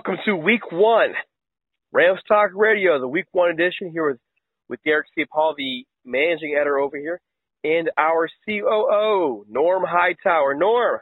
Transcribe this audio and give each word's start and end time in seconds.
Welcome 0.00 0.24
to 0.24 0.34
week 0.34 0.72
one, 0.72 1.12
Rams 1.92 2.20
Talk 2.26 2.52
Radio, 2.54 2.98
the 2.98 3.06
week 3.06 3.26
one 3.32 3.50
edition 3.50 3.90
here 3.92 4.12
with, 4.12 4.18
with 4.66 4.80
Derek 4.82 5.06
Ciapala, 5.14 5.54
the 5.58 5.84
managing 6.06 6.54
editor 6.58 6.78
over 6.78 6.96
here, 6.96 7.20
and 7.64 7.90
our 7.98 8.26
COO, 8.48 9.44
Norm 9.46 9.84
Hightower. 9.86 10.54
Norm, 10.54 11.00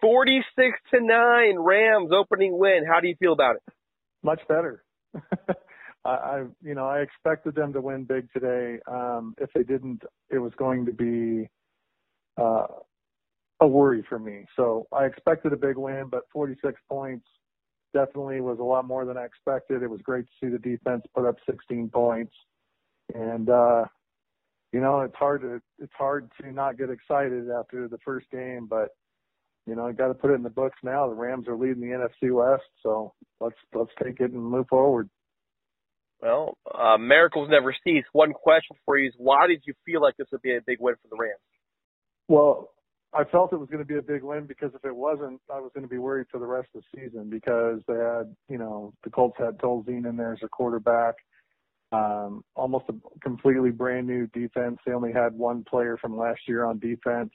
46 0.00 0.78
to 0.94 1.00
9 1.00 1.58
Rams 1.58 2.10
opening 2.16 2.56
win. 2.56 2.84
How 2.88 3.00
do 3.00 3.08
you 3.08 3.16
feel 3.18 3.32
about 3.32 3.56
it? 3.56 3.62
Much 4.22 4.42
better. 4.46 4.84
I, 6.04 6.08
I, 6.08 6.44
you 6.62 6.76
know, 6.76 6.86
I 6.86 7.00
expected 7.00 7.56
them 7.56 7.72
to 7.72 7.80
win 7.80 8.04
big 8.04 8.32
today. 8.32 8.78
Um, 8.88 9.34
if 9.40 9.50
they 9.56 9.64
didn't, 9.64 10.04
it 10.30 10.38
was 10.38 10.52
going 10.56 10.86
to 10.86 10.92
be 10.92 11.48
uh, 12.40 12.66
a 13.60 13.66
worry 13.66 14.04
for 14.08 14.20
me. 14.20 14.44
So 14.54 14.86
I 14.92 15.06
expected 15.06 15.52
a 15.52 15.56
big 15.56 15.76
win, 15.76 16.04
but 16.08 16.22
46 16.32 16.80
points 16.88 17.26
definitely 17.92 18.40
was 18.40 18.58
a 18.58 18.64
lot 18.64 18.86
more 18.86 19.04
than 19.04 19.16
I 19.16 19.24
expected. 19.24 19.82
It 19.82 19.90
was 19.90 20.00
great 20.02 20.26
to 20.26 20.32
see 20.40 20.50
the 20.50 20.58
defense 20.58 21.02
put 21.14 21.26
up 21.26 21.36
16 21.48 21.90
points, 21.90 22.32
and 23.14 23.48
uh, 23.48 23.84
you 24.72 24.80
know 24.80 25.00
it's 25.00 25.16
hard 25.16 25.42
to 25.42 25.60
it's 25.78 25.92
hard 25.96 26.30
to 26.40 26.52
not 26.52 26.78
get 26.78 26.90
excited 26.90 27.50
after 27.50 27.88
the 27.88 27.98
first 28.04 28.30
game, 28.30 28.66
but 28.68 28.88
you 29.66 29.76
know, 29.76 29.92
got 29.92 30.08
to 30.08 30.14
put 30.14 30.30
it 30.30 30.34
in 30.34 30.42
the 30.42 30.50
books 30.50 30.78
now. 30.82 31.08
The 31.08 31.14
Rams 31.14 31.46
are 31.46 31.56
leading 31.56 31.80
the 31.80 31.96
NFC 31.96 32.32
West, 32.32 32.64
so 32.82 33.12
let's 33.40 33.56
let's 33.72 33.90
take 34.02 34.20
it 34.20 34.32
and 34.32 34.42
move 34.42 34.66
forward. 34.68 35.08
Well, 36.20 36.56
uh, 36.72 36.98
miracles 36.98 37.48
never 37.50 37.74
cease. 37.84 38.04
One 38.12 38.32
question 38.32 38.76
for 38.84 38.96
you 38.96 39.08
is, 39.08 39.14
why 39.16 39.46
did 39.48 39.62
you 39.66 39.74
feel 39.84 40.00
like 40.00 40.16
this 40.16 40.28
would 40.30 40.42
be 40.42 40.54
a 40.54 40.60
big 40.64 40.78
win 40.80 40.94
for 40.94 41.08
the 41.08 41.16
Rams? 41.16 41.40
Well, 42.28 42.70
I 43.14 43.24
felt 43.24 43.52
it 43.52 43.60
was 43.60 43.68
going 43.68 43.84
to 43.84 43.84
be 43.84 43.98
a 43.98 44.02
big 44.02 44.22
win 44.22 44.46
because 44.46 44.70
if 44.74 44.84
it 44.84 44.94
wasn't, 44.94 45.40
I 45.52 45.60
was 45.60 45.70
going 45.74 45.84
to 45.84 45.90
be 45.90 45.98
worried 45.98 46.28
for 46.30 46.38
the 46.38 46.46
rest 46.46 46.68
of 46.74 46.82
the 46.82 47.00
season 47.00 47.28
because 47.28 47.80
they 47.86 47.94
had, 47.94 48.34
you 48.48 48.56
know, 48.56 48.94
the 49.04 49.10
Colts 49.10 49.36
had 49.38 49.58
Tolzien 49.58 50.08
in 50.08 50.16
there 50.16 50.32
as 50.32 50.38
a 50.42 50.48
quarterback, 50.48 51.16
um, 51.92 52.42
almost 52.54 52.86
a 52.88 52.94
completely 53.20 53.70
brand 53.70 54.06
new 54.06 54.26
defense. 54.28 54.78
They 54.86 54.92
only 54.92 55.12
had 55.12 55.34
one 55.34 55.62
player 55.68 55.98
from 55.98 56.16
last 56.16 56.40
year 56.48 56.64
on 56.64 56.78
defense. 56.78 57.30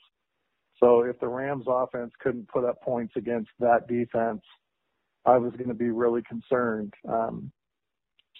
So 0.80 1.02
if 1.02 1.18
the 1.20 1.28
Rams 1.28 1.66
offense 1.68 2.12
couldn't 2.20 2.48
put 2.48 2.64
up 2.64 2.82
points 2.82 3.14
against 3.16 3.50
that 3.60 3.86
defense, 3.86 4.42
I 5.24 5.36
was 5.36 5.52
going 5.52 5.68
to 5.68 5.74
be 5.74 5.90
really 5.90 6.22
concerned. 6.22 6.94
Um, 7.08 7.52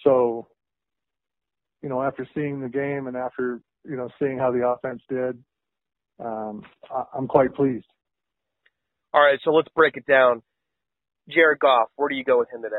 so, 0.03 0.47
you 1.81 1.87
know, 1.87 2.01
after 2.01 2.27
seeing 2.33 2.59
the 2.59 2.69
game 2.69 3.07
and 3.07 3.15
after, 3.15 3.61
you 3.85 3.95
know, 3.95 4.09
seeing 4.19 4.37
how 4.37 4.51
the 4.51 4.67
offense 4.67 5.01
did, 5.09 5.41
um, 6.23 6.63
I'm 7.15 7.27
quite 7.27 7.53
pleased. 7.53 7.85
All 9.13 9.21
right, 9.21 9.39
so 9.43 9.51
let's 9.51 9.69
break 9.75 9.97
it 9.97 10.05
down. 10.05 10.41
Jared 11.29 11.59
Goff, 11.59 11.89
where 11.95 12.09
do 12.09 12.15
you 12.15 12.23
go 12.23 12.39
with 12.39 12.49
him 12.51 12.61
today? 12.61 12.75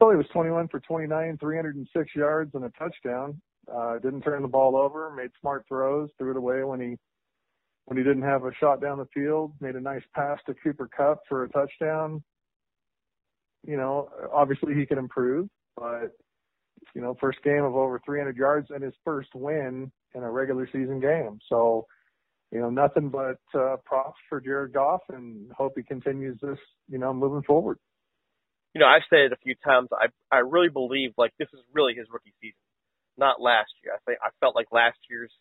Well, 0.00 0.10
he 0.10 0.16
was 0.16 0.26
21 0.32 0.68
for 0.68 0.80
29, 0.80 1.36
306 1.38 2.10
yards 2.16 2.54
and 2.54 2.64
a 2.64 2.70
touchdown. 2.78 3.40
Uh, 3.72 3.98
didn't 3.98 4.22
turn 4.22 4.42
the 4.42 4.48
ball 4.48 4.76
over, 4.76 5.14
made 5.14 5.30
smart 5.40 5.64
throws, 5.68 6.08
threw 6.18 6.30
it 6.30 6.36
away 6.36 6.64
when 6.64 6.80
he 6.80 6.96
when 7.84 7.96
he 7.98 8.04
didn't 8.04 8.22
have 8.22 8.44
a 8.44 8.54
shot 8.60 8.80
down 8.80 8.98
the 8.98 9.06
field, 9.12 9.52
made 9.60 9.74
a 9.74 9.80
nice 9.80 10.02
pass 10.14 10.38
to 10.46 10.54
Cooper 10.62 10.88
Kupp 10.96 11.20
for 11.28 11.44
a 11.44 11.48
touchdown. 11.48 12.22
You 13.66 13.76
know, 13.76 14.08
obviously 14.32 14.74
he 14.74 14.86
can 14.86 14.96
improve, 14.96 15.48
but 15.76 16.12
you 16.94 17.02
know, 17.02 17.16
first 17.20 17.42
game 17.42 17.64
of 17.64 17.74
over 17.74 18.00
300 18.04 18.36
yards 18.36 18.68
and 18.70 18.82
his 18.82 18.94
first 19.04 19.30
win 19.34 19.90
in 20.14 20.22
a 20.22 20.30
regular 20.30 20.66
season 20.66 21.00
game. 21.00 21.38
So, 21.48 21.86
you 22.50 22.60
know, 22.60 22.70
nothing 22.70 23.10
but 23.10 23.38
uh, 23.54 23.76
props 23.84 24.18
for 24.28 24.40
Jared 24.40 24.72
Goff 24.72 25.02
and 25.08 25.50
hope 25.52 25.72
he 25.76 25.82
continues 25.82 26.38
this, 26.40 26.58
you 26.88 26.98
know, 26.98 27.12
moving 27.12 27.42
forward. 27.42 27.78
You 28.74 28.80
know, 28.80 28.86
I've 28.86 29.02
said 29.10 29.20
it 29.20 29.32
a 29.32 29.36
few 29.42 29.54
times. 29.64 29.88
I 29.92 30.06
I 30.30 30.40
really 30.40 30.68
believe 30.68 31.10
like 31.16 31.32
this 31.38 31.48
is 31.52 31.60
really 31.72 31.94
his 31.94 32.06
rookie 32.12 32.34
season, 32.40 32.58
not 33.16 33.40
last 33.40 33.70
year. 33.82 33.94
I 33.94 33.98
think 34.06 34.18
I 34.22 34.30
felt 34.38 34.54
like 34.54 34.68
last 34.70 34.98
year's 35.08 35.32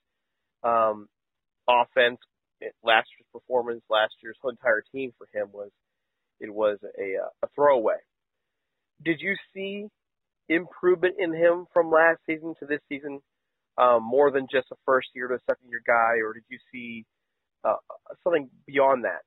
um, 0.64 1.08
offense, 1.70 2.18
last 2.84 3.08
year's 3.14 3.28
performance, 3.32 3.82
last 3.90 4.14
year's 4.24 4.38
whole 4.42 4.52
entire 4.52 4.84
team 4.92 5.12
for 5.18 5.28
him 5.32 5.50
was 5.54 5.70
it 6.40 6.54
was 6.54 6.80
a 6.84 7.18
a 7.44 7.48
throwaway. 7.54 7.98
Did 9.04 9.20
you 9.22 9.36
see 9.54 9.88
improvement 10.50 11.16
in 11.20 11.34
him 11.34 11.68
from 11.74 11.92
last 11.92 12.20
season 12.26 12.56
to 12.60 12.66
this 12.66 12.82
season? 12.90 13.20
Um, 13.80 14.04
more 14.04 14.32
than 14.32 14.48
just 14.52 14.68
a 14.72 14.76
first 14.86 15.08
year 15.16 15.28
to 15.28 15.36
a 15.36 15.40
second 15.50 15.70
year 15.70 15.82
guy, 15.86 16.20
or 16.24 16.34
did 16.34 16.44
you 16.50 16.58
see 16.72 17.06
uh, 17.64 17.76
something 18.24 18.50
beyond 18.68 19.06
that? 19.06 19.22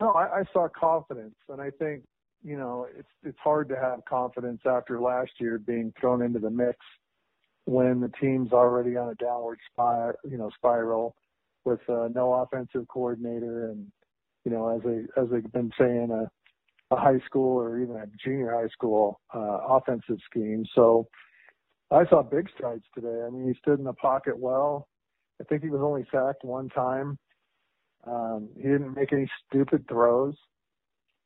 No, 0.00 0.10
I, 0.12 0.40
I 0.40 0.44
saw 0.52 0.68
confidence, 0.68 1.36
and 1.48 1.60
I 1.60 1.70
think 1.78 2.02
you 2.42 2.56
know 2.56 2.88
it's 2.98 3.08
it's 3.22 3.38
hard 3.42 3.68
to 3.68 3.76
have 3.76 4.04
confidence 4.08 4.60
after 4.66 5.00
last 5.00 5.30
year 5.38 5.58
being 5.58 5.92
thrown 6.00 6.22
into 6.22 6.40
the 6.40 6.50
mix 6.50 6.76
when 7.64 8.00
the 8.00 8.10
team's 8.20 8.52
already 8.52 8.96
on 8.96 9.10
a 9.10 9.14
downward 9.14 9.58
spiral, 9.70 10.14
you 10.28 10.36
know, 10.36 10.50
spiral 10.56 11.14
with 11.64 11.80
uh, 11.88 12.08
no 12.12 12.32
offensive 12.34 12.88
coordinator, 12.88 13.70
and 13.70 13.86
you 14.44 14.50
know, 14.50 14.76
as 14.76 14.82
they 14.82 15.20
as 15.20 15.28
they've 15.30 15.52
been 15.52 15.70
saying, 15.78 16.08
a, 16.10 16.94
a 16.94 16.98
high 16.98 17.20
school 17.24 17.60
or 17.60 17.78
even 17.78 17.96
a 17.96 18.06
junior 18.24 18.52
high 18.52 18.68
school 18.68 19.20
uh, 19.32 19.58
offensive 19.68 20.18
scheme. 20.28 20.64
So 20.74 21.06
I 21.92 22.06
saw 22.06 22.22
big 22.22 22.48
strides 22.54 22.84
today. 22.94 23.22
I 23.26 23.30
mean, 23.30 23.46
he 23.46 23.58
stood 23.60 23.78
in 23.78 23.84
the 23.84 23.92
pocket 23.92 24.38
well. 24.38 24.88
I 25.40 25.44
think 25.44 25.62
he 25.62 25.70
was 25.70 25.82
only 25.82 26.06
sacked 26.10 26.44
one 26.44 26.68
time. 26.70 27.18
Um, 28.06 28.48
he 28.56 28.62
didn't 28.62 28.94
make 28.94 29.12
any 29.12 29.30
stupid 29.46 29.86
throws, 29.88 30.34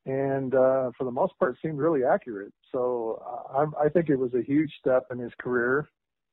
and 0.04 0.54
uh, 0.54 0.90
for 0.96 1.04
the 1.04 1.10
most 1.10 1.38
part, 1.38 1.56
seemed 1.62 1.78
really 1.78 2.04
accurate. 2.04 2.52
So 2.72 3.22
uh, 3.24 3.64
I, 3.80 3.86
I 3.86 3.88
think 3.88 4.08
it 4.08 4.16
was 4.16 4.34
a 4.34 4.42
huge 4.42 4.70
step 4.78 5.04
in 5.10 5.18
his 5.18 5.32
career. 5.38 5.88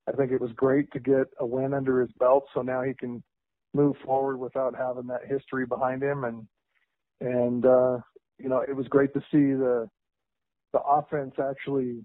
I 0.07 0.11
think 0.11 0.31
it 0.31 0.41
was 0.41 0.51
great 0.55 0.91
to 0.91 0.99
get 0.99 1.27
a 1.39 1.45
win 1.45 1.73
under 1.73 2.01
his 2.01 2.11
belt, 2.19 2.45
so 2.53 2.61
now 2.61 2.81
he 2.81 2.93
can 2.93 3.23
move 3.73 3.95
forward 4.05 4.37
without 4.37 4.75
having 4.75 5.07
that 5.07 5.25
history 5.27 5.65
behind 5.65 6.03
him. 6.03 6.25
And 6.25 6.47
and 7.21 7.65
uh, 7.65 7.97
you 8.37 8.49
know, 8.49 8.61
it 8.67 8.75
was 8.75 8.87
great 8.87 9.13
to 9.13 9.21
see 9.31 9.53
the 9.53 9.89
the 10.73 10.81
offense 10.81 11.35
actually 11.39 12.03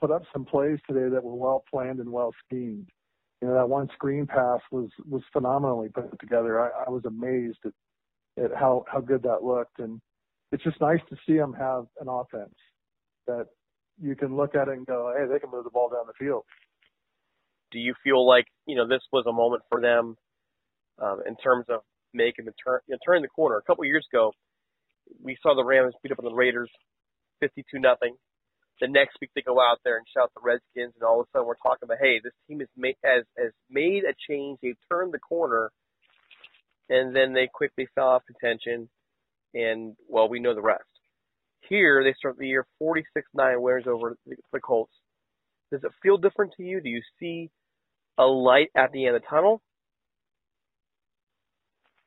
put 0.00 0.10
up 0.10 0.22
some 0.32 0.44
plays 0.44 0.78
today 0.86 1.08
that 1.12 1.24
were 1.24 1.34
well 1.34 1.64
planned 1.70 2.00
and 2.00 2.10
well 2.10 2.32
schemed. 2.44 2.88
You 3.40 3.48
know, 3.48 3.54
that 3.54 3.68
one 3.68 3.88
screen 3.94 4.26
pass 4.26 4.60
was 4.72 4.90
was 5.08 5.22
phenomenally 5.32 5.88
put 5.88 6.18
together. 6.20 6.60
I, 6.60 6.86
I 6.86 6.90
was 6.90 7.04
amazed 7.04 7.58
at, 7.64 8.44
at 8.44 8.50
how 8.56 8.84
how 8.90 9.00
good 9.00 9.22
that 9.22 9.44
looked, 9.44 9.78
and 9.78 10.00
it's 10.50 10.64
just 10.64 10.80
nice 10.80 11.00
to 11.10 11.16
see 11.26 11.36
them 11.36 11.52
have 11.52 11.84
an 12.00 12.08
offense 12.08 12.54
that 13.26 13.46
you 14.00 14.16
can 14.16 14.36
look 14.36 14.54
at 14.54 14.68
it 14.68 14.76
and 14.76 14.86
go, 14.86 15.12
hey, 15.16 15.26
they 15.30 15.38
can 15.38 15.50
move 15.50 15.64
the 15.64 15.70
ball 15.70 15.88
down 15.88 16.06
the 16.06 16.24
field. 16.24 16.44
Do 17.70 17.78
you 17.78 17.94
feel 18.02 18.26
like 18.26 18.46
you 18.66 18.76
know 18.76 18.88
this 18.88 19.02
was 19.12 19.24
a 19.28 19.32
moment 19.32 19.62
for 19.68 19.80
them 19.80 20.16
um, 21.00 21.20
in 21.26 21.36
terms 21.36 21.66
of 21.68 21.80
making 22.14 22.46
the 22.46 22.54
turn, 22.64 22.80
you 22.88 22.94
know, 22.94 22.98
turning 23.06 23.22
the 23.22 23.28
corner? 23.28 23.56
A 23.56 23.62
couple 23.62 23.84
years 23.84 24.06
ago, 24.12 24.32
we 25.22 25.36
saw 25.42 25.54
the 25.54 25.64
Rams 25.64 25.94
beat 26.02 26.12
up 26.12 26.18
on 26.18 26.24
the 26.24 26.34
Raiders, 26.34 26.70
fifty-two 27.40 27.78
nothing 27.78 28.16
the 28.80 28.88
next 28.88 29.16
week 29.20 29.30
they 29.34 29.42
go 29.42 29.60
out 29.60 29.78
there 29.84 29.96
and 29.96 30.06
shout 30.14 30.30
the 30.34 30.40
Redskins, 30.42 30.94
and 30.94 31.02
all 31.02 31.20
of 31.20 31.26
a 31.26 31.30
sudden 31.32 31.46
we're 31.46 31.54
talking 31.56 31.84
about, 31.84 31.98
hey, 32.00 32.20
this 32.22 32.32
team 32.46 32.60
has 32.60 32.68
made 32.76 32.96
has 33.04 33.24
has 33.36 33.52
made 33.70 34.04
a 34.04 34.14
change. 34.28 34.58
They've 34.62 34.76
turned 34.90 35.12
the 35.12 35.18
corner, 35.18 35.70
and 36.88 37.14
then 37.14 37.32
they 37.32 37.48
quickly 37.52 37.88
fell 37.94 38.08
off 38.08 38.22
contention, 38.26 38.88
and 39.54 39.96
well, 40.08 40.28
we 40.28 40.40
know 40.40 40.54
the 40.54 40.62
rest. 40.62 40.84
Here 41.68 42.02
they 42.02 42.14
start 42.16 42.38
the 42.38 42.46
year 42.46 42.66
46-9 42.82 43.60
winners 43.60 43.84
over 43.86 44.16
the 44.26 44.60
Colts. 44.60 44.92
Does 45.70 45.84
it 45.84 45.90
feel 46.02 46.16
different 46.16 46.54
to 46.56 46.62
you? 46.62 46.80
Do 46.80 46.88
you 46.88 47.02
see 47.20 47.50
a 48.16 48.24
light 48.24 48.68
at 48.74 48.90
the 48.92 49.06
end 49.06 49.16
of 49.16 49.22
the 49.22 49.28
tunnel? 49.28 49.60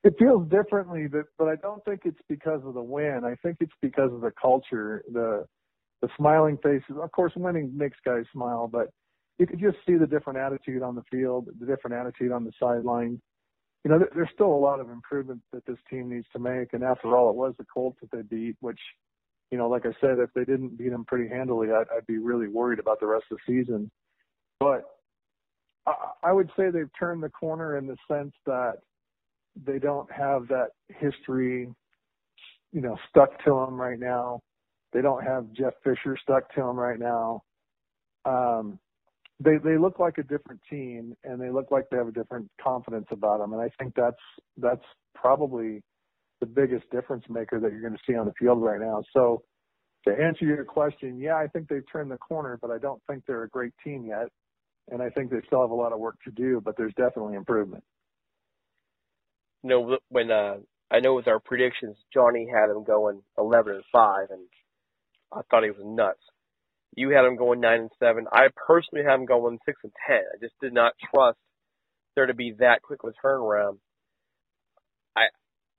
It 0.03 0.15
feels 0.17 0.49
differently, 0.49 1.07
but 1.07 1.25
but 1.37 1.47
I 1.47 1.55
don't 1.57 1.83
think 1.85 2.01
it's 2.05 2.21
because 2.27 2.61
of 2.65 2.73
the 2.73 2.81
win. 2.81 3.21
I 3.23 3.35
think 3.43 3.57
it's 3.59 3.75
because 3.81 4.11
of 4.11 4.21
the 4.21 4.31
culture, 4.41 5.03
the 5.11 5.45
the 6.01 6.09
smiling 6.17 6.57
faces. 6.63 6.97
Of 7.01 7.11
course, 7.11 7.33
winning 7.35 7.71
makes 7.75 7.97
guys 8.05 8.23
smile, 8.33 8.67
but 8.67 8.87
you 9.37 9.47
could 9.47 9.59
just 9.59 9.77
see 9.87 9.95
the 9.95 10.07
different 10.07 10.39
attitude 10.39 10.83
on 10.83 10.95
the 10.95 11.03
field, 11.11 11.47
the 11.59 11.65
different 11.65 11.95
attitude 11.95 12.31
on 12.31 12.43
the 12.43 12.51
sideline. 12.59 13.21
You 13.83 13.91
know, 13.91 13.99
there's 14.13 14.29
still 14.33 14.53
a 14.53 14.65
lot 14.65 14.79
of 14.79 14.89
improvement 14.89 15.41
that 15.53 15.65
this 15.65 15.77
team 15.89 16.09
needs 16.09 16.27
to 16.33 16.39
make. 16.39 16.73
And 16.73 16.83
after 16.83 17.15
all, 17.15 17.29
it 17.31 17.35
was 17.35 17.53
the 17.57 17.65
Colts 17.65 17.97
that 18.01 18.11
they 18.11 18.21
beat, 18.21 18.55
which, 18.59 18.79
you 19.49 19.57
know, 19.57 19.67
like 19.67 19.85
I 19.85 19.93
said, 19.99 20.19
if 20.19 20.29
they 20.35 20.43
didn't 20.43 20.77
beat 20.77 20.89
them 20.89 21.05
pretty 21.05 21.27
handily, 21.27 21.69
I'd, 21.71 21.87
I'd 21.95 22.05
be 22.05 22.19
really 22.19 22.47
worried 22.47 22.79
about 22.79 22.99
the 22.99 23.07
rest 23.07 23.25
of 23.31 23.37
the 23.37 23.53
season. 23.53 23.89
But 24.59 24.83
I, 25.87 25.93
I 26.23 26.31
would 26.31 26.51
say 26.55 26.69
they've 26.69 26.89
turned 26.99 27.23
the 27.23 27.29
corner 27.29 27.77
in 27.77 27.87
the 27.87 27.97
sense 28.07 28.33
that 28.45 28.73
they 29.65 29.79
don't 29.79 30.11
have 30.11 30.47
that 30.49 30.69
history, 30.87 31.67
you 32.71 32.81
know, 32.81 32.97
stuck 33.09 33.43
to 33.45 33.51
them 33.51 33.81
right 33.81 33.99
now. 33.99 34.41
They 34.93 35.01
don't 35.01 35.23
have 35.23 35.51
Jeff 35.53 35.73
Fisher 35.83 36.17
stuck 36.21 36.53
to 36.55 36.61
them 36.61 36.77
right 36.77 36.99
now. 36.99 37.43
Um, 38.25 38.79
they 39.39 39.57
they 39.63 39.77
look 39.77 39.99
like 39.99 40.17
a 40.17 40.23
different 40.23 40.61
team, 40.69 41.15
and 41.23 41.41
they 41.41 41.49
look 41.49 41.71
like 41.71 41.85
they 41.89 41.97
have 41.97 42.07
a 42.07 42.11
different 42.11 42.49
confidence 42.61 43.07
about 43.11 43.39
them. 43.39 43.53
And 43.53 43.61
I 43.61 43.69
think 43.79 43.95
that's 43.95 44.21
that's 44.57 44.83
probably 45.15 45.81
the 46.39 46.45
biggest 46.45 46.89
difference 46.91 47.23
maker 47.29 47.59
that 47.59 47.71
you're 47.71 47.81
going 47.81 47.93
to 47.93 47.99
see 48.07 48.15
on 48.15 48.25
the 48.25 48.33
field 48.39 48.61
right 48.61 48.79
now. 48.79 49.03
So 49.13 49.43
to 50.07 50.11
answer 50.11 50.45
your 50.45 50.65
question, 50.65 51.19
yeah, 51.19 51.35
I 51.35 51.47
think 51.47 51.69
they've 51.69 51.83
turned 51.91 52.11
the 52.11 52.17
corner, 52.17 52.57
but 52.61 52.71
I 52.71 52.79
don't 52.79 53.01
think 53.07 53.23
they're 53.27 53.43
a 53.43 53.49
great 53.49 53.73
team 53.83 54.05
yet. 54.05 54.27
And 54.89 55.01
I 55.01 55.09
think 55.09 55.29
they 55.29 55.37
still 55.45 55.61
have 55.61 55.69
a 55.69 55.75
lot 55.75 55.93
of 55.93 55.99
work 55.99 56.15
to 56.25 56.31
do, 56.31 56.61
but 56.63 56.75
there's 56.75 56.93
definitely 56.95 57.35
improvement. 57.35 57.83
You 59.63 59.69
know, 59.69 59.97
when 60.09 60.31
uh, 60.31 60.55
I 60.89 60.99
know 60.99 61.13
with 61.13 61.27
our 61.27 61.39
predictions, 61.39 61.95
Johnny 62.11 62.47
had 62.51 62.69
them 62.69 62.83
going 62.83 63.21
11 63.37 63.75
and 63.75 63.83
five, 63.91 64.31
and 64.31 64.41
I 65.33 65.41
thought 65.49 65.63
he 65.63 65.71
was 65.71 65.81
nuts. 65.83 66.21
You 66.95 67.09
had 67.09 67.25
him 67.25 67.37
going 67.37 67.61
nine 67.61 67.81
and 67.81 67.91
seven. 67.99 68.25
I 68.31 68.47
personally 68.67 69.05
have 69.05 69.19
him 69.19 69.25
going 69.25 69.59
six 69.65 69.79
and 69.83 69.93
ten. 70.07 70.17
I 70.17 70.37
just 70.41 70.55
did 70.61 70.73
not 70.73 70.93
trust 71.13 71.37
there 72.15 72.25
to 72.25 72.33
be 72.33 72.53
that 72.59 72.81
quick 72.81 73.03
of 73.03 73.13
a 73.13 73.25
turnaround. 73.25 73.77
I, 75.15 75.23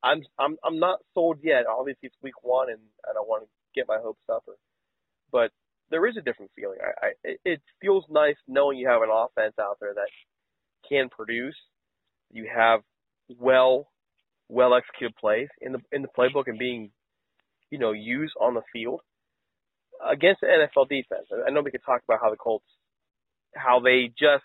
I'm, 0.02 0.22
I'm, 0.38 0.56
I'm 0.64 0.78
not 0.78 1.00
sold 1.12 1.38
yet. 1.42 1.64
Obviously, 1.68 2.06
it's 2.06 2.16
week 2.22 2.42
one, 2.42 2.70
and 2.70 2.80
I 3.08 3.12
don't 3.12 3.28
want 3.28 3.44
to 3.44 3.48
get 3.74 3.88
my 3.88 3.98
hopes 4.02 4.24
up, 4.32 4.44
or, 4.46 4.54
but 5.30 5.50
there 5.90 6.06
is 6.06 6.16
a 6.16 6.22
different 6.22 6.50
feeling. 6.56 6.78
I, 6.82 7.06
I, 7.06 7.10
it, 7.22 7.40
it 7.44 7.60
feels 7.80 8.04
nice 8.10 8.36
knowing 8.48 8.78
you 8.78 8.88
have 8.88 9.02
an 9.02 9.10
offense 9.12 9.54
out 9.60 9.76
there 9.80 9.94
that 9.94 10.08
can 10.88 11.10
produce. 11.10 11.56
You 12.30 12.48
have 12.54 12.80
well, 13.38 13.88
well 14.48 14.74
executed 14.74 15.14
plays 15.16 15.48
in 15.60 15.72
the 15.72 15.80
in 15.92 16.00
the 16.00 16.08
playbook 16.08 16.44
and 16.46 16.58
being, 16.58 16.90
you 17.70 17.78
know, 17.78 17.92
used 17.92 18.32
on 18.40 18.54
the 18.54 18.62
field 18.72 19.02
against 20.10 20.40
the 20.40 20.46
NFL 20.46 20.88
defense. 20.88 21.26
I 21.46 21.50
know 21.50 21.62
we 21.62 21.70
could 21.70 21.84
talk 21.84 22.02
about 22.06 22.20
how 22.22 22.30
the 22.30 22.36
Colts, 22.36 22.66
how 23.54 23.80
they 23.80 24.12
just 24.18 24.44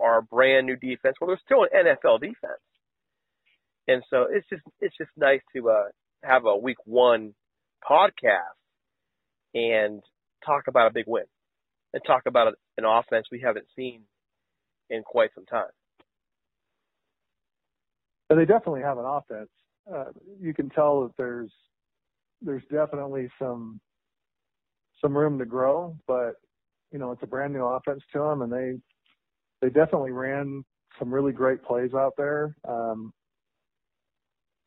are 0.00 0.18
a 0.18 0.22
brand 0.22 0.66
new 0.66 0.76
defense. 0.76 1.16
Well, 1.20 1.28
they're 1.28 1.40
still 1.44 1.64
an 1.64 1.86
NFL 1.86 2.20
defense, 2.20 2.62
and 3.88 4.02
so 4.10 4.26
it's 4.30 4.48
just 4.48 4.62
it's 4.80 4.96
just 4.96 5.10
nice 5.16 5.40
to 5.54 5.70
uh, 5.70 5.84
have 6.22 6.44
a 6.44 6.56
Week 6.56 6.78
One 6.84 7.34
podcast 7.88 8.58
and 9.54 10.02
talk 10.44 10.64
about 10.68 10.90
a 10.90 10.94
big 10.94 11.04
win 11.06 11.24
and 11.92 12.02
talk 12.06 12.22
about 12.26 12.54
an 12.78 12.84
offense 12.84 13.26
we 13.30 13.40
haven't 13.40 13.66
seen 13.76 14.02
in 14.90 15.02
quite 15.02 15.30
some 15.34 15.46
time. 15.46 15.70
But 18.28 18.36
they 18.36 18.44
definitely 18.44 18.82
have 18.82 18.98
an 18.98 19.04
offense. 19.06 19.50
Uh, 19.92 20.04
you 20.40 20.54
can 20.54 20.70
tell 20.70 21.02
that 21.02 21.16
there's 21.16 21.52
there's 22.40 22.62
definitely 22.70 23.28
some 23.38 23.80
some 25.02 25.16
room 25.16 25.38
to 25.38 25.44
grow, 25.44 25.96
but 26.06 26.34
you 26.92 26.98
know 26.98 27.10
it's 27.12 27.22
a 27.22 27.26
brand 27.26 27.52
new 27.52 27.64
offense 27.64 28.02
to 28.12 28.18
them, 28.20 28.42
and 28.42 28.52
they 28.52 28.78
they 29.60 29.68
definitely 29.68 30.12
ran 30.12 30.64
some 30.98 31.12
really 31.12 31.32
great 31.32 31.62
plays 31.62 31.92
out 31.94 32.14
there. 32.16 32.56
Um, 32.68 33.12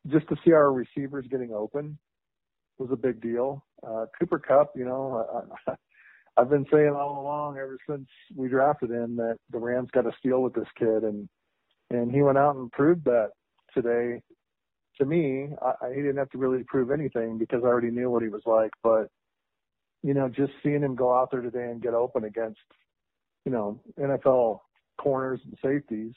just 0.08 0.28
to 0.28 0.36
see 0.44 0.52
our 0.52 0.72
receivers 0.72 1.26
getting 1.30 1.52
open 1.52 1.98
was 2.78 2.90
a 2.92 2.96
big 2.96 3.20
deal. 3.20 3.64
Uh, 3.86 4.06
Cooper 4.18 4.38
Kupp, 4.38 4.72
you 4.76 4.84
know, 4.84 5.44
I, 5.66 5.74
I've 6.36 6.50
been 6.50 6.66
saying 6.72 6.90
all 6.90 7.20
along 7.20 7.56
ever 7.58 7.78
since 7.88 8.06
we 8.34 8.48
drafted 8.48 8.90
him 8.90 9.16
that 9.16 9.36
the 9.50 9.58
Rams 9.58 9.88
got 9.92 10.02
to 10.02 10.12
steal 10.18 10.42
with 10.42 10.54
this 10.54 10.68
kid, 10.78 11.02
and 11.04 11.28
and 11.90 12.12
he 12.12 12.22
went 12.22 12.38
out 12.38 12.56
and 12.56 12.70
proved 12.72 13.04
that 13.04 13.30
today. 13.74 14.20
To 14.98 15.04
me, 15.04 15.48
I, 15.60 15.90
he 15.90 15.96
didn't 15.96 16.16
have 16.16 16.30
to 16.30 16.38
really 16.38 16.64
prove 16.66 16.90
anything 16.90 17.36
because 17.36 17.62
I 17.64 17.66
already 17.66 17.90
knew 17.90 18.10
what 18.10 18.22
he 18.22 18.28
was 18.28 18.42
like, 18.46 18.70
but 18.82 19.08
you 20.06 20.14
know, 20.14 20.28
just 20.28 20.52
seeing 20.62 20.82
him 20.82 20.94
go 20.94 21.12
out 21.12 21.32
there 21.32 21.40
today 21.40 21.64
and 21.64 21.82
get 21.82 21.92
open 21.92 22.22
against, 22.22 22.60
you 23.44 23.50
know, 23.50 23.80
NFL 23.98 24.60
corners 24.98 25.40
and 25.44 25.58
safeties. 25.60 26.12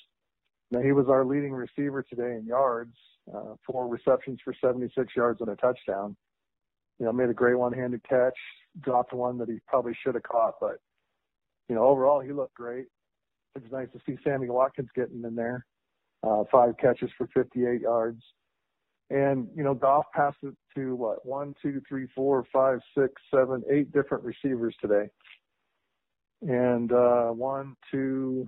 Now 0.69 0.81
he 0.81 0.91
was 0.91 1.07
our 1.09 1.25
leading 1.25 1.53
receiver 1.53 2.03
today 2.03 2.35
in 2.37 2.45
yards, 2.45 2.93
uh, 3.35 3.55
four 3.65 3.87
receptions 3.87 4.37
for 4.43 4.53
76 4.61 5.15
yards 5.15 5.41
and 5.41 5.49
a 5.49 5.55
touchdown. 5.55 6.15
You 6.99 7.07
know, 7.07 7.13
made 7.13 7.31
a 7.31 7.33
great 7.33 7.57
one-handed 7.57 8.07
catch, 8.07 8.37
dropped 8.79 9.11
one 9.11 9.39
that 9.39 9.49
he 9.49 9.57
probably 9.65 9.97
should 10.03 10.13
have 10.13 10.23
caught, 10.23 10.59
but 10.61 10.77
you 11.67 11.73
know, 11.73 11.83
overall 11.83 12.19
he 12.19 12.31
looked 12.31 12.53
great. 12.53 12.85
It 13.55 13.63
was 13.63 13.71
nice 13.71 13.87
to 13.93 13.99
see 14.05 14.19
Sammy 14.23 14.49
Watkins 14.49 14.89
getting 14.95 15.23
in 15.23 15.33
there. 15.33 15.65
Uh, 16.21 16.43
five 16.51 16.77
catches 16.77 17.09
for 17.17 17.27
58 17.33 17.81
yards. 17.81 18.21
And, 19.09 19.47
you 19.55 19.63
know, 19.63 19.73
Goff 19.73 20.05
passed 20.13 20.37
it 20.43 20.55
to 20.75 20.95
what, 20.95 21.25
one, 21.25 21.55
two, 21.61 21.81
three, 21.89 22.07
four, 22.15 22.45
five, 22.53 22.79
six, 22.97 23.13
seven, 23.33 23.63
eight 23.71 23.91
different 23.91 24.23
receivers 24.23 24.75
today. 24.81 25.09
and 26.41 26.91
uh, 26.91 27.27
one, 27.27 27.75
two, 27.91 28.47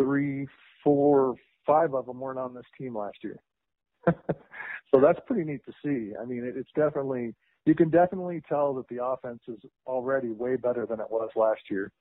three, 0.00 0.46
four, 0.84 1.36
five 1.66 1.94
of 1.94 2.06
them 2.06 2.20
weren't 2.20 2.38
on 2.38 2.54
this 2.54 2.66
team 2.78 2.96
last 2.96 3.18
year. 3.22 3.38
so 4.06 5.00
that's 5.00 5.20
pretty 5.26 5.44
neat 5.44 5.62
to 5.66 5.72
see. 5.84 6.12
I 6.20 6.24
mean, 6.24 6.50
it's 6.56 6.70
definitely 6.76 7.34
you 7.66 7.74
can 7.74 7.90
definitely 7.90 8.42
tell 8.48 8.74
that 8.74 8.88
the 8.88 9.04
offense 9.04 9.40
is 9.48 9.58
already 9.86 10.30
way 10.30 10.56
better 10.56 10.86
than 10.86 11.00
it 11.00 11.06
was 11.10 11.30
last 11.36 11.62
year, 11.70 11.92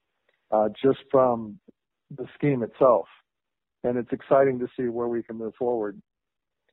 uh, 0.52 0.70
just 0.82 1.00
from 1.12 1.60
the 2.16 2.28
scheme 2.36 2.64
itself. 2.64 3.08
And 3.84 3.98
it's 3.98 4.12
exciting 4.12 4.60
to 4.60 4.68
see 4.78 4.90
where 4.90 5.08
we 5.08 5.24
can 5.24 5.38
move 5.38 5.56
forward. 5.58 6.02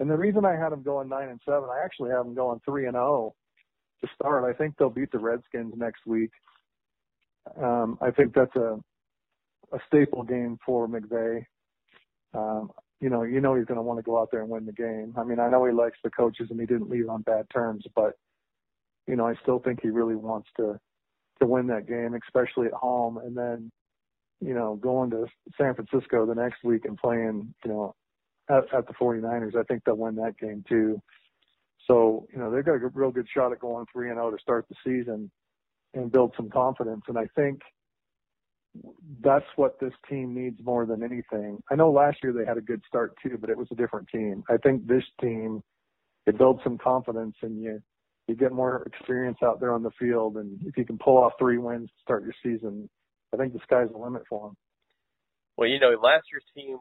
And 0.03 0.11
the 0.11 0.17
reason 0.17 0.45
I 0.45 0.57
had 0.57 0.71
them 0.71 0.83
going 0.83 1.09
nine 1.09 1.29
and 1.29 1.41
seven, 1.45 1.69
I 1.71 1.85
actually 1.85 2.11
have 2.11 2.25
them 2.25 2.35
going 2.35 2.61
three 2.65 2.87
and 2.87 2.95
zero 2.95 3.07
oh 3.07 3.35
to 4.01 4.09
start. 4.17 4.45
I 4.45 4.53
think 4.53 4.75
they'll 4.77 4.91
beat 4.91 5.13
the 5.13 5.21
Redskins 5.21 5.75
next 5.77 6.05
week. 6.07 6.33
Um, 7.57 7.99
I 8.03 8.11
think 8.11 8.35
that's 8.35 8.57
a 8.57 8.81
a 9.73 9.79
staple 9.87 10.25
game 10.25 10.59
for 10.67 10.89
McVay. 10.89 11.45
Um, 12.35 12.73
you 13.01 13.11
know, 13.11 13.23
you 13.23 13.41
know 13.41 13.55
he's 13.55 13.67
going 13.67 13.77
to 13.77 13.83
want 13.83 14.01
to 14.01 14.03
go 14.03 14.21
out 14.21 14.31
there 14.33 14.41
and 14.41 14.51
win 14.51 14.67
the 14.67 14.73
game. 14.73 15.15
I 15.17 15.23
mean, 15.23 15.39
I 15.39 15.49
know 15.49 15.65
he 15.67 15.73
likes 15.73 15.99
the 16.03 16.11
coaches 16.11 16.49
and 16.51 16.59
he 16.59 16.67
didn't 16.67 16.91
leave 16.91 17.09
on 17.09 17.23
bad 17.23 17.47
terms, 17.55 17.85
but 17.95 18.15
you 19.07 19.15
know, 19.15 19.29
I 19.29 19.35
still 19.41 19.61
think 19.61 19.79
he 19.83 19.91
really 19.91 20.17
wants 20.17 20.49
to 20.57 20.81
to 21.41 21.47
win 21.47 21.69
that 21.69 21.87
game, 21.87 22.19
especially 22.27 22.67
at 22.67 22.73
home, 22.73 23.19
and 23.19 23.37
then 23.37 23.71
you 24.41 24.55
know 24.55 24.75
going 24.83 25.11
to 25.11 25.27
San 25.57 25.77
Francisco 25.77 26.27
the 26.27 26.35
next 26.35 26.65
week 26.65 26.87
and 26.87 26.99
playing 26.99 27.55
you 27.65 27.71
know 27.71 27.95
at, 28.49 28.65
at 28.75 28.87
the 28.87 28.95
49ers. 28.95 29.57
I 29.57 29.63
think 29.65 29.83
they'll 29.85 29.97
win 29.97 30.17
that 30.17 30.39
game 30.39 30.65
too. 30.69 31.01
So 31.87 32.27
you 32.33 32.39
know 32.39 32.51
they've 32.51 32.65
got 32.65 32.75
a 32.75 32.91
real 32.95 33.11
good 33.11 33.27
shot 33.35 33.53
at 33.53 33.59
going 33.59 33.87
three 33.93 34.09
and 34.09 34.17
zero 34.17 34.29
oh 34.29 34.31
to 34.31 34.39
start 34.41 34.67
the 34.69 34.77
season 34.85 35.31
and 35.95 36.13
build 36.13 36.33
some 36.37 36.49
confidence. 36.49 37.03
And 37.09 37.19
I 37.19 37.27
think 37.35 37.61
that's 39.23 39.45
what 39.57 39.79
this 39.81 39.93
team 40.09 40.35
needs 40.35 40.59
more 40.63 40.87
than 40.87 41.03
anything. 41.03 41.63
I 41.71 41.75
know 41.75 41.91
last 41.91 42.19
year 42.23 42.33
they 42.33 42.47
had 42.47 42.57
a 42.57 42.63
good 42.63 42.83
start 42.87 43.15
too, 43.23 43.37
but 43.39 43.51
it 43.51 43.59
was 43.59 43.69
a 43.71 43.75
different 43.75 44.09
team. 44.09 44.45
I 44.49 44.57
think 44.59 44.87
this 44.87 45.05
team 45.21 45.63
it 46.27 46.39
builds 46.39 46.61
some 46.63 46.79
confidence 46.79 47.35
and 47.43 47.61
you 47.61 47.83
you 48.29 48.37
get 48.37 48.53
more 48.53 48.85
experience 48.87 49.39
out 49.43 49.61
there 49.61 49.75
on 49.75 49.83
the 49.83 49.91
field, 49.99 50.37
and 50.37 50.61
if 50.65 50.77
you 50.77 50.85
can 50.85 50.97
pull 50.97 51.19
off 51.19 51.33
three 51.39 51.59
wins 51.59 51.89
to 51.89 52.03
start 52.03 52.23
your 52.23 52.35
season, 52.43 52.89
I 53.35 53.37
think 53.37 53.53
the 53.53 53.59
sky's 53.65 53.89
the 53.91 53.99
limit 53.99 54.23
for 54.29 54.49
them. 54.49 54.57
Well, 55.57 55.69
you 55.69 55.81
know, 55.81 55.91
last 56.01 56.25
year's 56.33 56.45
team, 56.55 56.79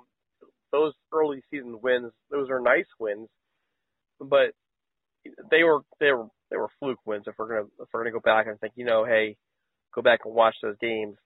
those 0.72 0.94
early 1.14 1.42
season 1.52 1.80
wins, 1.82 2.12
those 2.30 2.50
are 2.50 2.60
nice 2.60 2.86
wins, 3.00 3.28
but 4.20 4.52
they 5.50 5.64
were 5.64 5.82
they 6.00 6.12
were 6.12 6.28
they 6.50 6.58
were 6.58 6.70
fluke 6.80 7.00
wins. 7.06 7.26
If 7.28 7.36
we're 7.38 7.48
gonna 7.48 7.70
if 7.80 7.88
we're 7.94 8.02
gonna 8.02 8.12
go 8.12 8.20
back 8.20 8.48
and 8.48 8.60
think, 8.60 8.74
you 8.76 8.86
know, 8.86 9.06
hey, 9.06 9.38
go 9.94 10.02
back 10.02 10.22
and 10.26 10.34
watch 10.34 10.56
those 10.62 10.78
games, 10.80 11.18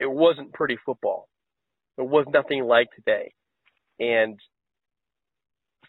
it 0.00 0.10
wasn't 0.10 0.52
pretty 0.52 0.78
football. 0.84 1.28
It 1.96 2.06
was 2.08 2.26
nothing 2.32 2.64
like 2.64 2.88
today, 2.94 3.32
and 3.98 4.38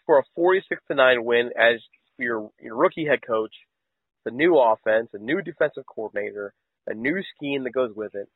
for 0.06 0.18
a 0.18 0.22
46 0.34 0.80
to 0.88 0.94
nine 0.96 1.24
win, 1.24 1.50
as 1.56 1.80
your 2.18 2.50
your 2.60 2.76
rookie 2.76 3.06
head 3.06 3.20
coach, 3.26 3.52
the 4.24 4.30
new 4.32 4.58
offense, 4.58 5.08
a 5.14 5.18
new 5.18 5.40
defensive 5.42 5.84
coordinator, 5.86 6.52
a 6.86 6.94
new 6.94 7.22
scheme 7.36 7.64
that 7.64 7.70
goes 7.70 7.92
with 7.94 8.14
it. 8.14 8.28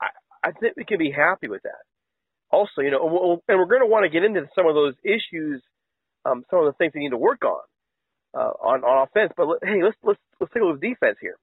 I 0.00 0.08
I 0.48 0.52
think 0.52 0.76
we 0.76 0.84
can 0.84 0.98
be 0.98 1.10
happy 1.10 1.48
with 1.48 1.62
that. 1.62 1.82
Also, 2.50 2.82
you 2.82 2.90
know, 2.90 3.42
and 3.48 3.58
we're 3.58 3.66
going 3.66 3.82
to 3.82 3.86
want 3.86 4.04
to 4.04 4.10
get 4.10 4.24
into 4.24 4.48
some 4.54 4.66
of 4.66 4.74
those 4.74 4.94
issues, 5.02 5.62
um, 6.24 6.44
some 6.50 6.60
of 6.60 6.66
the 6.66 6.72
things 6.78 6.92
we 6.94 7.00
need 7.00 7.10
to 7.10 7.16
work 7.16 7.44
on 7.44 7.60
uh, 8.34 8.52
on 8.62 8.84
on 8.84 9.08
offense. 9.08 9.32
But 9.36 9.46
hey, 9.62 9.82
let's 9.82 9.96
let's 10.02 10.20
let's 10.40 10.52
take 10.52 10.62
a 10.62 10.66
look 10.66 10.76
at 10.76 10.80
defense 10.80 11.16
here. 11.20 11.36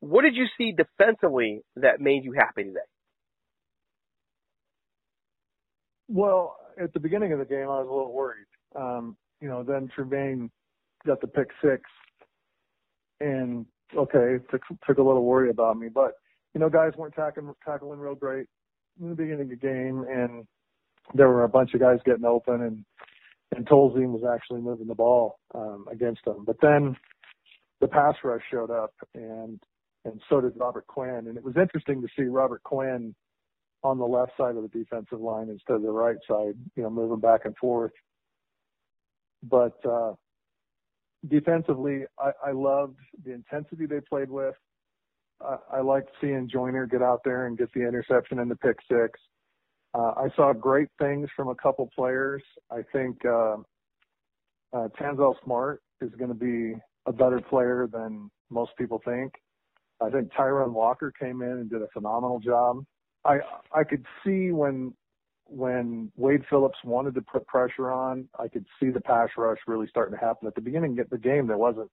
What 0.00 0.22
did 0.22 0.34
you 0.34 0.46
see 0.58 0.72
defensively 0.72 1.62
that 1.76 2.00
made 2.00 2.24
you 2.24 2.32
happy 2.32 2.64
today? 2.64 2.80
Well, 6.08 6.56
at 6.80 6.92
the 6.92 7.00
beginning 7.00 7.32
of 7.32 7.38
the 7.38 7.44
game, 7.44 7.64
I 7.64 7.80
was 7.80 7.88
a 7.88 7.92
little 7.92 8.12
worried. 8.12 8.46
Um, 8.74 9.16
you 9.40 9.48
know, 9.48 9.62
then 9.62 9.90
Trumaine 9.96 10.50
got 11.06 11.20
the 11.20 11.26
pick 11.26 11.48
six, 11.62 11.82
and 13.20 13.66
okay, 13.96 14.38
took 14.50 14.62
took 14.86 14.98
a 14.98 15.02
little 15.02 15.24
worry 15.24 15.50
about 15.50 15.78
me, 15.78 15.88
but 15.92 16.12
you 16.54 16.60
know, 16.60 16.68
guys 16.68 16.92
weren't 16.96 17.14
tackling 17.14 17.54
tackling 17.64 17.98
real 17.98 18.14
great 18.14 18.46
in 19.00 19.10
the 19.10 19.14
beginning 19.14 19.42
of 19.42 19.48
the 19.50 19.56
game, 19.56 20.04
and 20.08 20.46
there 21.14 21.28
were 21.28 21.44
a 21.44 21.48
bunch 21.48 21.74
of 21.74 21.80
guys 21.80 21.98
getting 22.04 22.24
open, 22.24 22.62
and 22.62 22.84
and 23.54 23.66
Tolzien 23.66 24.10
was 24.10 24.24
actually 24.28 24.60
moving 24.60 24.88
the 24.88 24.94
ball 24.94 25.38
um, 25.54 25.86
against 25.90 26.24
them. 26.24 26.44
But 26.44 26.56
then 26.60 26.96
the 27.80 27.88
pass 27.88 28.14
rush 28.24 28.42
showed 28.50 28.70
up, 28.70 28.92
and 29.14 29.60
and 30.04 30.20
so 30.28 30.40
did 30.40 30.52
Robert 30.56 30.86
Quinn, 30.86 31.26
and 31.28 31.36
it 31.36 31.44
was 31.44 31.56
interesting 31.56 32.00
to 32.02 32.08
see 32.16 32.24
Robert 32.24 32.62
Quinn 32.62 33.14
on 33.82 33.98
the 33.98 34.04
left 34.04 34.32
side 34.36 34.56
of 34.56 34.62
the 34.62 34.78
defensive 34.78 35.20
line 35.20 35.48
instead 35.48 35.76
of 35.76 35.82
the 35.82 35.90
right 35.90 36.16
side, 36.28 36.54
you 36.74 36.82
know, 36.82 36.90
moving 36.90 37.20
back 37.20 37.42
and 37.44 37.56
forth. 37.56 37.92
But 39.42 39.78
uh, 39.88 40.14
defensively, 41.28 42.04
I, 42.18 42.30
I 42.48 42.52
loved 42.52 42.98
the 43.24 43.32
intensity 43.32 43.86
they 43.86 44.00
played 44.00 44.30
with. 44.30 44.54
I, 45.40 45.80
liked 45.80 46.10
seeing 46.20 46.48
Joyner 46.50 46.86
get 46.86 47.02
out 47.02 47.20
there 47.24 47.46
and 47.46 47.58
get 47.58 47.72
the 47.72 47.86
interception 47.86 48.38
and 48.38 48.50
the 48.50 48.56
pick 48.56 48.76
six. 48.90 49.18
Uh, 49.94 50.12
I 50.16 50.28
saw 50.34 50.52
great 50.52 50.88
things 50.98 51.28
from 51.36 51.48
a 51.48 51.54
couple 51.54 51.90
players. 51.94 52.42
I 52.70 52.80
think 52.92 53.24
uh, 53.24 53.56
uh, 54.72 54.88
Tanzel 55.00 55.34
Smart 55.44 55.82
is 56.00 56.10
going 56.18 56.28
to 56.28 56.34
be 56.34 56.78
a 57.06 57.12
better 57.12 57.40
player 57.40 57.88
than 57.90 58.30
most 58.50 58.72
people 58.76 59.00
think. 59.04 59.32
I 60.02 60.10
think 60.10 60.30
Tyrunn 60.32 60.72
Walker 60.72 61.12
came 61.18 61.42
in 61.42 61.50
and 61.50 61.70
did 61.70 61.82
a 61.82 61.88
phenomenal 61.92 62.40
job. 62.40 62.84
I 63.24 63.38
I 63.72 63.84
could 63.84 64.04
see 64.24 64.52
when 64.52 64.92
when 65.48 66.10
Wade 66.16 66.42
Phillips 66.50 66.78
wanted 66.84 67.14
to 67.14 67.22
put 67.22 67.46
pressure 67.46 67.90
on, 67.90 68.28
I 68.38 68.48
could 68.48 68.66
see 68.80 68.90
the 68.90 69.00
pass 69.00 69.28
rush 69.36 69.58
really 69.66 69.86
starting 69.88 70.18
to 70.18 70.24
happen. 70.24 70.48
At 70.48 70.54
the 70.54 70.60
beginning 70.60 70.98
of 70.98 71.08
the 71.08 71.18
game, 71.18 71.46
there 71.46 71.56
wasn't 71.56 71.90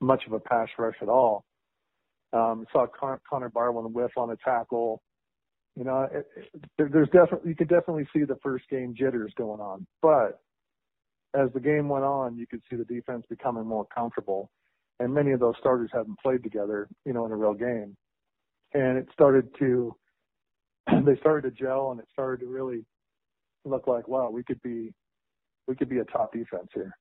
much 0.00 0.22
of 0.26 0.32
a 0.32 0.40
pass 0.40 0.68
rush 0.78 0.96
at 1.00 1.08
all. 1.08 1.44
Um, 2.32 2.64
saw 2.72 2.86
Con- 2.86 3.18
Connor 3.28 3.50
Barwin 3.50 3.92
whiff 3.92 4.12
on 4.16 4.30
a 4.30 4.36
tackle. 4.36 5.02
You 5.76 5.84
know, 5.84 6.06
it, 6.12 6.26
it, 6.36 6.92
there's 6.92 7.08
definitely 7.08 7.50
you 7.50 7.56
could 7.56 7.68
definitely 7.68 8.06
see 8.12 8.24
the 8.24 8.36
first 8.42 8.64
game 8.70 8.94
jitters 8.96 9.32
going 9.36 9.60
on, 9.60 9.86
but 10.02 10.40
as 11.34 11.48
the 11.54 11.60
game 11.60 11.88
went 11.88 12.04
on, 12.04 12.36
you 12.36 12.46
could 12.46 12.60
see 12.68 12.76
the 12.76 12.84
defense 12.84 13.24
becoming 13.30 13.64
more 13.66 13.86
comfortable, 13.94 14.50
and 14.98 15.14
many 15.14 15.30
of 15.32 15.40
those 15.40 15.54
starters 15.60 15.90
hadn't 15.92 16.18
played 16.18 16.42
together, 16.42 16.88
you 17.04 17.12
know, 17.12 17.24
in 17.24 17.32
a 17.32 17.36
real 17.36 17.54
game, 17.54 17.96
and 18.74 18.98
it 18.98 19.06
started 19.12 19.48
to 19.60 19.94
they 21.06 21.16
started 21.20 21.54
to 21.54 21.62
gel 21.62 21.90
and 21.90 22.00
it 22.00 22.06
started 22.12 22.44
to 22.44 22.50
really 22.50 22.84
look 23.64 23.86
like, 23.86 24.08
wow, 24.08 24.30
we 24.30 24.42
could 24.42 24.60
be, 24.62 24.92
we 25.66 25.74
could 25.74 25.88
be 25.88 25.98
a 25.98 26.04
top 26.04 26.32
defense 26.32 26.68
here. 26.74 26.96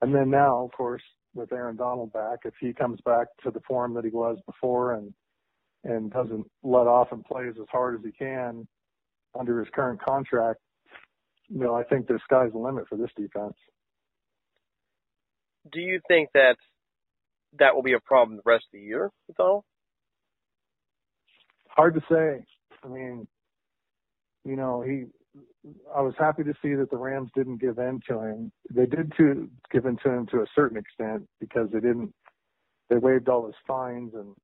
And 0.00 0.14
then 0.14 0.30
now, 0.30 0.64
of 0.64 0.72
course, 0.72 1.02
with 1.34 1.52
Aaron 1.52 1.76
Donald 1.76 2.12
back, 2.12 2.40
if 2.44 2.54
he 2.60 2.72
comes 2.72 3.00
back 3.04 3.28
to 3.44 3.50
the 3.50 3.60
form 3.66 3.94
that 3.94 4.04
he 4.04 4.10
was 4.10 4.38
before 4.46 4.94
and, 4.94 5.12
and 5.84 6.10
doesn't 6.12 6.46
let 6.62 6.86
off 6.86 7.08
and 7.12 7.24
plays 7.24 7.54
as 7.60 7.66
hard 7.70 7.94
as 7.96 8.04
he 8.04 8.12
can 8.12 8.66
under 9.38 9.58
his 9.60 9.68
current 9.74 10.02
contract, 10.02 10.60
you 11.48 11.60
know, 11.60 11.74
I 11.74 11.84
think 11.84 12.06
the 12.06 12.18
sky's 12.24 12.52
the 12.52 12.58
limit 12.58 12.88
for 12.88 12.96
this 12.96 13.10
defense. 13.16 13.54
Do 15.70 15.80
you 15.80 16.00
think 16.08 16.30
that 16.34 16.56
that 17.58 17.74
will 17.74 17.82
be 17.82 17.94
a 17.94 18.00
problem 18.00 18.36
the 18.36 18.42
rest 18.50 18.64
of 18.72 18.78
the 18.78 18.86
year 18.86 19.10
with 19.26 19.40
all? 19.40 19.64
Hard 21.68 21.94
to 21.94 22.00
say. 22.10 22.44
I 22.84 22.88
mean, 22.88 23.26
you 24.44 24.56
know, 24.56 24.82
he. 24.82 25.04
I 25.94 26.00
was 26.00 26.14
happy 26.18 26.44
to 26.44 26.54
see 26.62 26.74
that 26.74 26.90
the 26.90 26.96
Rams 26.96 27.30
didn't 27.34 27.60
give 27.60 27.78
in 27.78 28.00
to 28.08 28.20
him. 28.20 28.52
They 28.70 28.86
did 28.86 29.12
to 29.16 29.48
give 29.70 29.86
in 29.86 29.96
to 30.04 30.10
him 30.10 30.26
to 30.26 30.38
a 30.38 30.46
certain 30.54 30.78
extent 30.78 31.26
because 31.40 31.68
they 31.72 31.80
didn't. 31.80 32.12
They 32.90 32.96
waived 32.96 33.28
all 33.28 33.46
his 33.46 33.54
fines 33.66 34.12
and 34.14 34.34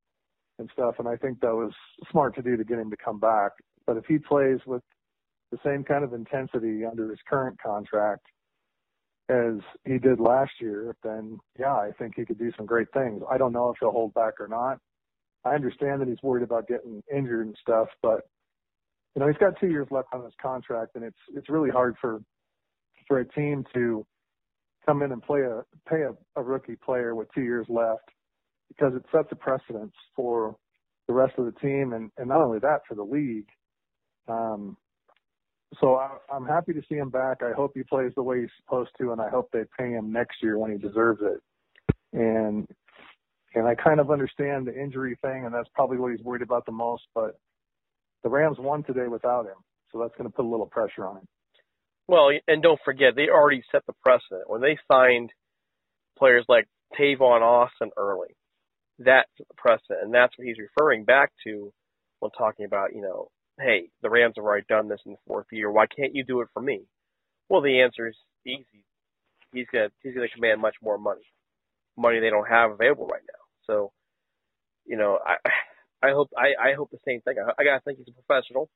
and 0.58 0.70
stuff, 0.72 0.96
and 0.98 1.08
I 1.08 1.16
think 1.16 1.40
that 1.40 1.54
was 1.54 1.72
smart 2.10 2.34
to 2.36 2.42
do 2.42 2.56
to 2.56 2.64
get 2.64 2.78
him 2.78 2.90
to 2.90 2.96
come 2.96 3.18
back. 3.18 3.52
But 3.86 3.96
if 3.96 4.04
he 4.06 4.18
plays 4.18 4.60
with 4.66 4.82
the 5.50 5.58
same 5.64 5.84
kind 5.84 6.04
of 6.04 6.12
intensity 6.12 6.84
under 6.84 7.10
his 7.10 7.18
current 7.28 7.60
contract 7.60 8.26
as 9.28 9.54
he 9.84 9.98
did 9.98 10.20
last 10.20 10.52
year, 10.60 10.94
then 11.02 11.38
yeah, 11.58 11.74
I 11.74 11.90
think 11.98 12.14
he 12.16 12.24
could 12.24 12.38
do 12.38 12.52
some 12.56 12.66
great 12.66 12.88
things. 12.92 13.22
I 13.30 13.38
don't 13.38 13.52
know 13.52 13.70
if 13.70 13.76
he'll 13.80 13.90
hold 13.90 14.14
back 14.14 14.34
or 14.40 14.48
not. 14.48 14.78
I 15.44 15.54
understand 15.54 16.00
that 16.00 16.08
he's 16.08 16.22
worried 16.22 16.42
about 16.42 16.68
getting 16.68 17.02
injured 17.14 17.46
and 17.46 17.56
stuff, 17.60 17.88
but 18.02 18.22
you 19.14 19.20
know 19.20 19.28
he's 19.28 19.38
got 19.38 19.58
two 19.60 19.68
years 19.68 19.86
left 19.90 20.08
on 20.12 20.24
his 20.24 20.34
contract, 20.40 20.96
and 20.96 21.04
it's 21.04 21.18
it's 21.34 21.48
really 21.48 21.70
hard 21.70 21.96
for 22.00 22.20
for 23.08 23.20
a 23.20 23.28
team 23.28 23.64
to 23.74 24.06
come 24.86 25.02
in 25.02 25.12
and 25.12 25.22
play 25.22 25.40
a 25.40 25.62
pay 25.88 26.02
a, 26.02 26.40
a 26.40 26.42
rookie 26.42 26.76
player 26.84 27.14
with 27.14 27.28
two 27.34 27.42
years 27.42 27.66
left 27.68 28.10
because 28.68 28.94
it 28.94 29.04
sets 29.12 29.28
a 29.32 29.36
precedence 29.36 29.94
for 30.16 30.56
the 31.08 31.14
rest 31.14 31.34
of 31.38 31.44
the 31.46 31.60
team, 31.60 31.92
and 31.92 32.10
and 32.18 32.28
not 32.28 32.42
only 32.42 32.58
that 32.58 32.80
for 32.88 32.94
the 32.94 33.02
league. 33.02 33.48
Um, 34.28 34.76
so 35.80 35.96
I, 35.96 36.10
I'm 36.32 36.46
happy 36.46 36.72
to 36.72 36.82
see 36.88 36.96
him 36.96 37.10
back. 37.10 37.42
I 37.42 37.52
hope 37.52 37.72
he 37.74 37.82
plays 37.82 38.12
the 38.14 38.22
way 38.22 38.40
he's 38.40 38.50
supposed 38.64 38.90
to, 39.00 39.12
and 39.12 39.20
I 39.20 39.28
hope 39.28 39.50
they 39.52 39.64
pay 39.78 39.90
him 39.90 40.12
next 40.12 40.36
year 40.42 40.58
when 40.58 40.70
he 40.70 40.78
deserves 40.78 41.20
it. 41.22 41.40
And 42.12 42.68
And 43.54 43.66
I 43.68 43.74
kind 43.74 44.00
of 44.00 44.10
understand 44.10 44.66
the 44.66 44.74
injury 44.74 45.16
thing, 45.22 45.44
and 45.44 45.54
that's 45.54 45.68
probably 45.74 45.98
what 45.98 46.12
he's 46.12 46.24
worried 46.24 46.42
about 46.42 46.66
the 46.66 46.72
most. 46.72 47.04
But 47.14 47.38
the 48.24 48.30
Rams 48.30 48.56
won 48.58 48.82
today 48.82 49.06
without 49.06 49.44
him, 49.44 49.60
so 49.92 50.00
that's 50.00 50.16
going 50.18 50.28
to 50.28 50.34
put 50.34 50.46
a 50.46 50.48
little 50.48 50.66
pressure 50.66 51.06
on 51.06 51.18
him. 51.18 51.28
Well, 52.08 52.30
and 52.48 52.62
don't 52.62 52.80
forget, 52.84 53.14
they 53.14 53.28
already 53.28 53.62
set 53.70 53.86
the 53.86 53.92
precedent 54.02 54.48
when 54.48 54.60
they 54.60 54.76
signed 54.90 55.30
players 56.18 56.44
like 56.48 56.66
Tavon 56.98 57.42
Austin 57.42 57.90
early. 57.96 58.34
That's 58.98 59.28
the 59.38 59.44
precedent, 59.56 60.00
and 60.02 60.14
that's 60.14 60.36
what 60.36 60.46
he's 60.46 60.58
referring 60.58 61.04
back 61.04 61.30
to 61.46 61.72
when 62.20 62.30
talking 62.32 62.64
about, 62.64 62.94
you 62.94 63.02
know, 63.02 63.28
hey, 63.60 63.88
the 64.02 64.10
Rams 64.10 64.34
have 64.36 64.44
already 64.44 64.66
done 64.68 64.88
this 64.88 65.00
in 65.06 65.12
the 65.12 65.18
fourth 65.26 65.46
year. 65.52 65.70
Why 65.70 65.86
can't 65.86 66.14
you 66.14 66.24
do 66.24 66.40
it 66.40 66.48
for 66.52 66.62
me? 66.62 66.82
Well, 67.48 67.60
the 67.62 67.82
answer 67.82 68.08
is 68.08 68.16
easy. 68.46 68.84
He's 69.52 69.66
gonna 69.72 69.90
he's 70.02 70.14
gonna 70.14 70.28
command 70.34 70.60
much 70.60 70.74
more 70.82 70.98
money, 70.98 71.26
money 71.96 72.20
they 72.20 72.30
don't 72.30 72.48
have 72.48 72.72
available 72.72 73.06
right 73.06 73.22
now. 73.26 73.40
So, 73.66 73.92
you 74.86 74.96
know, 74.96 75.18
I 75.24 75.36
I 76.04 76.12
hope 76.12 76.30
I 76.36 76.70
I 76.70 76.74
hope 76.74 76.90
the 76.90 76.98
same 77.06 77.20
thing. 77.22 77.36
I, 77.38 77.50
I 77.60 77.64
gotta 77.64 77.80
think 77.84 77.98
he's 77.98 78.08
a 78.08 78.22
professional. 78.22 78.68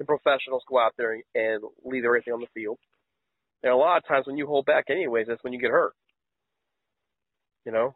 And 0.00 0.08
professionals 0.08 0.64
go 0.68 0.80
out 0.80 0.92
there 0.98 1.12
and, 1.12 1.22
and 1.36 1.62
leave 1.84 2.04
everything 2.04 2.34
on 2.34 2.40
the 2.40 2.48
field. 2.52 2.78
And 3.62 3.72
a 3.72 3.76
lot 3.76 3.98
of 3.98 4.06
times 4.08 4.26
when 4.26 4.36
you 4.36 4.46
hold 4.46 4.66
back, 4.66 4.86
anyways, 4.90 5.26
that's 5.28 5.42
when 5.44 5.52
you 5.52 5.60
get 5.60 5.70
hurt. 5.70 5.92
You 7.64 7.72
know, 7.72 7.94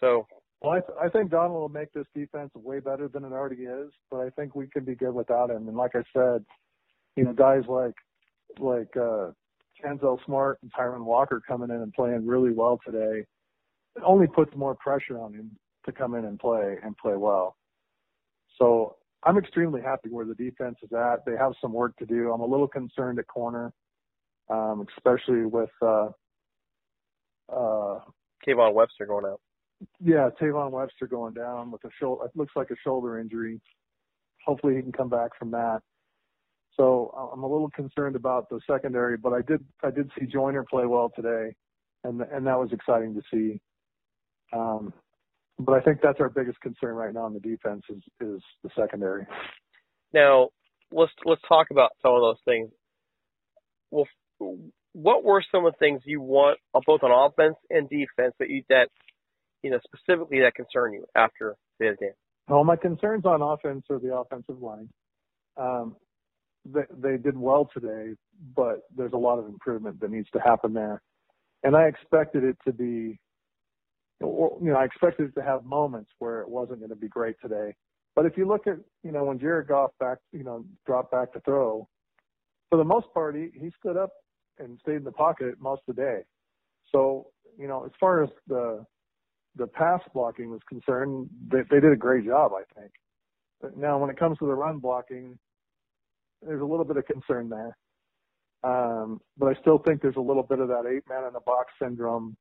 so 0.00 0.26
well, 0.60 0.72
I, 0.72 0.80
th- 0.80 0.98
I 1.00 1.08
think 1.08 1.30
Donald 1.30 1.60
will 1.60 1.68
make 1.68 1.92
this 1.92 2.06
defense 2.14 2.50
way 2.54 2.80
better 2.80 3.08
than 3.08 3.24
it 3.24 3.32
already 3.32 3.62
is, 3.62 3.90
but 4.10 4.18
I 4.20 4.30
think 4.30 4.54
we 4.54 4.68
can 4.68 4.84
be 4.84 4.94
good 4.94 5.12
without 5.14 5.50
him. 5.50 5.68
And 5.68 5.76
like 5.76 5.92
I 5.94 6.02
said, 6.14 6.44
you 7.16 7.24
know, 7.24 7.32
guys 7.32 7.62
like 7.68 7.94
like 8.58 8.96
uh 8.96 9.30
Tanzel 9.84 10.18
Smart 10.26 10.58
and 10.62 10.72
Tyrunn 10.72 11.04
Walker 11.04 11.40
coming 11.46 11.70
in 11.70 11.76
and 11.76 11.92
playing 11.92 12.26
really 12.26 12.52
well 12.52 12.78
today 12.84 13.24
it 13.98 14.02
only 14.04 14.26
puts 14.28 14.54
more 14.56 14.76
pressure 14.76 15.18
on 15.18 15.34
him 15.34 15.50
to 15.84 15.92
come 15.92 16.14
in 16.14 16.24
and 16.24 16.38
play 16.38 16.76
and 16.84 16.96
play 16.96 17.16
well. 17.16 17.56
So 18.58 18.96
I'm 19.24 19.38
extremely 19.38 19.80
happy 19.80 20.08
where 20.10 20.26
the 20.26 20.34
defense 20.34 20.76
is 20.82 20.92
at. 20.92 21.24
They 21.26 21.36
have 21.36 21.52
some 21.60 21.72
work 21.72 21.96
to 21.98 22.06
do. 22.06 22.32
I'm 22.32 22.40
a 22.40 22.46
little 22.46 22.68
concerned 22.68 23.18
at 23.18 23.26
corner, 23.26 23.72
um, 24.50 24.86
especially 24.96 25.44
with 25.44 25.70
uh, 25.82 26.08
uh, 27.52 28.00
Kayvon 28.46 28.74
Webster 28.74 29.06
going 29.06 29.24
out. 29.26 29.40
Yeah, 30.00 30.30
Tavon 30.40 30.70
Webster 30.70 31.06
going 31.06 31.34
down 31.34 31.70
with 31.70 31.84
a 31.84 31.90
shoulder. 32.00 32.24
It 32.24 32.32
looks 32.34 32.52
like 32.56 32.70
a 32.70 32.76
shoulder 32.82 33.18
injury. 33.18 33.60
Hopefully, 34.44 34.76
he 34.76 34.82
can 34.82 34.92
come 34.92 35.08
back 35.08 35.30
from 35.38 35.50
that. 35.52 35.80
So 36.76 37.12
I'm 37.32 37.42
a 37.42 37.48
little 37.48 37.70
concerned 37.70 38.16
about 38.16 38.48
the 38.48 38.60
secondary, 38.68 39.16
but 39.16 39.32
I 39.32 39.42
did 39.42 39.64
I 39.82 39.90
did 39.90 40.10
see 40.18 40.26
Joyner 40.26 40.64
play 40.64 40.86
well 40.86 41.10
today, 41.14 41.54
and 42.04 42.22
and 42.22 42.46
that 42.46 42.58
was 42.58 42.72
exciting 42.72 43.14
to 43.14 43.22
see. 43.32 43.60
Um, 44.52 44.92
but 45.58 45.74
I 45.74 45.80
think 45.80 45.98
that's 46.02 46.20
our 46.20 46.28
biggest 46.28 46.60
concern 46.60 46.94
right 46.94 47.12
now 47.12 47.26
in 47.26 47.34
the 47.34 47.40
defense 47.40 47.82
is 47.88 48.02
is 48.20 48.42
the 48.62 48.70
secondary. 48.76 49.26
Now 50.12 50.48
let's 50.92 51.12
let's 51.24 51.42
talk 51.48 51.68
about 51.70 51.90
some 52.02 52.12
of 52.12 52.20
those 52.20 52.38
things. 52.44 52.70
Well, 53.90 54.06
what 54.92 55.24
were 55.24 55.42
some 55.52 55.64
of 55.64 55.72
the 55.72 55.78
things 55.78 56.02
you 56.04 56.20
want 56.20 56.58
both 56.86 57.02
on 57.02 57.10
offense 57.10 57.56
and 57.70 57.88
defense 57.88 58.34
that 58.38 58.48
you 58.48 58.62
that 58.68 58.88
you 59.62 59.70
know 59.70 59.78
specifically 59.84 60.40
that 60.40 60.54
concern 60.54 60.94
you 60.94 61.04
after 61.14 61.56
the 61.78 61.96
game? 61.98 62.10
Well, 62.48 62.64
my 62.64 62.76
concerns 62.76 63.24
on 63.26 63.42
offense 63.42 63.84
are 63.90 63.98
the 63.98 64.14
offensive 64.14 64.60
line. 64.62 64.88
Um, 65.56 65.96
they, 66.64 66.82
they 66.96 67.16
did 67.16 67.36
well 67.36 67.68
today, 67.72 68.14
but 68.56 68.80
there's 68.96 69.12
a 69.12 69.18
lot 69.18 69.38
of 69.38 69.46
improvement 69.46 70.00
that 70.00 70.10
needs 70.10 70.28
to 70.32 70.40
happen 70.40 70.72
there. 70.72 71.02
And 71.62 71.76
I 71.76 71.84
expected 71.88 72.44
it 72.44 72.56
to 72.66 72.72
be, 72.72 73.18
you 74.20 74.58
know, 74.62 74.76
I 74.76 74.84
expected 74.84 75.34
to 75.34 75.42
have 75.42 75.64
moments 75.64 76.10
where 76.18 76.40
it 76.40 76.48
wasn't 76.48 76.80
going 76.80 76.90
to 76.90 76.96
be 76.96 77.08
great 77.08 77.36
today. 77.40 77.74
But 78.16 78.26
if 78.26 78.36
you 78.36 78.48
look 78.48 78.66
at, 78.66 78.78
you 79.04 79.12
know, 79.12 79.24
when 79.24 79.38
Jared 79.38 79.68
Goff 79.68 79.90
back, 80.00 80.18
you 80.32 80.42
know, 80.42 80.64
dropped 80.86 81.12
back 81.12 81.32
to 81.34 81.40
throw, 81.40 81.88
for 82.68 82.76
the 82.76 82.84
most 82.84 83.06
part, 83.14 83.36
he, 83.36 83.48
he 83.54 83.70
stood 83.78 83.96
up 83.96 84.10
and 84.58 84.78
stayed 84.82 84.96
in 84.96 85.04
the 85.04 85.12
pocket 85.12 85.54
most 85.60 85.82
of 85.88 85.94
the 85.94 86.02
day. 86.02 86.20
So, 86.90 87.28
you 87.58 87.68
know, 87.68 87.84
as 87.84 87.92
far 88.00 88.24
as 88.24 88.30
the 88.48 88.84
the 89.56 89.66
pass 89.66 90.00
blocking 90.14 90.50
was 90.50 90.60
concerned, 90.68 91.28
they, 91.50 91.60
they 91.70 91.80
did 91.80 91.92
a 91.92 91.96
great 91.96 92.24
job, 92.24 92.52
I 92.54 92.62
think. 92.78 92.92
But 93.60 93.76
now, 93.76 93.98
when 93.98 94.10
it 94.10 94.18
comes 94.18 94.38
to 94.38 94.46
the 94.46 94.54
run 94.54 94.78
blocking, 94.78 95.36
there's 96.42 96.60
a 96.60 96.64
little 96.64 96.84
bit 96.84 96.96
of 96.96 97.06
concern 97.06 97.48
there. 97.48 97.76
Um, 98.62 99.20
but 99.36 99.46
I 99.46 99.60
still 99.60 99.78
think 99.78 100.02
there's 100.02 100.16
a 100.16 100.20
little 100.20 100.42
bit 100.42 100.60
of 100.60 100.68
that 100.68 100.84
eight 100.86 101.02
man 101.08 101.24
in 101.26 101.32
the 101.32 101.40
box 101.40 101.72
syndrome. 101.80 102.36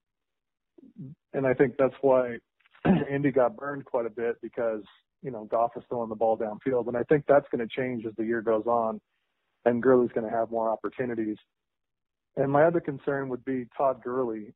And 1.33 1.45
I 1.45 1.53
think 1.53 1.75
that's 1.77 1.95
why 2.01 2.37
Indy 3.11 3.31
got 3.31 3.55
burned 3.57 3.85
quite 3.85 4.05
a 4.05 4.09
bit 4.09 4.35
because, 4.41 4.81
you 5.21 5.31
know, 5.31 5.45
Goff 5.45 5.71
is 5.75 5.83
throwing 5.89 6.09
the 6.09 6.15
ball 6.15 6.37
downfield. 6.37 6.87
And 6.87 6.97
I 6.97 7.03
think 7.03 7.25
that's 7.27 7.45
going 7.51 7.67
to 7.67 7.75
change 7.75 8.05
as 8.05 8.13
the 8.17 8.25
year 8.25 8.41
goes 8.41 8.65
on 8.65 8.99
and 9.65 9.83
Gurley's 9.83 10.11
going 10.13 10.29
to 10.29 10.35
have 10.35 10.49
more 10.49 10.69
opportunities. 10.69 11.37
And 12.37 12.51
my 12.51 12.63
other 12.63 12.79
concern 12.79 13.29
would 13.29 13.43
be 13.43 13.65
Todd 13.77 14.01
Gurley. 14.03 14.53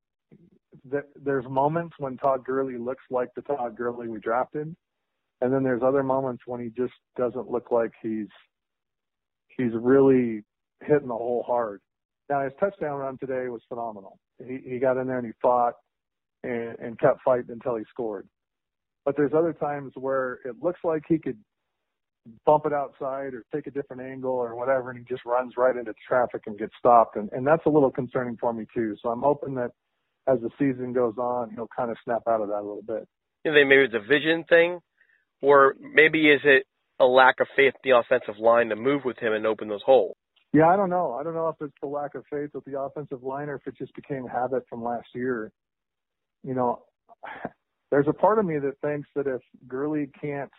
There's 1.21 1.45
moments 1.49 1.95
when 1.97 2.17
Todd 2.17 2.45
Gurley 2.45 2.77
looks 2.77 3.03
like 3.09 3.29
the 3.35 3.41
Todd 3.41 3.75
Gurley 3.75 4.07
we 4.07 4.19
drafted. 4.19 4.75
And 5.41 5.51
then 5.51 5.63
there's 5.63 5.81
other 5.83 6.03
moments 6.03 6.43
when 6.45 6.61
he 6.61 6.69
just 6.69 6.93
doesn't 7.17 7.49
look 7.49 7.71
like 7.71 7.91
he's 8.01 8.27
he's 9.57 9.71
really 9.73 10.43
hitting 10.81 11.07
the 11.07 11.15
hole 11.15 11.43
hard. 11.45 11.81
Now 12.29 12.43
his 12.43 12.53
touchdown 12.59 12.99
run 12.99 13.17
today 13.17 13.49
was 13.49 13.61
phenomenal. 13.67 14.19
He 14.37 14.59
he 14.63 14.79
got 14.79 14.97
in 14.97 15.07
there 15.07 15.17
and 15.17 15.25
he 15.25 15.33
fought 15.41 15.73
and, 16.43 16.77
and 16.79 16.99
kept 16.99 17.21
fighting 17.23 17.49
until 17.49 17.75
he 17.75 17.83
scored. 17.89 18.27
But 19.05 19.15
there's 19.17 19.33
other 19.35 19.53
times 19.53 19.93
where 19.95 20.39
it 20.45 20.55
looks 20.61 20.79
like 20.83 21.03
he 21.07 21.17
could 21.17 21.37
bump 22.45 22.65
it 22.65 22.73
outside 22.73 23.33
or 23.33 23.43
take 23.53 23.67
a 23.67 23.71
different 23.71 24.01
angle 24.01 24.31
or 24.31 24.55
whatever, 24.55 24.91
and 24.91 24.99
he 24.99 25.05
just 25.05 25.25
runs 25.25 25.53
right 25.57 25.75
into 25.75 25.93
traffic 26.07 26.43
and 26.45 26.57
gets 26.57 26.73
stopped. 26.77 27.15
And, 27.15 27.29
and 27.31 27.45
that's 27.45 27.65
a 27.65 27.69
little 27.69 27.91
concerning 27.91 28.37
for 28.37 28.53
me 28.53 28.65
too. 28.73 28.95
So 29.01 29.09
I'm 29.09 29.21
hoping 29.21 29.55
that 29.55 29.71
as 30.27 30.39
the 30.41 30.49
season 30.59 30.93
goes 30.93 31.17
on, 31.17 31.51
he'll 31.55 31.69
kind 31.75 31.89
of 31.89 31.97
snap 32.03 32.21
out 32.27 32.41
of 32.41 32.49
that 32.49 32.59
a 32.59 32.67
little 32.67 32.83
bit. 32.85 33.07
You 33.43 33.53
think 33.53 33.67
maybe 33.67 33.83
it's 33.83 33.95
a 33.95 34.07
vision 34.07 34.43
thing, 34.47 34.79
or 35.41 35.75
maybe 35.79 36.29
is 36.29 36.41
it 36.43 36.65
a 36.99 37.05
lack 37.05 37.39
of 37.39 37.47
faith 37.55 37.73
in 37.83 37.91
the 37.91 37.97
offensive 37.97 38.39
line 38.39 38.69
to 38.69 38.75
move 38.75 39.01
with 39.03 39.17
him 39.17 39.33
and 39.33 39.47
open 39.47 39.67
those 39.67 39.81
holes? 39.83 40.15
Yeah, 40.53 40.67
I 40.67 40.75
don't 40.75 40.89
know. 40.89 41.13
I 41.13 41.23
don't 41.23 41.33
know 41.33 41.47
if 41.47 41.55
it's 41.59 41.73
the 41.81 41.87
lack 41.87 42.13
of 42.13 42.23
faith 42.29 42.49
with 42.53 42.65
the 42.65 42.79
offensive 42.79 43.23
line 43.23 43.49
or 43.49 43.55
if 43.55 43.65
it 43.65 43.77
just 43.77 43.95
became 43.95 44.25
a 44.25 44.29
habit 44.29 44.63
from 44.69 44.83
last 44.83 45.07
year. 45.15 45.51
You 46.43 46.53
know, 46.53 46.83
there's 47.91 48.07
a 48.07 48.13
part 48.13 48.39
of 48.39 48.45
me 48.45 48.57
that 48.59 48.79
thinks 48.81 49.07
that 49.15 49.27
if 49.27 49.41
Gurley 49.67 50.09
can't 50.19 50.51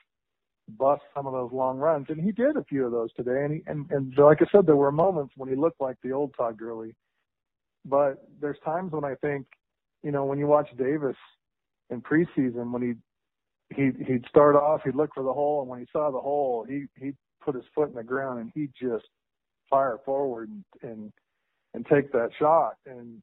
bust 0.68 1.02
some 1.14 1.26
of 1.26 1.32
those 1.32 1.50
long 1.52 1.78
runs, 1.78 2.06
and 2.08 2.20
he 2.20 2.32
did 2.32 2.56
a 2.56 2.64
few 2.64 2.86
of 2.86 2.92
those 2.92 3.12
today, 3.14 3.44
and 3.44 3.54
he, 3.54 3.62
and, 3.66 3.90
and 3.90 4.14
like 4.16 4.38
I 4.40 4.46
said, 4.52 4.66
there 4.66 4.76
were 4.76 4.92
moments 4.92 5.34
when 5.36 5.48
he 5.48 5.56
looked 5.56 5.80
like 5.80 5.96
the 6.02 6.12
old 6.12 6.34
Todd 6.36 6.56
Gurley. 6.58 6.94
But 7.84 8.24
there's 8.40 8.58
times 8.64 8.92
when 8.92 9.04
I 9.04 9.14
think, 9.16 9.46
you 10.02 10.12
know, 10.12 10.24
when 10.24 10.38
you 10.38 10.46
watch 10.46 10.68
Davis 10.78 11.16
in 11.90 12.00
preseason, 12.00 12.70
when 12.72 12.82
he 12.82 13.74
he 13.74 13.90
he'd 14.04 14.26
start 14.28 14.54
off, 14.54 14.82
he'd 14.84 14.94
look 14.94 15.10
for 15.14 15.24
the 15.24 15.32
hole, 15.32 15.62
and 15.62 15.68
when 15.68 15.80
he 15.80 15.86
saw 15.92 16.10
the 16.10 16.20
hole, 16.20 16.64
he 16.68 16.84
he 16.96 17.12
put 17.44 17.54
his 17.54 17.64
foot 17.74 17.88
in 17.88 17.94
the 17.94 18.04
ground 18.04 18.38
and 18.40 18.52
he 18.54 18.68
just 18.80 19.06
fire 19.68 19.98
forward 20.04 20.48
and 20.48 20.64
and, 20.82 21.12
and 21.74 21.86
take 21.86 22.12
that 22.12 22.30
shot, 22.38 22.74
and 22.86 23.20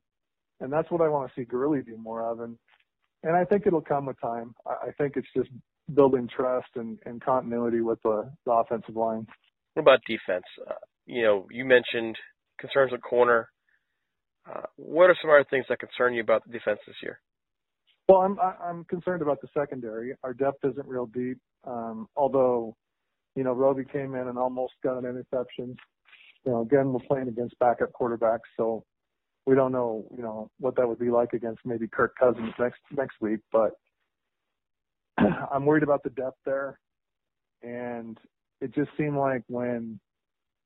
and 0.59 0.71
that's 0.71 0.89
what 0.91 1.01
I 1.01 1.09
want 1.09 1.29
to 1.29 1.39
see 1.39 1.45
Gurley 1.45 1.81
do 1.81 1.97
more 1.97 2.29
of, 2.29 2.39
and 2.41 2.57
and 3.23 3.35
I 3.35 3.45
think 3.45 3.67
it'll 3.67 3.81
come 3.81 4.05
with 4.05 4.19
time. 4.21 4.53
I, 4.65 4.87
I 4.87 4.91
think 4.97 5.13
it's 5.15 5.27
just 5.35 5.49
building 5.93 6.29
trust 6.33 6.69
and, 6.75 6.97
and 7.05 7.21
continuity 7.21 7.81
with 7.81 8.01
the, 8.03 8.31
the 8.45 8.51
offensive 8.51 8.95
line. 8.95 9.25
What 9.73 9.81
about 9.81 9.99
defense? 10.07 10.45
Uh, 10.67 10.73
you 11.05 11.23
know, 11.23 11.47
you 11.51 11.65
mentioned 11.65 12.15
concerns 12.59 12.91
with 12.91 13.01
corner. 13.01 13.49
Uh, 14.49 14.61
what 14.77 15.09
are 15.09 15.17
some 15.21 15.29
other 15.29 15.45
things 15.49 15.65
that 15.69 15.79
concern 15.79 16.13
you 16.13 16.21
about 16.21 16.43
the 16.45 16.51
defense 16.51 16.79
this 16.87 16.95
year? 17.03 17.19
Well, 18.07 18.19
I'm 18.19 18.37
I'm 18.39 18.83
concerned 18.85 19.21
about 19.21 19.39
the 19.41 19.47
secondary. 19.55 20.15
Our 20.23 20.33
depth 20.33 20.63
isn't 20.63 20.87
real 20.87 21.05
deep. 21.05 21.37
Um, 21.65 22.07
although, 22.15 22.75
you 23.35 23.43
know, 23.43 23.53
Robey 23.53 23.83
came 23.85 24.15
in 24.15 24.27
and 24.27 24.37
almost 24.37 24.73
got 24.83 24.97
an 24.97 25.05
interception. 25.05 25.75
You 26.45 26.51
know, 26.51 26.61
again, 26.61 26.91
we're 26.91 27.05
playing 27.07 27.27
against 27.27 27.59
backup 27.59 27.91
quarterbacks, 27.91 28.49
so 28.57 28.83
we 29.49 29.55
don't 29.55 29.71
know, 29.71 30.05
you 30.15 30.21
know, 30.21 30.51
what 30.59 30.75
that 30.75 30.87
would 30.87 30.99
be 30.99 31.09
like 31.09 31.33
against 31.33 31.65
maybe 31.65 31.87
Kirk 31.87 32.15
Cousins 32.19 32.53
next 32.59 32.79
next 32.91 33.15
week. 33.19 33.39
But 33.51 33.71
I'm 35.17 35.65
worried 35.65 35.81
about 35.81 36.03
the 36.03 36.11
depth 36.11 36.37
there, 36.45 36.79
and 37.63 38.15
it 38.61 38.75
just 38.75 38.91
seemed 38.95 39.17
like 39.17 39.41
when 39.47 39.99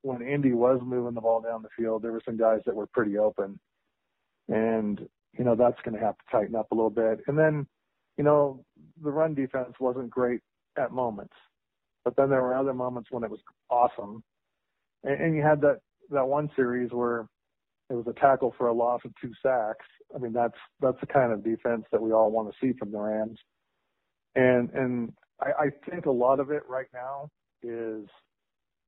when 0.02 0.22
Indy 0.22 0.52
was 0.52 0.82
moving 0.84 1.14
the 1.14 1.22
ball 1.22 1.40
down 1.40 1.62
the 1.62 1.70
field, 1.78 2.02
there 2.02 2.12
were 2.12 2.22
some 2.26 2.36
guys 2.36 2.60
that 2.66 2.76
were 2.76 2.88
pretty 2.88 3.18
open, 3.18 3.58
and 4.50 5.00
you 5.38 5.46
know, 5.46 5.56
that's 5.56 5.82
going 5.86 5.98
to 5.98 6.06
have 6.06 6.18
to 6.18 6.24
tighten 6.30 6.56
up 6.56 6.70
a 6.72 6.76
little 6.76 6.90
bit. 6.90 7.22
And 7.28 7.38
then, 7.38 7.66
you 8.18 8.24
know, 8.26 8.66
the 9.02 9.12
run 9.12 9.34
defense 9.34 9.74
wasn't 9.80 10.10
great 10.10 10.42
at 10.78 10.92
moments, 10.92 11.34
but 12.04 12.16
then 12.18 12.30
there 12.30 12.42
were 12.42 12.56
other 12.56 12.74
moments 12.74 13.10
when 13.12 13.24
it 13.24 13.32
was 13.32 13.40
awesome. 13.70 14.24
And, 15.06 15.22
and 15.22 15.36
you 15.36 15.42
had 15.42 15.62
that, 15.62 15.80
that 16.12 16.28
one 16.28 16.50
series 16.56 16.92
where 16.92 17.28
it 17.90 17.94
was 17.94 18.08
a 18.08 18.20
tackle 18.20 18.54
for 18.58 18.68
a 18.68 18.74
loss 18.74 19.02
of 19.06 19.12
two 19.22 19.32
sacks. 19.42 19.86
I 20.16 20.20
mean, 20.20 20.34
that's, 20.34 20.58
that's 20.82 21.00
the 21.00 21.08
kind 21.08 21.32
of 21.32 21.44
defense 21.44 21.84
that 21.92 22.02
we 22.02 22.12
all 22.12 22.32
want 22.32 22.50
to 22.50 22.56
see 22.60 22.78
from 22.78 22.92
the 22.92 23.00
Rams. 23.00 23.40
And 24.36 24.70
and 24.72 25.14
I, 25.42 25.66
I 25.66 25.90
think 25.90 26.06
a 26.06 26.12
lot 26.12 26.40
of 26.40 26.50
it 26.52 26.64
right 26.68 26.88
now 26.94 27.30
is 27.62 28.08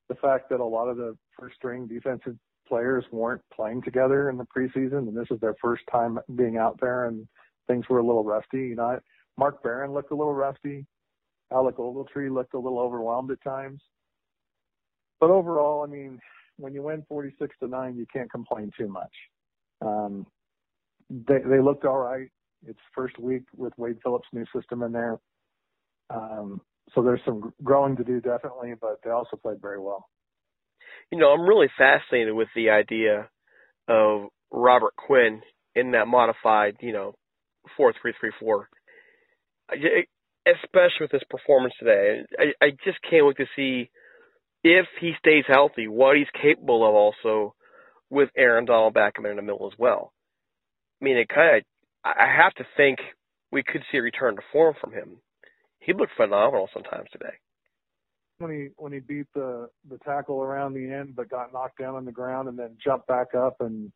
the 0.10 0.16
fact 0.16 0.50
that 0.50 0.60
a 0.60 0.66
lot 0.66 0.88
of 0.88 0.98
the 0.98 1.16
first 1.40 1.56
string 1.56 1.88
defensive 1.88 2.36
players 2.68 3.06
weren't 3.12 3.42
playing 3.54 3.82
together 3.84 4.30
in 4.30 4.38
the 4.38 4.46
preseason, 4.46 5.08
and 5.08 5.16
this 5.16 5.28
is 5.30 5.40
their 5.40 5.56
first 5.62 5.84
time 5.92 6.20
being 6.36 6.58
out 6.58 6.80
there, 6.82 7.06
and 7.06 7.28
things 7.68 7.86
were 7.90 8.00
a 8.00 8.06
little 8.06 8.24
rusty. 8.24 8.70
You 8.70 8.76
know, 8.76 9.00
Mark 9.38 9.62
Barron 9.64 9.94
looked 9.94 10.12
a 10.12 10.16
little 10.16 10.34
rusty. 10.34 10.86
Alec 11.52 11.78
Ogletree 11.78 12.34
looked 12.34 12.56
a 12.56 12.60
little 12.60 12.80
overwhelmed 12.80 13.32
at 13.32 13.44
times. 13.44 13.82
But 15.20 15.30
overall, 15.30 15.84
I 15.84 15.88
mean, 15.88 16.20
when 16.58 16.74
you 16.74 16.84
win 16.84 17.06
46 17.08 17.56
to 17.60 17.68
nine, 17.68 17.96
you 17.98 18.06
can't 18.12 18.32
complain 18.32 18.72
too 18.78 18.88
much. 18.88 19.12
Um, 19.82 20.26
they 21.10 21.40
they 21.46 21.60
looked 21.60 21.86
all 21.86 21.98
right. 21.98 22.30
It's 22.68 22.80
first 22.96 23.20
week 23.20 23.44
with 23.56 23.74
Wade 23.78 23.98
Phillips' 24.02 24.28
new 24.34 24.46
system 24.56 24.82
in 24.82 24.92
there. 24.92 25.20
Um, 26.10 26.62
so 26.94 27.02
there's 27.02 27.22
some 27.26 27.54
growing 27.64 27.96
to 27.98 28.04
do 28.04 28.22
definitely, 28.22 28.74
but 28.80 29.00
they 29.04 29.12
also 29.12 29.38
played 29.38 29.62
very 29.62 29.80
well. 29.80 30.08
You 31.12 31.20
know, 31.20 31.32
I'm 31.32 31.48
really 31.48 31.70
fascinated 31.78 32.34
with 32.34 32.48
the 32.56 32.70
idea 32.70 33.30
of 33.88 34.30
Robert 34.52 34.96
Quinn 34.96 35.42
in 35.76 35.92
that 35.92 36.08
modified, 36.08 36.78
you 36.80 36.94
know, 36.94 37.14
four 37.78 37.94
three 38.02 38.14
three 38.20 38.32
four. 38.40 38.70
Especially 40.48 41.02
with 41.02 41.12
his 41.12 41.24
performance 41.30 41.74
today, 41.80 42.22
I, 42.38 42.66
I 42.66 42.70
just 42.84 43.00
can't 43.10 43.26
wait 43.26 43.38
to 43.38 43.46
see 43.56 43.90
if 44.66 44.88
he 45.00 45.14
stays 45.20 45.46
healthy 45.48 45.88
what 45.88 46.18
he's 46.18 46.28
capable 46.42 46.86
of. 46.86 46.94
Also, 46.96 47.54
with 48.10 48.30
Aaron 48.36 48.66
Donald 48.66 48.94
back 48.94 49.14
in 49.18 49.24
the 49.24 49.42
middle 49.42 49.70
as 49.72 49.78
well. 49.80 50.12
I 51.02 51.06
mean, 51.06 51.18
it 51.18 51.30
kind 51.30 51.58
of. 51.58 51.64
I 52.04 52.28
have 52.38 52.54
to 52.56 52.66
think 52.76 53.00
we 53.52 53.64
could 53.64 53.82
see 53.92 53.98
a 53.98 54.02
return 54.02 54.36
to 54.36 54.42
form 54.52 54.76
from 54.80 54.92
him 54.92 55.18
he 55.86 55.94
looked 55.94 56.14
phenomenal 56.18 56.70
sometimes 56.74 57.08
today. 57.12 57.36
When 58.40 58.52
he 58.52 58.68
when 58.76 58.92
he 58.92 59.00
beat 59.00 59.28
the 59.34 59.70
the 59.90 59.98
tackle 60.00 60.42
around 60.42 60.74
the 60.74 60.92
end, 60.92 61.16
but 61.16 61.30
got 61.30 61.54
knocked 61.54 61.80
down 61.80 61.96
on 61.96 62.06
the 62.06 62.12
ground 62.12 62.50
and 62.50 62.60
then 62.60 62.76
jumped 62.84 63.08
back 63.08 63.28
up 63.38 63.58
and 63.62 63.92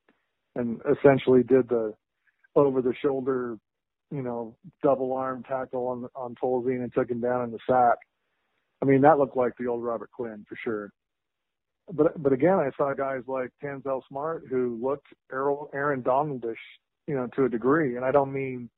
and 0.55 0.79
essentially 0.89 1.43
did 1.43 1.67
the 1.67 1.93
over 2.55 2.81
the 2.81 2.93
shoulder, 3.03 3.57
you 4.11 4.21
know, 4.21 4.55
double 4.81 5.13
arm 5.13 5.43
tackle 5.43 5.87
on 5.87 6.07
on 6.15 6.35
Tolzien 6.41 6.83
and 6.83 6.93
took 6.93 7.09
him 7.09 7.19
down 7.19 7.43
in 7.43 7.51
the 7.51 7.59
sack. 7.67 7.97
I 8.81 8.85
mean, 8.85 9.01
that 9.01 9.19
looked 9.19 9.37
like 9.37 9.53
the 9.59 9.67
old 9.67 9.83
Robert 9.83 10.11
Quinn 10.11 10.45
for 10.47 10.55
sure. 10.63 10.91
But 11.91 12.21
but 12.21 12.33
again, 12.33 12.59
I 12.59 12.69
saw 12.77 12.93
guys 12.93 13.23
like 13.27 13.49
Tanzel 13.63 14.01
Smart 14.07 14.43
who 14.49 14.79
looked 14.81 15.07
Aaron 15.31 16.03
Donaldish, 16.03 16.55
you 17.07 17.15
know, 17.15 17.27
to 17.35 17.45
a 17.45 17.49
degree, 17.49 17.95
and 17.95 18.05
I 18.05 18.11
don't 18.11 18.31
mean, 18.31 18.69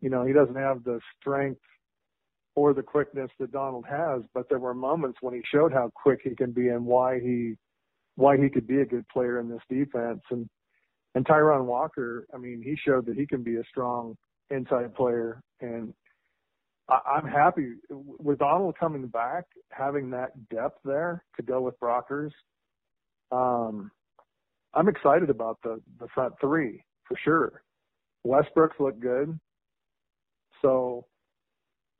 you 0.00 0.10
know, 0.10 0.24
he 0.24 0.32
doesn't 0.32 0.54
have 0.56 0.84
the 0.84 1.00
strength 1.20 1.60
or 2.54 2.74
the 2.74 2.82
quickness 2.82 3.30
that 3.38 3.52
Donald 3.52 3.84
has, 3.88 4.22
but 4.34 4.48
there 4.48 4.58
were 4.58 4.74
moments 4.74 5.18
when 5.20 5.34
he 5.34 5.42
showed 5.52 5.72
how 5.72 5.90
quick 5.94 6.20
he 6.24 6.34
can 6.34 6.52
be 6.52 6.68
and 6.68 6.84
why 6.84 7.20
he 7.20 7.54
why 8.16 8.36
he 8.36 8.48
could 8.48 8.66
be 8.66 8.80
a 8.80 8.86
good 8.86 9.06
player 9.08 9.38
in 9.38 9.48
this 9.48 9.62
defense. 9.68 10.20
And 10.30 10.48
and 11.14 11.26
Tyrunn 11.26 11.66
Walker, 11.66 12.26
I 12.34 12.38
mean, 12.38 12.62
he 12.62 12.76
showed 12.76 13.06
that 13.06 13.16
he 13.16 13.26
can 13.26 13.42
be 13.42 13.56
a 13.56 13.64
strong 13.70 14.16
inside 14.50 14.94
player. 14.94 15.40
And 15.60 15.92
I'm 16.88 17.26
happy 17.26 17.74
with 17.90 18.38
Donald 18.38 18.76
coming 18.78 19.06
back, 19.08 19.44
having 19.70 20.10
that 20.10 20.48
depth 20.48 20.78
there 20.84 21.22
to 21.36 21.42
go 21.42 21.60
with 21.60 21.78
Brockers. 21.80 22.30
Um, 23.30 23.90
I'm 24.74 24.88
excited 24.88 25.28
about 25.28 25.58
the 25.62 25.80
the 26.00 26.08
front 26.14 26.34
three 26.40 26.82
for 27.06 27.16
sure. 27.22 27.62
Westbrooks 28.26 28.78
looked 28.80 29.00
good. 29.00 29.38
So 30.62 31.06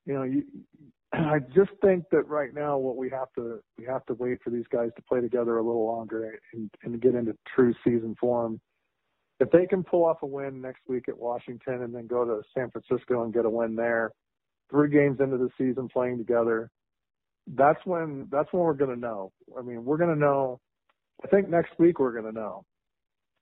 you 0.07 0.15
know, 0.15 0.23
you, 0.23 0.45
I 1.13 1.39
just 1.55 1.71
think 1.83 2.05
that 2.11 2.27
right 2.27 2.55
now 2.55 2.79
what 2.79 2.97
we 2.97 3.11
have 3.11 3.33
to 3.37 3.61
we 3.79 3.85
have 3.85 4.05
to 4.07 4.15
wait 4.15 4.39
for 4.43 4.51
these 4.51 4.67
guys 4.73 4.91
to 4.97 5.03
play 5.03 5.21
together 5.21 5.59
a 5.59 5.63
little 5.63 5.87
longer 5.87 6.39
and, 6.55 6.71
and 6.83 7.01
get 7.01 7.15
into 7.15 7.37
true 7.55 7.75
season 7.85 8.17
form. 8.21 8.61
If 9.41 9.51
they 9.51 9.67
can 9.67 9.85
pull 9.85 10.05
off 10.05 10.23
a 10.23 10.27
win 10.27 10.61
next 10.61 10.81
week 10.89 11.09
at 11.09 11.17
Washington 11.17 11.83
and 11.83 11.95
then 11.95 12.09
go 12.09 12.25
to 12.25 12.43
San 12.57 12.71
Francisco 12.71 13.23
and 13.23 13.33
get 13.33 13.45
a 13.45 13.51
win 13.51 13.77
there, 13.77 14.11
three 14.71 14.91
games 14.91 15.19
into 15.21 15.39
the 15.39 15.49
season 15.59 15.89
playing 15.89 16.19
together, 16.19 16.71
that's 17.57 17.81
when 17.85 18.29
that's 18.31 18.53
when 18.53 18.63
we're 18.63 18.75
going 18.75 18.95
to 18.95 19.01
know. 19.01 19.33
I 19.59 19.63
mean, 19.63 19.85
we're 19.85 19.97
going 19.97 20.15
to 20.15 20.21
know. 20.21 20.61
I 21.25 21.29
think 21.29 21.49
next 21.49 21.73
week 21.79 21.99
we're 21.99 22.13
going 22.13 22.33
to 22.33 22.39
know 22.39 22.65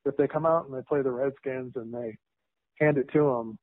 if 0.05 0.17
they 0.17 0.29
come 0.29 0.47
out 0.47 0.67
and 0.67 0.77
they 0.77 0.83
play 0.89 1.03
the 1.03 1.11
Redskins 1.11 1.73
and 1.75 1.93
they 1.93 2.17
hand 2.81 2.99
it 2.99 3.11
to 3.12 3.19
them 3.19 3.59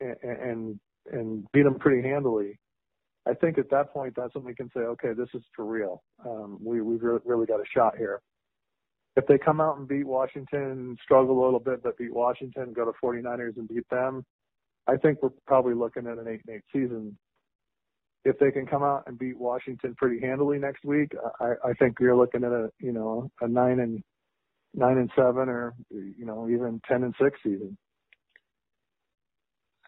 and, 0.00 0.16
and 0.22 0.80
and 1.12 1.52
beat 1.52 1.64
them 1.64 1.78
pretty 1.78 2.06
handily. 2.06 2.58
I 3.28 3.34
think 3.34 3.58
at 3.58 3.70
that 3.70 3.92
point, 3.92 4.14
that's 4.16 4.34
when 4.34 4.44
we 4.44 4.54
can 4.54 4.70
say, 4.74 4.80
okay, 4.80 5.12
this 5.16 5.28
is 5.34 5.42
for 5.54 5.64
real. 5.64 6.02
Um, 6.24 6.58
we 6.62 6.80
we've 6.80 7.02
really 7.02 7.46
got 7.46 7.60
a 7.60 7.64
shot 7.74 7.96
here. 7.98 8.20
If 9.16 9.26
they 9.26 9.38
come 9.38 9.60
out 9.60 9.76
and 9.76 9.88
beat 9.88 10.06
Washington, 10.06 10.96
struggle 11.02 11.42
a 11.42 11.44
little 11.44 11.60
bit, 11.60 11.82
but 11.82 11.98
beat 11.98 12.14
Washington, 12.14 12.72
go 12.72 12.84
to 12.84 12.92
49ers 13.02 13.56
and 13.56 13.68
beat 13.68 13.88
them, 13.90 14.24
I 14.86 14.96
think 14.96 15.22
we're 15.22 15.30
probably 15.46 15.74
looking 15.74 16.06
at 16.06 16.18
an 16.18 16.26
eight 16.28 16.40
and 16.46 16.56
eight 16.56 16.64
season. 16.72 17.16
If 18.24 18.38
they 18.38 18.50
can 18.50 18.66
come 18.66 18.82
out 18.82 19.04
and 19.06 19.18
beat 19.18 19.38
Washington 19.38 19.94
pretty 19.96 20.20
handily 20.20 20.58
next 20.58 20.84
week, 20.84 21.12
I, 21.40 21.52
I 21.70 21.72
think 21.74 21.96
you're 22.00 22.16
looking 22.16 22.44
at 22.44 22.52
a 22.52 22.70
you 22.78 22.92
know 22.92 23.30
a 23.40 23.48
nine 23.48 23.80
and 23.80 24.02
nine 24.74 24.98
and 24.98 25.10
seven, 25.16 25.48
or 25.48 25.74
you 25.90 26.26
know 26.26 26.48
even 26.48 26.80
ten 26.88 27.02
and 27.04 27.14
six 27.20 27.38
season 27.42 27.76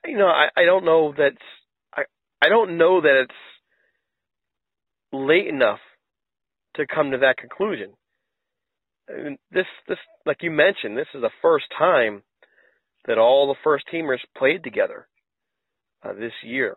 you 0.06 0.18
know, 0.18 0.26
I, 0.26 0.48
I 0.56 0.64
don't 0.64 0.84
know 0.84 1.12
that 1.16 1.32
I 1.94 2.02
I 2.42 2.48
don't 2.48 2.76
know 2.78 3.00
that 3.00 3.24
it's 3.24 3.34
late 5.12 5.46
enough 5.46 5.78
to 6.76 6.86
come 6.86 7.10
to 7.12 7.18
that 7.18 7.36
conclusion. 7.36 7.92
I 9.08 9.22
mean, 9.22 9.38
this 9.50 9.66
this 9.88 9.98
like 10.26 10.38
you 10.42 10.50
mentioned, 10.50 10.96
this 10.96 11.08
is 11.14 11.20
the 11.20 11.30
first 11.40 11.66
time 11.78 12.22
that 13.06 13.18
all 13.18 13.48
the 13.48 13.58
first 13.64 13.84
teamers 13.92 14.18
played 14.36 14.62
together 14.64 15.08
uh, 16.04 16.12
this 16.12 16.32
year, 16.42 16.76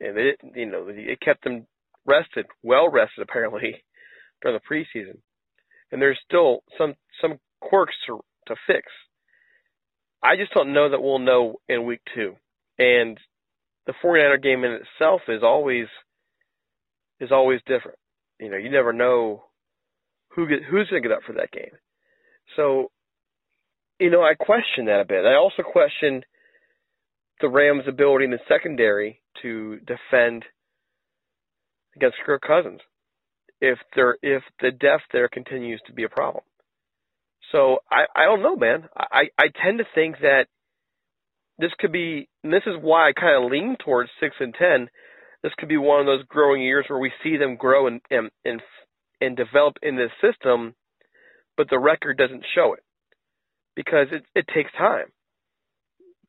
and 0.00 0.18
it 0.18 0.40
you 0.54 0.66
know 0.66 0.86
it 0.88 1.20
kept 1.20 1.44
them 1.44 1.66
rested, 2.04 2.46
well 2.62 2.90
rested 2.90 3.22
apparently 3.22 3.84
during 4.42 4.58
the 4.58 4.74
preseason, 4.74 5.18
and 5.92 6.00
there's 6.00 6.18
still 6.26 6.62
some 6.78 6.94
some 7.20 7.38
quirks 7.60 7.94
to 8.06 8.20
to 8.46 8.54
fix. 8.66 8.86
I 10.22 10.36
just 10.36 10.52
don't 10.54 10.72
know 10.72 10.90
that 10.90 11.02
we'll 11.02 11.18
know 11.18 11.56
in 11.68 11.84
week 11.84 12.00
two. 12.14 12.36
And 12.78 13.18
the 13.86 13.94
49er 14.04 14.42
game 14.42 14.64
in 14.64 14.72
itself 14.72 15.22
is 15.28 15.42
always 15.42 15.86
is 17.20 17.32
always 17.32 17.60
different. 17.66 17.98
You 18.40 18.50
know, 18.50 18.56
you 18.56 18.70
never 18.70 18.92
know 18.92 19.44
who 20.30 20.46
get, 20.46 20.62
who's 20.62 20.88
going 20.90 21.02
to 21.02 21.08
get 21.08 21.16
up 21.16 21.22
for 21.26 21.34
that 21.34 21.50
game. 21.50 21.72
So, 22.56 22.90
you 23.98 24.10
know, 24.10 24.22
I 24.22 24.34
question 24.34 24.86
that 24.86 25.00
a 25.00 25.04
bit. 25.04 25.24
I 25.24 25.34
also 25.34 25.62
question 25.62 26.22
the 27.40 27.48
Rams' 27.48 27.84
ability 27.88 28.26
in 28.26 28.30
the 28.30 28.38
secondary 28.48 29.20
to 29.42 29.78
defend 29.80 30.44
against 31.94 32.16
Kirk 32.24 32.42
Cousins 32.46 32.80
if 33.60 33.78
there 33.94 34.18
if 34.22 34.42
the 34.60 34.70
depth 34.70 35.04
there 35.12 35.28
continues 35.28 35.80
to 35.86 35.92
be 35.92 36.04
a 36.04 36.08
problem. 36.08 36.44
So 37.52 37.78
I 37.90 38.04
I 38.14 38.24
don't 38.24 38.42
know, 38.42 38.56
man. 38.56 38.88
I 38.96 39.28
I 39.38 39.46
tend 39.62 39.78
to 39.78 39.84
think 39.94 40.16
that 40.20 40.46
this 41.58 41.72
could 41.78 41.92
be, 41.92 42.28
and 42.44 42.52
this 42.52 42.66
is 42.66 42.74
why 42.78 43.08
I 43.08 43.12
kind 43.12 43.42
of 43.42 43.50
lean 43.50 43.76
towards 43.82 44.10
six 44.20 44.36
and 44.40 44.54
ten. 44.54 44.88
This 45.42 45.52
could 45.56 45.68
be 45.70 45.78
one 45.78 46.00
of 46.00 46.06
those 46.06 46.24
growing 46.28 46.62
years 46.62 46.84
where 46.88 46.98
we 46.98 47.12
see 47.22 47.38
them 47.38 47.56
grow 47.56 47.86
and 47.86 48.00
and 48.10 48.30
and, 48.44 48.60
and 49.20 49.36
develop 49.36 49.76
in 49.82 49.96
this 49.96 50.10
system, 50.20 50.74
but 51.56 51.70
the 51.70 51.78
record 51.78 52.18
doesn't 52.18 52.44
show 52.54 52.74
it 52.74 52.82
because 53.76 54.08
it 54.10 54.24
it 54.34 54.46
takes 54.52 54.72
time. 54.72 55.06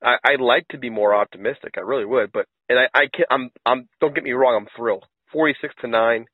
I, 0.03 0.17
I'd 0.23 0.41
like 0.41 0.67
to 0.69 0.77
be 0.77 0.91
more 0.91 1.15
optimistic. 1.15 1.73
I 1.77 1.81
really 1.81 2.05
would, 2.05 2.31
but 2.31 2.45
and 2.69 2.77
I 2.77 2.83
I 2.93 3.07
can't. 3.13 3.27
I'm 3.31 3.49
I'm. 3.65 3.89
Don't 3.99 4.13
get 4.13 4.23
me 4.23 4.33
wrong. 4.33 4.55
I'm 4.55 4.67
thrilled. 4.77 5.05
Forty 5.33 5.55
six 5.61 5.73
to 5.81 5.87
nine. 5.87 6.25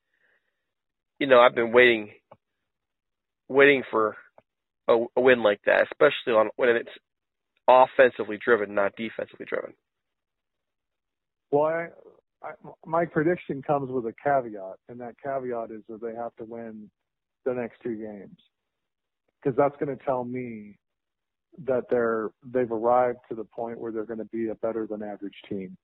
You 1.18 1.28
know, 1.28 1.40
I've 1.40 1.54
been 1.54 1.72
waiting, 1.72 2.10
waiting 3.48 3.84
for 3.90 4.16
a, 4.88 5.04
a 5.16 5.20
win 5.20 5.42
like 5.42 5.60
that, 5.64 5.84
especially 5.84 6.34
on 6.34 6.50
when 6.56 6.70
it's 6.70 6.90
offensively 7.68 8.38
driven, 8.44 8.74
not 8.74 8.92
defensively 8.96 9.46
driven. 9.46 9.72
Well, 11.50 11.64
I, 11.64 11.88
I, 12.42 12.52
my 12.84 13.04
prediction 13.06 13.62
comes 13.62 13.90
with 13.90 14.04
a 14.06 14.14
caveat, 14.22 14.76
and 14.88 15.00
that 15.00 15.14
caveat 15.24 15.70
is 15.70 15.82
that 15.88 16.02
they 16.02 16.14
have 16.14 16.34
to 16.36 16.44
win 16.44 16.90
the 17.46 17.54
next 17.54 17.80
two 17.82 17.94
games, 17.96 18.38
because 19.42 19.56
that's 19.56 19.76
going 19.82 19.96
to 19.96 20.04
tell 20.04 20.24
me 20.24 20.76
that 21.66 21.84
they're 21.90 22.30
they've 22.44 22.72
arrived 22.72 23.18
to 23.28 23.34
the 23.34 23.44
point 23.44 23.78
where 23.78 23.92
they're 23.92 24.04
going 24.04 24.18
to 24.18 24.24
be 24.26 24.48
a 24.48 24.54
better 24.56 24.86
than 24.86 25.02
average 25.02 25.40
team, 25.48 25.76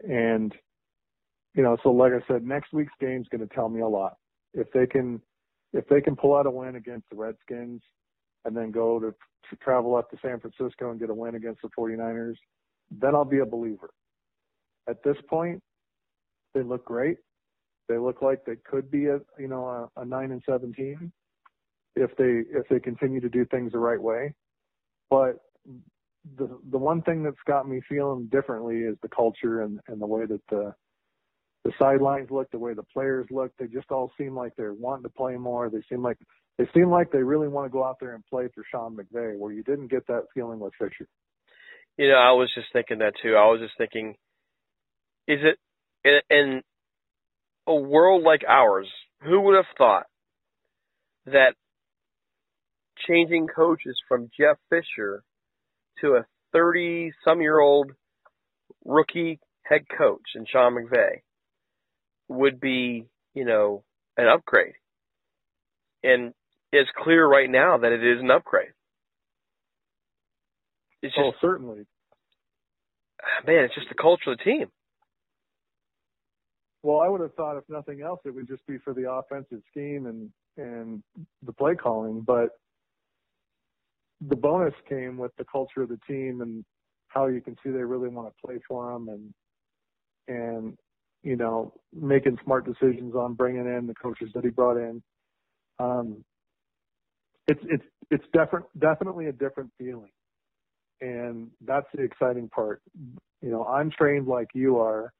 and 0.00 0.54
you 1.54 1.62
know, 1.62 1.76
so 1.82 1.90
like 1.90 2.12
I 2.12 2.26
said, 2.26 2.44
next 2.44 2.72
week's 2.72 2.92
game 3.00 3.20
is 3.20 3.28
going 3.30 3.46
to 3.46 3.54
tell 3.54 3.68
me 3.68 3.80
a 3.80 3.88
lot. 3.88 4.16
If 4.52 4.70
they 4.72 4.86
can, 4.86 5.20
if 5.72 5.86
they 5.88 6.00
can 6.00 6.14
pull 6.14 6.36
out 6.36 6.46
a 6.46 6.50
win 6.50 6.76
against 6.76 7.08
the 7.10 7.16
Redskins, 7.16 7.82
and 8.46 8.56
then 8.56 8.70
go 8.70 9.00
to, 9.00 9.10
to 9.10 9.56
travel 9.56 9.96
up 9.96 10.10
to 10.10 10.16
San 10.22 10.38
Francisco 10.40 10.90
and 10.90 11.00
get 11.00 11.10
a 11.10 11.14
win 11.14 11.34
against 11.34 11.60
the 11.62 11.68
49ers, 11.76 12.36
then 12.90 13.14
I'll 13.14 13.24
be 13.24 13.40
a 13.40 13.46
believer. 13.46 13.90
At 14.88 15.02
this 15.02 15.16
point, 15.28 15.60
they 16.54 16.62
look 16.62 16.84
great. 16.84 17.16
They 17.88 17.98
look 17.98 18.22
like 18.22 18.44
they 18.44 18.56
could 18.68 18.90
be 18.90 19.06
a 19.06 19.18
you 19.38 19.48
know 19.48 19.66
a, 19.96 20.00
a 20.00 20.04
nine 20.04 20.32
and 20.32 20.42
seven 20.48 20.72
team 20.72 21.12
if 21.94 22.14
they 22.16 22.42
if 22.56 22.68
they 22.68 22.80
continue 22.80 23.20
to 23.20 23.28
do 23.28 23.44
things 23.46 23.72
the 23.72 23.78
right 23.78 24.00
way. 24.00 24.34
But 25.10 25.38
the 26.36 26.58
the 26.70 26.78
one 26.78 27.02
thing 27.02 27.22
that's 27.22 27.36
got 27.46 27.68
me 27.68 27.80
feeling 27.88 28.28
differently 28.30 28.78
is 28.78 28.96
the 29.02 29.08
culture 29.08 29.62
and 29.62 29.80
and 29.88 30.00
the 30.00 30.06
way 30.06 30.26
that 30.26 30.40
the 30.50 30.74
the 31.64 31.72
sidelines 31.78 32.30
look, 32.30 32.50
the 32.50 32.58
way 32.58 32.74
the 32.74 32.82
players 32.82 33.26
look. 33.30 33.52
They 33.58 33.66
just 33.66 33.90
all 33.90 34.12
seem 34.16 34.36
like 34.36 34.52
they're 34.56 34.72
wanting 34.72 35.02
to 35.02 35.08
play 35.08 35.36
more. 35.36 35.68
They 35.68 35.82
seem 35.88 36.02
like 36.02 36.18
they 36.58 36.66
seem 36.74 36.90
like 36.90 37.10
they 37.10 37.22
really 37.22 37.48
want 37.48 37.66
to 37.66 37.72
go 37.72 37.84
out 37.84 37.96
there 38.00 38.14
and 38.14 38.24
play 38.26 38.48
for 38.54 38.64
Sean 38.70 38.96
McVay, 38.96 39.36
where 39.36 39.52
you 39.52 39.62
didn't 39.62 39.88
get 39.88 40.06
that 40.06 40.24
feeling 40.34 40.60
with 40.60 40.72
Fisher. 40.78 41.08
You 41.96 42.08
know, 42.08 42.16
I 42.16 42.32
was 42.32 42.50
just 42.54 42.68
thinking 42.72 42.98
that 42.98 43.14
too. 43.22 43.34
I 43.36 43.46
was 43.46 43.60
just 43.60 43.76
thinking, 43.78 44.14
is 45.26 45.40
it 45.42 45.58
in, 46.04 46.36
in 46.36 46.62
a 47.66 47.74
world 47.74 48.22
like 48.22 48.42
ours? 48.48 48.88
Who 49.22 49.40
would 49.40 49.56
have 49.56 49.64
thought 49.76 50.06
that 51.26 51.54
changing 53.08 53.48
coaches 53.48 53.96
from 54.08 54.30
Jeff 54.38 54.56
Fisher 54.70 55.22
to 56.00 56.14
a 56.14 56.26
30 56.52 57.12
some 57.24 57.40
year 57.40 57.58
old 57.58 57.92
rookie 58.84 59.40
head 59.62 59.82
coach 59.96 60.22
in 60.34 60.46
Sean 60.50 60.74
McVay 60.74 61.20
would 62.28 62.60
be, 62.60 63.04
you 63.34 63.44
know, 63.44 63.82
an 64.16 64.28
upgrade. 64.28 64.74
And 66.02 66.32
it's 66.72 66.90
clear 66.96 67.26
right 67.26 67.50
now 67.50 67.78
that 67.78 67.92
it 67.92 68.04
is 68.04 68.20
an 68.20 68.30
upgrade. 68.30 68.72
It's 71.02 71.14
oh, 71.18 71.30
just, 71.30 71.38
oh, 71.42 71.46
certainly. 71.46 71.86
Man, 73.46 73.64
it's 73.64 73.74
just 73.74 73.88
the 73.88 73.94
culture 73.94 74.32
of 74.32 74.38
the 74.38 74.44
team. 74.44 74.66
Well, 76.82 77.00
I 77.00 77.08
would 77.08 77.20
have 77.20 77.34
thought 77.34 77.56
if 77.56 77.64
nothing 77.68 78.00
else, 78.00 78.20
it 78.24 78.34
would 78.34 78.46
just 78.46 78.64
be 78.66 78.78
for 78.78 78.94
the 78.94 79.10
offensive 79.10 79.60
scheme 79.70 80.06
and 80.06 80.30
and 80.56 81.02
the 81.44 81.52
play 81.52 81.74
calling. 81.74 82.20
But 82.20 82.50
the 84.20 84.36
bonus 84.36 84.74
came 84.88 85.16
with 85.16 85.32
the 85.36 85.44
culture 85.44 85.82
of 85.82 85.88
the 85.88 86.00
team 86.08 86.40
and 86.40 86.64
how 87.08 87.26
you 87.26 87.40
can 87.40 87.54
see 87.62 87.70
they 87.70 87.82
really 87.82 88.08
want 88.08 88.28
to 88.28 88.46
play 88.46 88.58
for 88.68 88.92
them 88.92 89.08
and 89.08 89.34
and 90.28 90.76
you 91.22 91.36
know 91.36 91.72
making 91.92 92.38
smart 92.44 92.66
decisions 92.66 93.14
on 93.14 93.34
bringing 93.34 93.66
in 93.66 93.86
the 93.86 93.94
coaches 93.94 94.30
that 94.34 94.44
he 94.44 94.50
brought 94.50 94.76
in. 94.76 95.02
Um, 95.78 96.24
it's 97.46 97.60
it's 97.64 97.84
it's 98.10 98.24
different, 98.32 98.66
definitely 98.78 99.26
a 99.26 99.32
different 99.32 99.70
feeling, 99.78 100.10
and 101.00 101.50
that's 101.64 101.86
the 101.94 102.02
exciting 102.02 102.48
part. 102.48 102.82
You 103.42 103.50
know, 103.50 103.64
I'm 103.64 103.90
trained 103.90 104.26
like 104.26 104.48
you 104.54 104.78
are. 104.78 105.12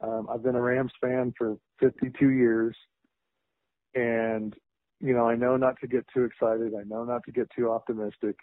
Um, 0.00 0.26
I've 0.32 0.42
been 0.42 0.56
a 0.56 0.60
Rams 0.60 0.92
fan 1.00 1.32
for 1.38 1.56
52 1.80 2.30
years, 2.30 2.76
and 3.94 4.54
you 5.02 5.14
know, 5.14 5.28
I 5.28 5.34
know 5.34 5.56
not 5.56 5.78
to 5.80 5.88
get 5.88 6.06
too 6.14 6.24
excited. 6.24 6.72
I 6.74 6.84
know 6.84 7.04
not 7.04 7.24
to 7.24 7.32
get 7.32 7.48
too 7.54 7.70
optimistic. 7.70 8.36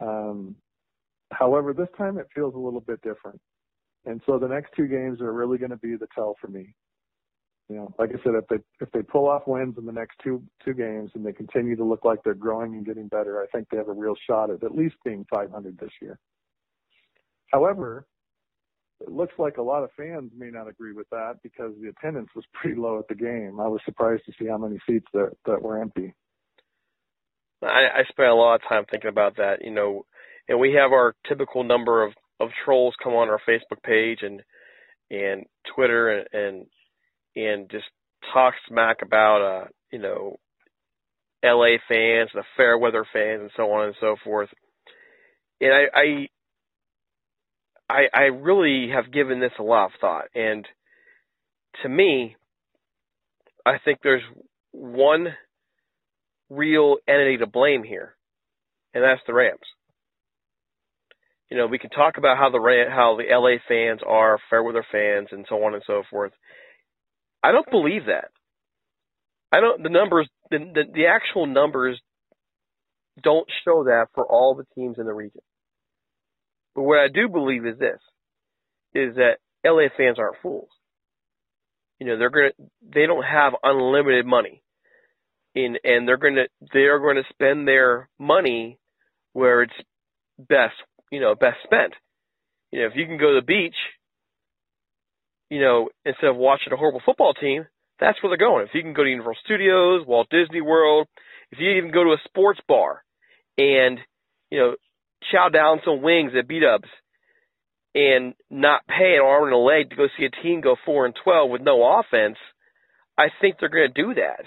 Um, 0.00 0.54
however, 1.32 1.74
this 1.74 1.88
time 1.98 2.16
it 2.16 2.28
feels 2.34 2.54
a 2.54 2.58
little 2.58 2.80
bit 2.80 3.02
different. 3.02 3.40
And 4.06 4.22
so 4.24 4.38
the 4.38 4.46
next 4.46 4.70
two 4.76 4.86
games 4.86 5.20
are 5.20 5.32
really 5.32 5.58
going 5.58 5.70
to 5.70 5.76
be 5.76 5.96
the 5.96 6.06
tell 6.14 6.36
for 6.40 6.46
me. 6.46 6.74
You 7.68 7.76
know, 7.76 7.94
like 7.98 8.10
I 8.10 8.22
said, 8.24 8.32
if 8.34 8.46
they 8.48 8.56
if 8.80 8.90
they 8.92 9.02
pull 9.02 9.28
off 9.28 9.42
wins 9.46 9.76
in 9.76 9.84
the 9.84 9.92
next 9.92 10.16
two 10.24 10.42
two 10.64 10.72
games 10.72 11.10
and 11.14 11.26
they 11.26 11.32
continue 11.32 11.76
to 11.76 11.84
look 11.84 12.02
like 12.02 12.22
they're 12.22 12.32
growing 12.32 12.74
and 12.74 12.86
getting 12.86 13.08
better, 13.08 13.42
I 13.42 13.46
think 13.54 13.68
they 13.68 13.76
have 13.76 13.88
a 13.88 13.92
real 13.92 14.14
shot 14.26 14.48
at 14.48 14.64
at 14.64 14.74
least 14.74 14.94
being 15.04 15.26
500 15.30 15.78
this 15.78 15.90
year. 16.00 16.18
However, 17.52 18.06
it 19.00 19.10
looks 19.10 19.34
like 19.38 19.58
a 19.58 19.62
lot 19.62 19.84
of 19.84 19.90
fans 19.96 20.32
may 20.36 20.50
not 20.50 20.68
agree 20.68 20.92
with 20.92 21.08
that 21.10 21.36
because 21.42 21.72
the 21.80 21.88
attendance 21.88 22.28
was 22.34 22.44
pretty 22.54 22.78
low 22.78 22.98
at 22.98 23.08
the 23.08 23.14
game. 23.14 23.60
I 23.60 23.68
was 23.68 23.80
surprised 23.84 24.24
to 24.26 24.32
see 24.38 24.48
how 24.48 24.58
many 24.58 24.78
seats 24.88 25.06
that 25.12 25.32
that 25.46 25.62
were 25.62 25.80
empty. 25.80 26.14
I, 27.62 27.86
I 28.00 28.04
spent 28.08 28.28
a 28.28 28.34
lot 28.34 28.56
of 28.56 28.60
time 28.68 28.84
thinking 28.88 29.10
about 29.10 29.36
that, 29.36 29.64
you 29.64 29.72
know, 29.72 30.04
and 30.48 30.60
we 30.60 30.74
have 30.74 30.92
our 30.92 31.14
typical 31.28 31.64
number 31.64 32.04
of 32.04 32.12
of 32.40 32.50
trolls 32.64 32.94
come 33.02 33.14
on 33.14 33.28
our 33.28 33.40
Facebook 33.48 33.82
page 33.82 34.20
and 34.22 34.42
and 35.10 35.44
Twitter 35.74 36.08
and 36.08 36.26
and, 36.32 36.66
and 37.36 37.70
just 37.70 37.86
talk 38.32 38.54
smack 38.68 38.98
about 39.02 39.42
uh 39.42 39.68
you 39.92 39.98
know 39.98 40.36
LA 41.44 41.76
fans, 41.88 42.30
the 42.34 42.42
fair 42.56 42.78
weather 42.78 43.06
fans, 43.12 43.42
and 43.42 43.50
so 43.56 43.70
on 43.70 43.86
and 43.86 43.94
so 44.00 44.16
forth. 44.24 44.48
And 45.60 45.72
I, 45.72 45.84
I 45.94 46.28
I, 47.88 48.02
I 48.12 48.22
really 48.24 48.90
have 48.94 49.12
given 49.12 49.40
this 49.40 49.52
a 49.58 49.62
lot 49.62 49.86
of 49.86 49.92
thought, 50.00 50.26
and 50.34 50.66
to 51.82 51.88
me, 51.88 52.36
I 53.64 53.78
think 53.82 54.00
there's 54.02 54.22
one 54.72 55.28
real 56.50 56.96
entity 57.06 57.38
to 57.38 57.46
blame 57.46 57.82
here, 57.82 58.14
and 58.94 59.02
that's 59.02 59.20
the 59.26 59.34
Rams. 59.34 59.60
You 61.50 61.56
know, 61.56 61.66
we 61.66 61.78
can 61.78 61.90
talk 61.90 62.18
about 62.18 62.36
how 62.36 62.50
the 62.50 62.84
how 62.90 63.16
the 63.16 63.24
LA 63.34 63.56
fans 63.66 64.00
are 64.06 64.38
fairweather 64.50 64.84
fans 64.92 65.28
and 65.32 65.46
so 65.48 65.64
on 65.64 65.74
and 65.74 65.82
so 65.86 66.02
forth. 66.10 66.32
I 67.42 67.52
don't 67.52 67.70
believe 67.70 68.06
that. 68.06 68.28
I 69.50 69.60
don't. 69.60 69.82
The 69.82 69.88
numbers, 69.88 70.28
the, 70.50 70.58
the, 70.58 70.82
the 70.92 71.06
actual 71.06 71.46
numbers, 71.46 71.98
don't 73.22 73.46
show 73.64 73.84
that 73.84 74.08
for 74.14 74.26
all 74.26 74.54
the 74.54 74.66
teams 74.74 74.98
in 74.98 75.06
the 75.06 75.14
region. 75.14 75.40
But 76.78 76.84
what 76.84 77.00
I 77.00 77.08
do 77.08 77.28
believe 77.28 77.66
is 77.66 77.76
this, 77.76 77.98
is 78.94 79.16
that 79.16 79.38
LA 79.66 79.88
fans 79.96 80.16
aren't 80.16 80.40
fools. 80.40 80.68
You 81.98 82.06
know, 82.06 82.16
they're 82.16 82.30
gonna, 82.30 82.68
they 82.94 83.04
don't 83.06 83.24
have 83.24 83.54
unlimited 83.64 84.24
money. 84.26 84.62
In, 85.56 85.76
and 85.82 86.06
they're 86.06 86.18
gonna, 86.18 86.44
they're 86.72 87.00
gonna 87.00 87.24
spend 87.30 87.66
their 87.66 88.08
money 88.16 88.78
where 89.32 89.64
it's 89.64 89.72
best, 90.38 90.74
you 91.10 91.18
know, 91.18 91.34
best 91.34 91.56
spent. 91.64 91.94
You 92.70 92.82
know, 92.82 92.86
if 92.86 92.92
you 92.94 93.06
can 93.06 93.18
go 93.18 93.34
to 93.34 93.40
the 93.40 93.44
beach, 93.44 93.74
you 95.50 95.60
know, 95.60 95.88
instead 96.04 96.30
of 96.30 96.36
watching 96.36 96.72
a 96.72 96.76
horrible 96.76 97.02
football 97.04 97.34
team, 97.34 97.66
that's 97.98 98.22
where 98.22 98.30
they're 98.30 98.46
going. 98.46 98.66
If 98.66 98.74
you 98.74 98.82
can 98.82 98.94
go 98.94 99.02
to 99.02 99.10
Universal 99.10 99.42
Studios, 99.44 100.06
Walt 100.06 100.28
Disney 100.30 100.60
World, 100.60 101.08
if 101.50 101.58
you 101.58 101.70
even 101.70 101.90
go 101.90 102.04
to 102.04 102.10
a 102.10 102.22
sports 102.28 102.60
bar 102.68 103.02
and, 103.58 103.98
you 104.52 104.60
know, 104.60 104.74
chow 105.32 105.48
down 105.48 105.80
some 105.84 106.02
wings 106.02 106.32
at 106.38 106.48
beat 106.48 106.64
ups 106.64 106.88
and 107.94 108.34
not 108.50 108.86
pay 108.86 109.16
an 109.16 109.24
arm 109.24 109.44
and 109.44 109.52
a 109.52 109.58
leg 109.58 109.90
to 109.90 109.96
go 109.96 110.06
see 110.16 110.24
a 110.24 110.42
team 110.42 110.60
go 110.60 110.76
four 110.84 111.06
and 111.06 111.14
twelve 111.22 111.50
with 111.50 111.62
no 111.62 111.82
offense, 111.98 112.36
I 113.16 113.28
think 113.40 113.56
they're 113.58 113.68
going 113.68 113.92
to 113.92 114.02
do 114.02 114.14
that. 114.14 114.44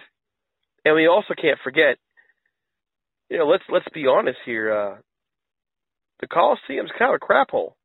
And 0.85 0.95
we 0.95 1.07
also 1.07 1.33
can't 1.39 1.59
forget, 1.63 1.97
you 3.29 3.37
know, 3.37 3.47
let's 3.47 3.63
let's 3.69 3.85
be 3.93 4.07
honest 4.07 4.39
here. 4.45 4.73
Uh, 4.73 4.95
the 6.21 6.27
Coliseum's 6.27 6.91
kind 6.97 7.11
of 7.11 7.15
a 7.15 7.19
crap 7.19 7.49
hole. 7.51 7.75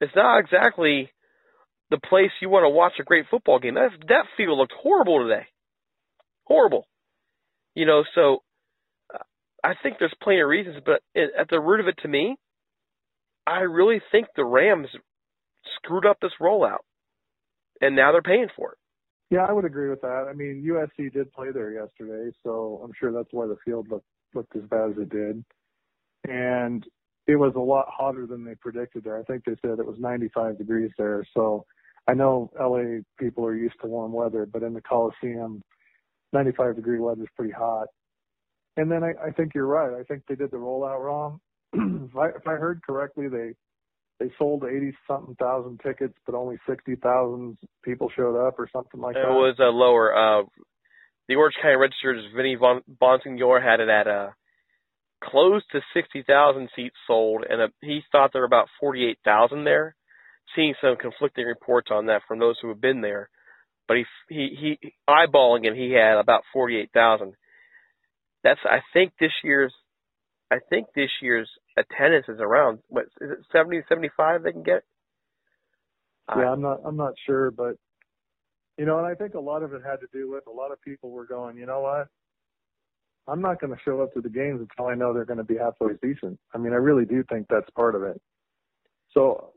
It's 0.00 0.14
not 0.14 0.38
exactly 0.38 1.10
the 1.90 1.98
place 1.98 2.30
you 2.40 2.48
want 2.48 2.64
to 2.64 2.70
watch 2.70 2.94
a 3.00 3.04
great 3.04 3.26
football 3.30 3.58
game. 3.58 3.74
That 3.74 3.90
that 4.08 4.26
field 4.36 4.58
looked 4.58 4.74
horrible 4.80 5.22
today, 5.22 5.46
horrible. 6.44 6.86
You 7.74 7.86
know, 7.86 8.04
so 8.14 8.42
I 9.62 9.74
think 9.82 9.96
there's 9.98 10.14
plenty 10.22 10.40
of 10.40 10.48
reasons, 10.48 10.76
but 10.84 11.02
at 11.14 11.48
the 11.50 11.60
root 11.60 11.80
of 11.80 11.88
it, 11.88 11.98
to 12.02 12.08
me, 12.08 12.36
I 13.46 13.60
really 13.60 14.00
think 14.12 14.28
the 14.36 14.44
Rams 14.44 14.88
screwed 15.76 16.06
up 16.06 16.18
this 16.20 16.32
rollout, 16.40 16.84
and 17.80 17.96
now 17.96 18.12
they're 18.12 18.22
paying 18.22 18.48
for 18.56 18.72
it. 18.72 18.78
Yeah, 19.30 19.46
I 19.48 19.52
would 19.52 19.64
agree 19.64 19.90
with 19.90 20.00
that. 20.00 20.26
I 20.28 20.32
mean, 20.32 20.66
USC 20.66 21.12
did 21.12 21.32
play 21.32 21.52
there 21.52 21.72
yesterday, 21.72 22.32
so 22.42 22.80
I'm 22.82 22.92
sure 22.98 23.12
that's 23.12 23.28
why 23.32 23.46
the 23.46 23.56
field 23.64 23.88
looked 23.88 24.06
looked 24.34 24.54
as 24.56 24.62
bad 24.62 24.90
as 24.90 24.98
it 24.98 25.10
did. 25.10 25.44
And 26.28 26.84
it 27.26 27.36
was 27.36 27.52
a 27.56 27.60
lot 27.60 27.86
hotter 27.88 28.26
than 28.26 28.44
they 28.44 28.54
predicted 28.54 29.04
there. 29.04 29.18
I 29.18 29.22
think 29.22 29.44
they 29.44 29.56
said 29.62 29.78
it 29.78 29.86
was 29.86 29.98
95 29.98 30.58
degrees 30.58 30.90
there. 30.98 31.24
So 31.34 31.64
I 32.08 32.14
know 32.14 32.50
LA 32.58 33.02
people 33.18 33.44
are 33.44 33.54
used 33.54 33.80
to 33.82 33.88
warm 33.88 34.12
weather, 34.12 34.46
but 34.46 34.62
in 34.62 34.74
the 34.74 34.80
Coliseum, 34.80 35.62
95 36.32 36.76
degree 36.76 36.98
weather 36.98 37.22
is 37.22 37.28
pretty 37.36 37.52
hot. 37.52 37.88
And 38.76 38.90
then 38.90 39.02
I, 39.02 39.12
I 39.28 39.30
think 39.30 39.52
you're 39.54 39.66
right. 39.66 39.98
I 39.98 40.04
think 40.04 40.22
they 40.28 40.36
did 40.36 40.50
the 40.50 40.56
rollout 40.56 41.00
wrong. 41.00 41.40
if, 41.72 42.16
I, 42.16 42.28
if 42.28 42.46
I 42.46 42.52
heard 42.52 42.82
correctly, 42.82 43.28
they 43.28 43.54
they 44.18 44.30
sold 44.38 44.64
eighty 44.64 44.92
something 45.06 45.34
thousand 45.36 45.80
tickets, 45.84 46.14
but 46.26 46.34
only 46.34 46.58
sixty 46.68 46.94
thousand 46.96 47.58
people 47.82 48.10
showed 48.14 48.36
up, 48.46 48.58
or 48.58 48.68
something 48.72 49.00
like 49.00 49.16
it 49.16 49.22
that. 49.22 49.30
It 49.30 49.34
was 49.34 49.56
a 49.58 49.68
uh, 49.68 49.72
lower. 49.72 50.14
Uh, 50.14 50.42
the 51.28 51.36
Orange 51.36 51.54
County 51.60 51.76
Register's 51.76 52.24
Vinny 52.36 52.56
Bon- 52.56 52.82
Bonsignore 53.00 53.62
had 53.62 53.80
it 53.80 53.88
at 53.88 54.06
a 54.06 54.10
uh, 54.10 54.30
close 55.22 55.62
to 55.72 55.80
sixty 55.94 56.22
thousand 56.22 56.68
seats 56.76 56.96
sold, 57.06 57.44
and 57.48 57.62
a, 57.62 57.68
he 57.80 58.00
thought 58.12 58.30
there 58.32 58.42
were 58.42 58.46
about 58.46 58.68
forty 58.78 59.08
eight 59.08 59.18
thousand 59.24 59.64
there. 59.64 59.96
Seeing 60.56 60.74
some 60.80 60.96
conflicting 60.96 61.46
reports 61.46 61.90
on 61.92 62.06
that 62.06 62.22
from 62.26 62.40
those 62.40 62.56
who 62.60 62.68
have 62.68 62.80
been 62.80 63.00
there, 63.00 63.30
but 63.86 63.96
he 63.96 64.04
he 64.28 64.76
he 64.80 64.92
eyeballing 65.08 65.64
it, 65.64 65.76
he 65.76 65.92
had 65.92 66.18
about 66.18 66.42
forty 66.52 66.76
eight 66.76 66.90
thousand 66.92 67.34
that's 68.42 68.60
I 68.64 68.80
think 68.92 69.12
this 69.20 69.32
year's 69.44 69.74
I 70.50 70.58
think 70.68 70.88
this 70.94 71.10
year's 71.22 71.48
attendance 71.76 72.26
is 72.28 72.40
around 72.40 72.80
what 72.88 73.04
is 73.20 73.30
it 73.30 73.38
70 73.52 73.82
75 73.88 74.42
they 74.42 74.52
can 74.52 74.62
get 74.62 74.82
uh, 76.30 76.40
Yeah, 76.40 76.52
I'm 76.52 76.60
not. 76.60 76.80
I'm 76.84 76.96
not 76.96 77.14
sure, 77.26 77.50
but 77.50 77.76
you 78.78 78.86
know, 78.86 78.98
and 78.98 79.06
I 79.06 79.14
think 79.14 79.34
a 79.34 79.40
lot 79.40 79.62
of 79.62 79.74
it 79.74 79.82
had 79.84 80.00
to 80.00 80.06
do 80.12 80.30
with 80.30 80.46
a 80.46 80.50
lot 80.50 80.72
of 80.72 80.80
people 80.82 81.10
were 81.10 81.26
going. 81.26 81.56
You 81.56 81.66
know 81.66 81.80
what? 81.80 82.08
I'm 83.28 83.40
not 83.40 83.60
going 83.60 83.72
to 83.72 83.80
show 83.84 84.00
up 84.00 84.12
to 84.14 84.20
the 84.20 84.28
games 84.28 84.60
until 84.60 84.90
I 84.90 84.94
know 84.94 85.12
they're 85.12 85.24
going 85.24 85.38
to 85.38 85.44
be 85.44 85.56
halfway 85.56 85.92
decent. 86.02 86.38
I 86.54 86.58
mean, 86.58 86.72
I 86.72 86.76
really 86.76 87.04
do 87.04 87.22
think 87.28 87.46
that's 87.48 87.68
part 87.76 87.94
of 87.94 88.02
it. 88.02 88.20
So 89.12 89.52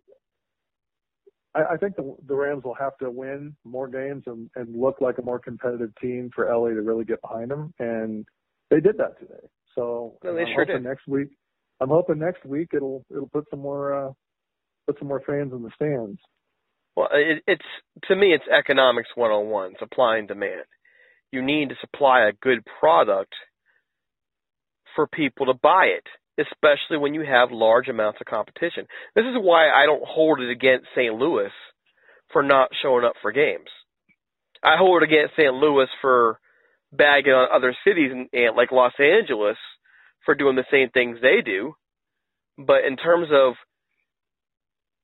I, 1.55 1.63
I 1.73 1.77
think 1.77 1.95
the, 1.95 2.15
the 2.27 2.35
Rams 2.35 2.63
will 2.63 2.75
have 2.75 2.97
to 2.97 3.09
win 3.09 3.55
more 3.63 3.87
games 3.87 4.23
and, 4.27 4.49
and 4.55 4.79
look 4.79 4.99
like 4.99 5.17
a 5.17 5.23
more 5.23 5.39
competitive 5.39 5.91
team 6.01 6.29
for 6.35 6.45
LA 6.45 6.69
to 6.69 6.81
really 6.81 7.05
get 7.05 7.21
behind 7.21 7.49
them, 7.49 7.73
and 7.79 8.25
they 8.73 8.79
did 8.81 8.97
that 8.97 9.19
today. 9.19 9.45
So 9.75 10.17
they 10.23 10.29
I'm 10.29 10.47
sure 10.47 10.65
hoping 10.65 10.83
did. 10.83 10.83
next 10.83 11.07
week. 11.07 11.29
I'm 11.79 11.89
hoping 11.89 12.19
next 12.19 12.43
week 12.45 12.69
it'll 12.73 13.05
it'll 13.11 13.29
put 13.29 13.45
some 13.51 13.59
more 13.59 14.07
uh, 14.07 14.11
put 14.87 14.97
some 14.97 15.07
more 15.07 15.21
fans 15.25 15.53
in 15.53 15.61
the 15.61 15.71
stands. 15.75 16.19
Well, 16.95 17.09
it, 17.11 17.43
it's 17.47 17.65
to 18.07 18.15
me, 18.15 18.33
it's 18.33 18.43
economics 18.47 19.09
101, 19.15 19.73
supply 19.79 20.17
and 20.17 20.27
demand. 20.27 20.65
You 21.31 21.41
need 21.41 21.69
to 21.69 21.75
supply 21.81 22.27
a 22.27 22.33
good 22.41 22.59
product 22.79 23.33
for 24.95 25.07
people 25.07 25.47
to 25.47 25.53
buy 25.53 25.85
it, 25.85 26.05
especially 26.39 26.97
when 26.97 27.13
you 27.13 27.21
have 27.21 27.49
large 27.51 27.87
amounts 27.87 28.19
of 28.21 28.27
competition. 28.27 28.85
This 29.15 29.25
is 29.25 29.35
why 29.39 29.69
I 29.69 29.85
don't 29.85 30.03
hold 30.05 30.39
it 30.39 30.51
against 30.51 30.87
St. 30.95 31.13
Louis 31.13 31.49
for 32.31 32.43
not 32.43 32.69
showing 32.81 33.05
up 33.05 33.13
for 33.21 33.31
games. 33.31 33.69
I 34.63 34.77
hold 34.77 35.01
it 35.01 35.05
against 35.05 35.35
St. 35.35 35.53
Louis 35.53 35.87
for 36.01 36.39
bagging 36.95 37.33
on 37.33 37.49
other 37.53 37.75
cities 37.85 38.11
and, 38.11 38.29
and 38.31 38.45
eh, 38.45 38.51
like 38.55 38.71
Los 38.71 38.93
Angeles 38.99 39.57
for 40.25 40.35
doing 40.35 40.55
the 40.55 40.65
same 40.71 40.89
things 40.89 41.17
they 41.21 41.41
do. 41.43 41.73
But 42.57 42.85
in 42.87 42.97
terms 42.97 43.29
of 43.33 43.53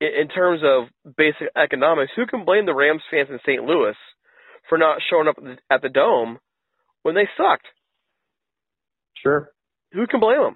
in 0.02 0.30
terms 0.30 0.62
of 0.64 0.88
basic 1.18 1.50
economics, 1.58 2.12
who 2.16 2.26
can 2.26 2.46
blame 2.46 2.66
the 2.66 2.74
Rams 2.74 3.02
fans 3.12 3.28
in 3.30 3.40
St. 3.46 3.64
Louis 3.64 3.96
for 4.70 4.78
not 4.78 5.00
showing 5.10 5.28
up 5.28 5.36
at 5.70 5.82
the 5.82 5.90
dome 5.90 6.40
when 7.02 7.16
they 7.16 7.28
sucked? 7.36 7.68
Sure. 9.22 9.52
Who 9.92 10.08
can 10.08 10.22
blame 10.22 10.42
them? 10.42 10.56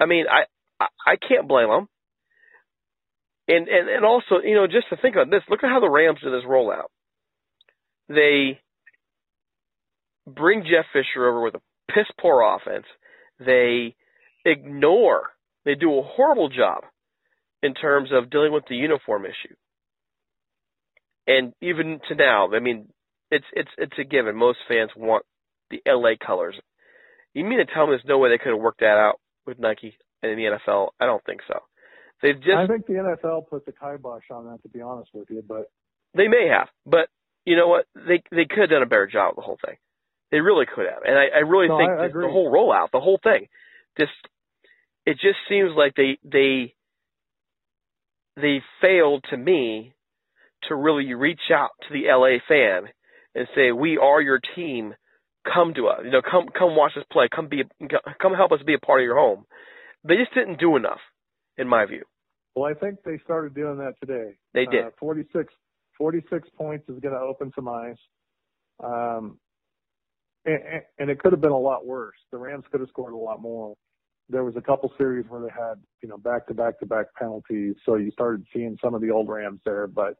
I 0.00 0.06
mean, 0.06 0.24
I 0.28 0.44
I, 0.80 0.86
I 1.06 1.16
can't 1.16 1.46
blame 1.48 1.68
them. 1.68 1.88
And 3.46 3.68
and 3.68 3.88
and 3.88 4.04
also, 4.04 4.40
you 4.42 4.54
know, 4.54 4.66
just 4.66 4.88
to 4.90 4.96
think 4.96 5.14
about 5.14 5.30
this, 5.30 5.42
look 5.48 5.62
at 5.62 5.70
how 5.70 5.80
the 5.80 5.90
Rams 5.90 6.20
did 6.22 6.32
this 6.32 6.48
rollout. 6.48 6.88
They 8.08 8.60
bring 10.28 10.62
Jeff 10.62 10.86
Fisher 10.92 11.26
over 11.26 11.42
with 11.42 11.54
a 11.54 11.92
piss 11.92 12.06
poor 12.20 12.42
offense. 12.42 12.86
They 13.38 13.94
ignore. 14.44 15.30
They 15.64 15.74
do 15.74 15.98
a 15.98 16.02
horrible 16.02 16.48
job 16.48 16.84
in 17.62 17.74
terms 17.74 18.10
of 18.12 18.30
dealing 18.30 18.52
with 18.52 18.64
the 18.68 18.76
uniform 18.76 19.24
issue. 19.24 19.54
And 21.26 21.52
even 21.60 22.00
to 22.08 22.14
now, 22.14 22.48
I 22.54 22.60
mean, 22.60 22.88
it's 23.30 23.44
it's 23.52 23.70
it's 23.76 23.98
a 23.98 24.04
given. 24.04 24.36
Most 24.36 24.58
fans 24.66 24.90
want 24.96 25.24
the 25.70 25.82
LA 25.86 26.12
colors. 26.24 26.54
You 27.34 27.44
mean 27.44 27.58
to 27.58 27.66
tell 27.66 27.86
me 27.86 27.92
there's 27.92 28.02
no 28.06 28.18
way 28.18 28.30
they 28.30 28.38
could 28.38 28.52
have 28.52 28.60
worked 28.60 28.80
that 28.80 28.96
out 28.96 29.20
with 29.46 29.58
Nike 29.58 29.96
and 30.22 30.38
the 30.38 30.58
NFL? 30.66 30.88
I 30.98 31.06
don't 31.06 31.24
think 31.24 31.40
so. 31.46 31.60
They 32.22 32.32
just 32.32 32.56
I 32.56 32.66
think 32.66 32.86
the 32.86 32.94
NFL 32.94 33.48
put 33.48 33.66
the 33.66 33.72
kibosh 33.72 34.24
on 34.30 34.46
that, 34.46 34.62
to 34.62 34.68
be 34.68 34.80
honest 34.80 35.10
with 35.12 35.28
you. 35.30 35.42
But 35.46 35.70
they 36.14 36.28
may 36.28 36.48
have, 36.48 36.68
but 36.86 37.08
you 37.44 37.56
know 37.56 37.68
what? 37.68 37.86
They 37.94 38.22
they 38.30 38.46
could 38.46 38.60
have 38.60 38.70
done 38.70 38.82
a 38.82 38.86
better 38.86 39.06
job 39.06 39.30
of 39.30 39.36
the 39.36 39.42
whole 39.42 39.58
thing. 39.64 39.76
They 40.30 40.40
really 40.40 40.66
could 40.66 40.86
have, 40.86 41.02
and 41.04 41.16
I, 41.16 41.36
I 41.36 41.38
really 41.40 41.68
no, 41.68 41.78
think 41.78 41.90
I, 41.90 42.04
I 42.04 42.08
the 42.08 42.28
whole 42.30 42.52
rollout, 42.52 42.90
the 42.92 43.00
whole 43.00 43.18
thing, 43.22 43.48
just 43.98 44.12
it 45.06 45.14
just 45.14 45.38
seems 45.48 45.70
like 45.74 45.94
they 45.94 46.18
they 46.22 46.74
they 48.36 48.62
failed 48.80 49.24
to 49.30 49.36
me 49.36 49.94
to 50.68 50.74
really 50.74 51.14
reach 51.14 51.50
out 51.52 51.70
to 51.82 51.94
the 51.94 52.08
LA 52.08 52.38
fan 52.46 52.90
and 53.34 53.48
say, 53.54 53.72
"We 53.72 53.96
are 53.96 54.20
your 54.20 54.40
team. 54.54 54.94
Come 55.44 55.72
to 55.74 55.88
us. 55.88 56.00
You 56.04 56.10
know, 56.10 56.22
come 56.22 56.48
come 56.56 56.76
watch 56.76 56.92
us 56.96 57.04
play. 57.10 57.28
Come 57.34 57.48
be 57.48 57.62
come 58.20 58.34
help 58.34 58.52
us 58.52 58.60
be 58.66 58.74
a 58.74 58.78
part 58.78 59.00
of 59.00 59.04
your 59.04 59.16
home." 59.16 59.46
They 60.04 60.16
just 60.16 60.34
didn't 60.34 60.60
do 60.60 60.76
enough, 60.76 61.00
in 61.56 61.68
my 61.68 61.86
view. 61.86 62.04
Well, 62.54 62.70
I 62.70 62.74
think 62.74 63.02
they 63.04 63.18
started 63.24 63.54
doing 63.54 63.78
that 63.78 63.94
today. 64.00 64.36
They 64.54 64.66
did. 64.66 64.84
Uh, 64.86 64.90
46, 64.98 65.52
46 65.96 66.48
points 66.56 66.88
is 66.88 66.98
going 67.00 67.14
to 67.14 67.20
open 67.20 67.52
some 67.54 67.68
eyes. 67.68 67.96
Um, 68.82 69.38
and, 70.48 70.82
and 70.98 71.10
it 71.10 71.18
could 71.18 71.32
have 71.32 71.40
been 71.40 71.50
a 71.50 71.58
lot 71.58 71.86
worse. 71.86 72.16
The 72.32 72.38
Rams 72.38 72.64
could 72.70 72.80
have 72.80 72.88
scored 72.88 73.12
a 73.12 73.16
lot 73.16 73.40
more. 73.40 73.74
There 74.28 74.44
was 74.44 74.56
a 74.56 74.60
couple 74.60 74.92
series 74.98 75.24
where 75.28 75.40
they 75.40 75.48
had, 75.48 75.74
you 76.02 76.08
know, 76.08 76.18
back 76.18 76.46
to 76.48 76.54
back 76.54 76.78
to 76.80 76.86
back 76.86 77.06
penalties. 77.18 77.74
So 77.84 77.96
you 77.96 78.10
started 78.10 78.44
seeing 78.52 78.76
some 78.82 78.94
of 78.94 79.00
the 79.00 79.10
old 79.10 79.28
Rams 79.28 79.60
there. 79.64 79.86
But, 79.86 80.14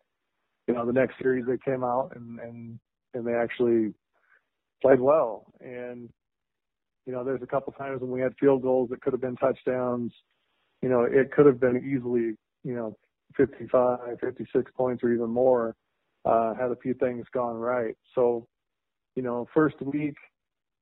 you 0.66 0.74
know, 0.74 0.86
the 0.86 0.92
next 0.92 1.14
series 1.20 1.44
they 1.46 1.58
came 1.58 1.84
out 1.84 2.12
and, 2.14 2.38
and, 2.40 2.78
and 3.14 3.26
they 3.26 3.34
actually 3.34 3.92
played 4.80 5.00
well. 5.00 5.52
And, 5.60 6.08
you 7.06 7.12
know, 7.12 7.24
there's 7.24 7.42
a 7.42 7.46
couple 7.46 7.72
times 7.74 8.00
when 8.00 8.10
we 8.10 8.20
had 8.20 8.32
field 8.38 8.62
goals 8.62 8.90
that 8.90 9.00
could 9.02 9.12
have 9.12 9.20
been 9.20 9.36
touchdowns. 9.36 10.12
You 10.82 10.88
know, 10.88 11.02
it 11.02 11.32
could 11.32 11.46
have 11.46 11.60
been 11.60 11.78
easily, 11.78 12.36
you 12.64 12.74
know, 12.74 12.96
55, 13.36 13.98
56 14.20 14.72
points 14.76 15.02
or 15.02 15.12
even 15.12 15.28
more, 15.28 15.76
uh, 16.24 16.54
had 16.54 16.70
a 16.70 16.76
few 16.76 16.94
things 16.94 17.26
gone 17.32 17.56
right. 17.56 17.94
So, 18.14 18.46
you 19.18 19.24
know, 19.24 19.48
first 19.52 19.74
week, 19.82 20.14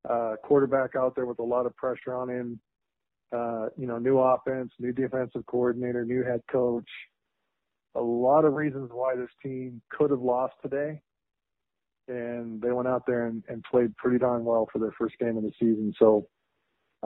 uh, 0.07 0.35
quarterback 0.45 0.95
out 0.95 1.15
there 1.15 1.25
with 1.25 1.39
a 1.39 1.43
lot 1.43 1.65
of 1.65 1.75
pressure 1.75 2.15
on 2.15 2.29
him, 2.29 2.61
uh, 3.35 3.69
you 3.79 3.87
know, 3.87 3.97
new 3.97 4.19
offense, 4.19 4.71
new 4.79 4.93
defensive 4.93 5.47
coordinator, 5.47 6.05
new 6.05 6.23
head 6.23 6.43
coach, 6.53 6.85
a 7.95 8.01
lot 8.01 8.45
of 8.45 8.53
reasons 8.53 8.91
why 8.93 9.17
this 9.17 9.31
team 9.43 9.81
could 9.91 10.11
have 10.11 10.21
lost 10.21 10.53
today. 10.61 11.01
And 12.09 12.61
they 12.61 12.73
went 12.73 12.87
out 12.87 13.05
there 13.07 13.25
and, 13.25 13.43
and 13.49 13.65
played 13.71 13.97
pretty 13.97 14.19
darn 14.19 14.45
well 14.45 14.69
for 14.71 14.81
their 14.81 14.93
first 14.99 15.15
game 15.19 15.39
of 15.39 15.43
the 15.43 15.53
season. 15.59 15.95
So 15.99 16.29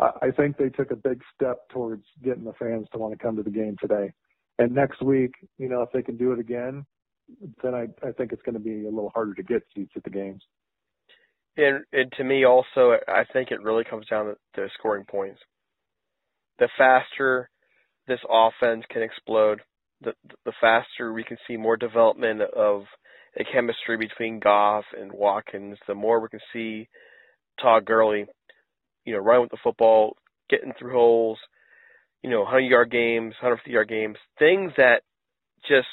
I, 0.00 0.10
I 0.22 0.30
think 0.32 0.56
they 0.56 0.68
took 0.68 0.90
a 0.90 0.96
big 0.96 1.22
step 1.32 1.58
towards 1.68 2.02
getting 2.24 2.42
the 2.42 2.54
fans 2.54 2.88
to 2.90 2.98
want 2.98 3.16
to 3.16 3.24
come 3.24 3.36
to 3.36 3.44
the 3.44 3.50
game 3.50 3.76
today. 3.80 4.12
And 4.58 4.74
next 4.74 5.00
week, 5.00 5.30
you 5.58 5.68
know, 5.68 5.82
if 5.82 5.92
they 5.92 6.02
can 6.02 6.16
do 6.16 6.32
it 6.32 6.40
again, 6.40 6.84
then 7.62 7.72
I, 7.72 7.86
I 8.04 8.10
think 8.10 8.32
it's 8.32 8.42
going 8.42 8.54
to 8.54 8.58
be 8.58 8.86
a 8.86 8.90
little 8.90 9.12
harder 9.14 9.34
to 9.34 9.44
get 9.44 9.62
seats 9.72 9.92
at 9.94 10.02
the 10.02 10.10
games. 10.10 10.42
And, 11.56 11.84
and 11.92 12.12
to 12.16 12.24
me, 12.24 12.44
also, 12.44 12.96
I 13.08 13.24
think 13.32 13.50
it 13.50 13.62
really 13.62 13.84
comes 13.84 14.06
down 14.06 14.34
to 14.54 14.68
scoring 14.78 15.04
points. 15.04 15.40
The 16.58 16.68
faster 16.78 17.48
this 18.06 18.20
offense 18.28 18.84
can 18.90 19.02
explode, 19.02 19.60
the 20.02 20.12
the 20.44 20.52
faster 20.60 21.12
we 21.12 21.24
can 21.24 21.36
see 21.46 21.56
more 21.56 21.76
development 21.76 22.42
of 22.42 22.82
a 23.38 23.44
chemistry 23.44 23.96
between 23.96 24.40
Goff 24.40 24.84
and 24.98 25.12
Watkins. 25.12 25.78
The 25.86 25.94
more 25.94 26.20
we 26.20 26.28
can 26.28 26.40
see 26.52 26.88
Todd 27.62 27.84
Gurley, 27.84 28.26
you 29.04 29.12
know, 29.14 29.20
running 29.20 29.42
with 29.42 29.50
the 29.52 29.58
football, 29.62 30.16
getting 30.48 30.72
through 30.78 30.92
holes, 30.92 31.38
you 32.22 32.30
know, 32.30 32.40
100 32.40 32.60
yard 32.60 32.90
games, 32.90 33.34
150 33.40 33.70
yard 33.70 33.88
games, 33.88 34.16
things 34.38 34.72
that 34.76 35.02
just 35.68 35.88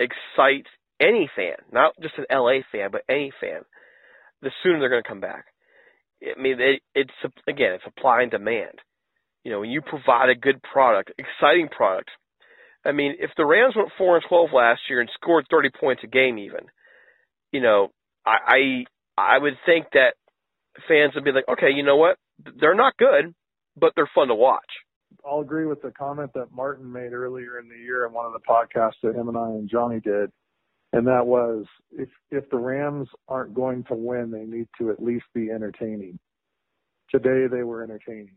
excite 0.00 0.66
any 1.00 1.30
fan, 1.36 1.54
not 1.72 1.94
just 2.02 2.14
an 2.18 2.26
LA 2.30 2.60
fan, 2.72 2.90
but 2.90 3.02
any 3.08 3.32
fan 3.40 3.62
the 4.42 4.50
sooner 4.62 4.80
they're 4.80 4.88
going 4.88 5.02
to 5.02 5.08
come 5.08 5.20
back. 5.20 5.46
I 6.22 6.40
mean, 6.40 6.60
it, 6.60 6.82
it's 6.94 7.34
again, 7.48 7.72
it's 7.72 7.84
supply 7.84 8.22
and 8.22 8.30
demand. 8.30 8.78
You 9.44 9.52
know, 9.52 9.60
when 9.60 9.70
you 9.70 9.80
provide 9.80 10.28
a 10.28 10.34
good 10.34 10.62
product, 10.62 11.12
exciting 11.18 11.68
product. 11.68 12.10
I 12.84 12.92
mean, 12.92 13.16
if 13.18 13.30
the 13.36 13.44
Rams 13.44 13.74
went 13.76 13.90
four 13.98 14.16
and 14.16 14.24
twelve 14.26 14.50
last 14.52 14.80
year 14.88 15.00
and 15.00 15.10
scored 15.14 15.46
thirty 15.50 15.68
points 15.68 16.02
a 16.04 16.06
game, 16.06 16.38
even, 16.38 16.60
you 17.52 17.60
know, 17.60 17.88
I 18.24 18.84
I, 19.18 19.34
I 19.34 19.38
would 19.38 19.54
think 19.66 19.86
that 19.92 20.14
fans 20.88 21.14
would 21.14 21.24
be 21.24 21.32
like, 21.32 21.48
okay, 21.48 21.70
you 21.74 21.82
know 21.82 21.96
what, 21.96 22.16
they're 22.58 22.74
not 22.74 22.96
good, 22.96 23.34
but 23.76 23.92
they're 23.94 24.10
fun 24.14 24.28
to 24.28 24.34
watch. 24.34 24.70
I'll 25.28 25.40
agree 25.40 25.66
with 25.66 25.82
the 25.82 25.90
comment 25.90 26.30
that 26.34 26.52
Martin 26.52 26.90
made 26.90 27.12
earlier 27.12 27.58
in 27.58 27.68
the 27.68 27.76
year 27.76 28.06
in 28.06 28.12
one 28.12 28.26
of 28.26 28.32
the 28.32 28.40
podcasts 28.40 29.00
that 29.02 29.14
him 29.14 29.28
and 29.28 29.36
I 29.36 29.48
and 29.48 29.68
Johnny 29.68 30.00
did 30.00 30.30
and 30.92 31.06
that 31.06 31.26
was 31.26 31.64
if 31.92 32.08
if 32.30 32.48
the 32.50 32.58
Rams 32.58 33.08
aren't 33.28 33.54
going 33.54 33.84
to 33.84 33.94
win, 33.94 34.30
they 34.30 34.44
need 34.44 34.68
to 34.78 34.90
at 34.90 35.02
least 35.02 35.24
be 35.34 35.50
entertaining. 35.50 36.18
Today 37.10 37.46
they 37.50 37.62
were 37.62 37.82
entertaining. 37.82 38.36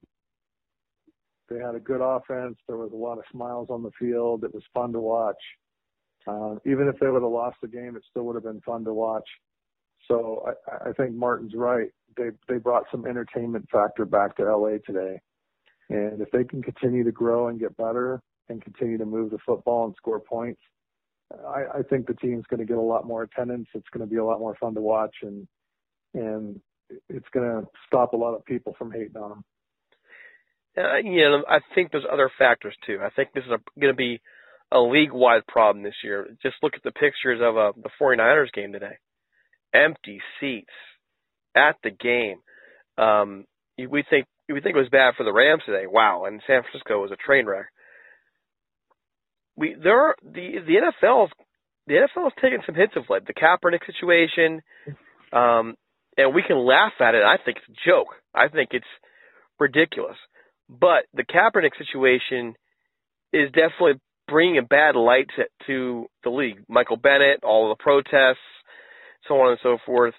They 1.49 1.59
had 1.59 1.75
a 1.75 1.79
good 1.79 2.01
offense. 2.01 2.57
There 2.67 2.77
was 2.77 2.91
a 2.93 2.97
lot 2.97 3.17
of 3.17 3.25
smiles 3.31 3.67
on 3.69 3.83
the 3.83 3.91
field. 3.99 4.43
It 4.43 4.53
was 4.53 4.63
fun 4.73 4.93
to 4.93 4.99
watch. 4.99 5.37
Uh, 6.25 6.55
even 6.65 6.87
if 6.87 6.97
they 6.99 7.07
would 7.07 7.21
have 7.21 7.31
lost 7.31 7.57
the 7.61 7.67
game, 7.67 7.95
it 7.95 8.03
still 8.09 8.23
would 8.23 8.35
have 8.35 8.45
been 8.45 8.61
fun 8.61 8.85
to 8.85 8.93
watch. 8.93 9.27
So 10.07 10.45
I, 10.67 10.89
I 10.89 10.93
think 10.93 11.13
Martin's 11.13 11.53
right. 11.55 11.89
They 12.15 12.29
they 12.47 12.57
brought 12.57 12.83
some 12.91 13.07
entertainment 13.07 13.67
factor 13.71 14.05
back 14.05 14.37
to 14.37 14.43
LA 14.43 14.77
today, 14.85 15.19
and 15.89 16.21
if 16.21 16.29
they 16.31 16.43
can 16.43 16.61
continue 16.61 17.03
to 17.03 17.11
grow 17.11 17.47
and 17.47 17.59
get 17.59 17.75
better 17.77 18.21
and 18.49 18.61
continue 18.61 18.97
to 18.97 19.05
move 19.05 19.31
the 19.31 19.39
football 19.45 19.85
and 19.85 19.95
score 19.97 20.19
points, 20.19 20.61
I, 21.31 21.79
I 21.79 21.81
think 21.89 22.07
the 22.07 22.13
team's 22.13 22.45
going 22.49 22.59
to 22.59 22.65
get 22.65 22.77
a 22.77 22.81
lot 22.81 23.07
more 23.07 23.23
attendance. 23.23 23.67
It's 23.73 23.89
going 23.91 24.07
to 24.07 24.11
be 24.11 24.17
a 24.17 24.25
lot 24.25 24.39
more 24.39 24.55
fun 24.59 24.73
to 24.75 24.81
watch, 24.81 25.15
and 25.21 25.47
and 26.13 26.59
it's 27.09 27.27
going 27.33 27.49
to 27.49 27.67
stop 27.87 28.13
a 28.13 28.17
lot 28.17 28.35
of 28.35 28.45
people 28.45 28.75
from 28.77 28.91
hating 28.91 29.17
on 29.17 29.29
them. 29.29 29.43
Uh, 30.77 30.97
you 30.97 31.21
know, 31.21 31.43
I 31.47 31.59
think 31.75 31.91
there's 31.91 32.05
other 32.11 32.31
factors 32.37 32.75
too. 32.85 32.99
I 33.03 33.09
think 33.09 33.29
this 33.33 33.43
is 33.43 33.51
going 33.79 33.93
to 33.93 33.97
be 33.97 34.21
a 34.71 34.79
league-wide 34.79 35.45
problem 35.47 35.83
this 35.83 35.95
year. 36.03 36.27
Just 36.41 36.55
look 36.63 36.73
at 36.75 36.83
the 36.83 36.91
pictures 36.91 37.39
of 37.41 37.57
uh, 37.57 37.71
the 37.77 37.89
49ers 38.01 38.51
game 38.53 38.73
today. 38.73 38.97
Empty 39.73 40.19
seats 40.39 40.73
at 41.55 41.75
the 41.83 41.91
game. 41.91 42.37
Um, 42.97 43.45
we 43.77 44.03
think 44.07 44.25
we 44.49 44.61
think 44.61 44.75
it 44.75 44.79
was 44.79 44.89
bad 44.89 45.13
for 45.15 45.23
the 45.23 45.33
Rams 45.33 45.63
today. 45.65 45.85
Wow, 45.87 46.25
and 46.25 46.41
San 46.45 46.61
Francisco 46.61 47.01
was 47.01 47.11
a 47.11 47.15
train 47.15 47.45
wreck. 47.45 47.67
We 49.55 49.75
there 49.81 49.99
are 49.99 50.15
the 50.23 50.59
the 50.65 50.91
NFL 51.05 51.29
the 51.87 51.93
NFL 51.93 52.23
has 52.23 52.33
taken 52.41 52.59
some 52.65 52.75
hits 52.75 52.93
of 52.95 53.09
late. 53.09 53.25
The 53.27 53.33
Kaepernick 53.33 53.85
situation, 53.85 54.61
um, 55.33 55.75
and 56.17 56.33
we 56.33 56.43
can 56.43 56.57
laugh 56.57 56.93
at 56.99 57.15
it. 57.15 57.23
I 57.23 57.37
think 57.43 57.57
it's 57.57 57.77
a 57.77 57.89
joke. 57.89 58.15
I 58.33 58.47
think 58.47 58.69
it's 58.71 58.87
ridiculous. 59.59 60.17
But 60.69 61.05
the 61.13 61.23
Kaepernick 61.23 61.71
situation 61.77 62.55
is 63.33 63.51
definitely 63.51 63.99
bringing 64.27 64.57
a 64.57 64.63
bad 64.63 64.95
light 64.95 65.27
to, 65.35 65.43
to 65.67 66.05
the 66.23 66.29
league. 66.29 66.63
Michael 66.69 66.97
Bennett, 66.97 67.43
all 67.43 67.69
the 67.69 67.83
protests, 67.83 68.37
so 69.27 69.35
on 69.41 69.51
and 69.51 69.59
so 69.61 69.77
forth. 69.85 70.13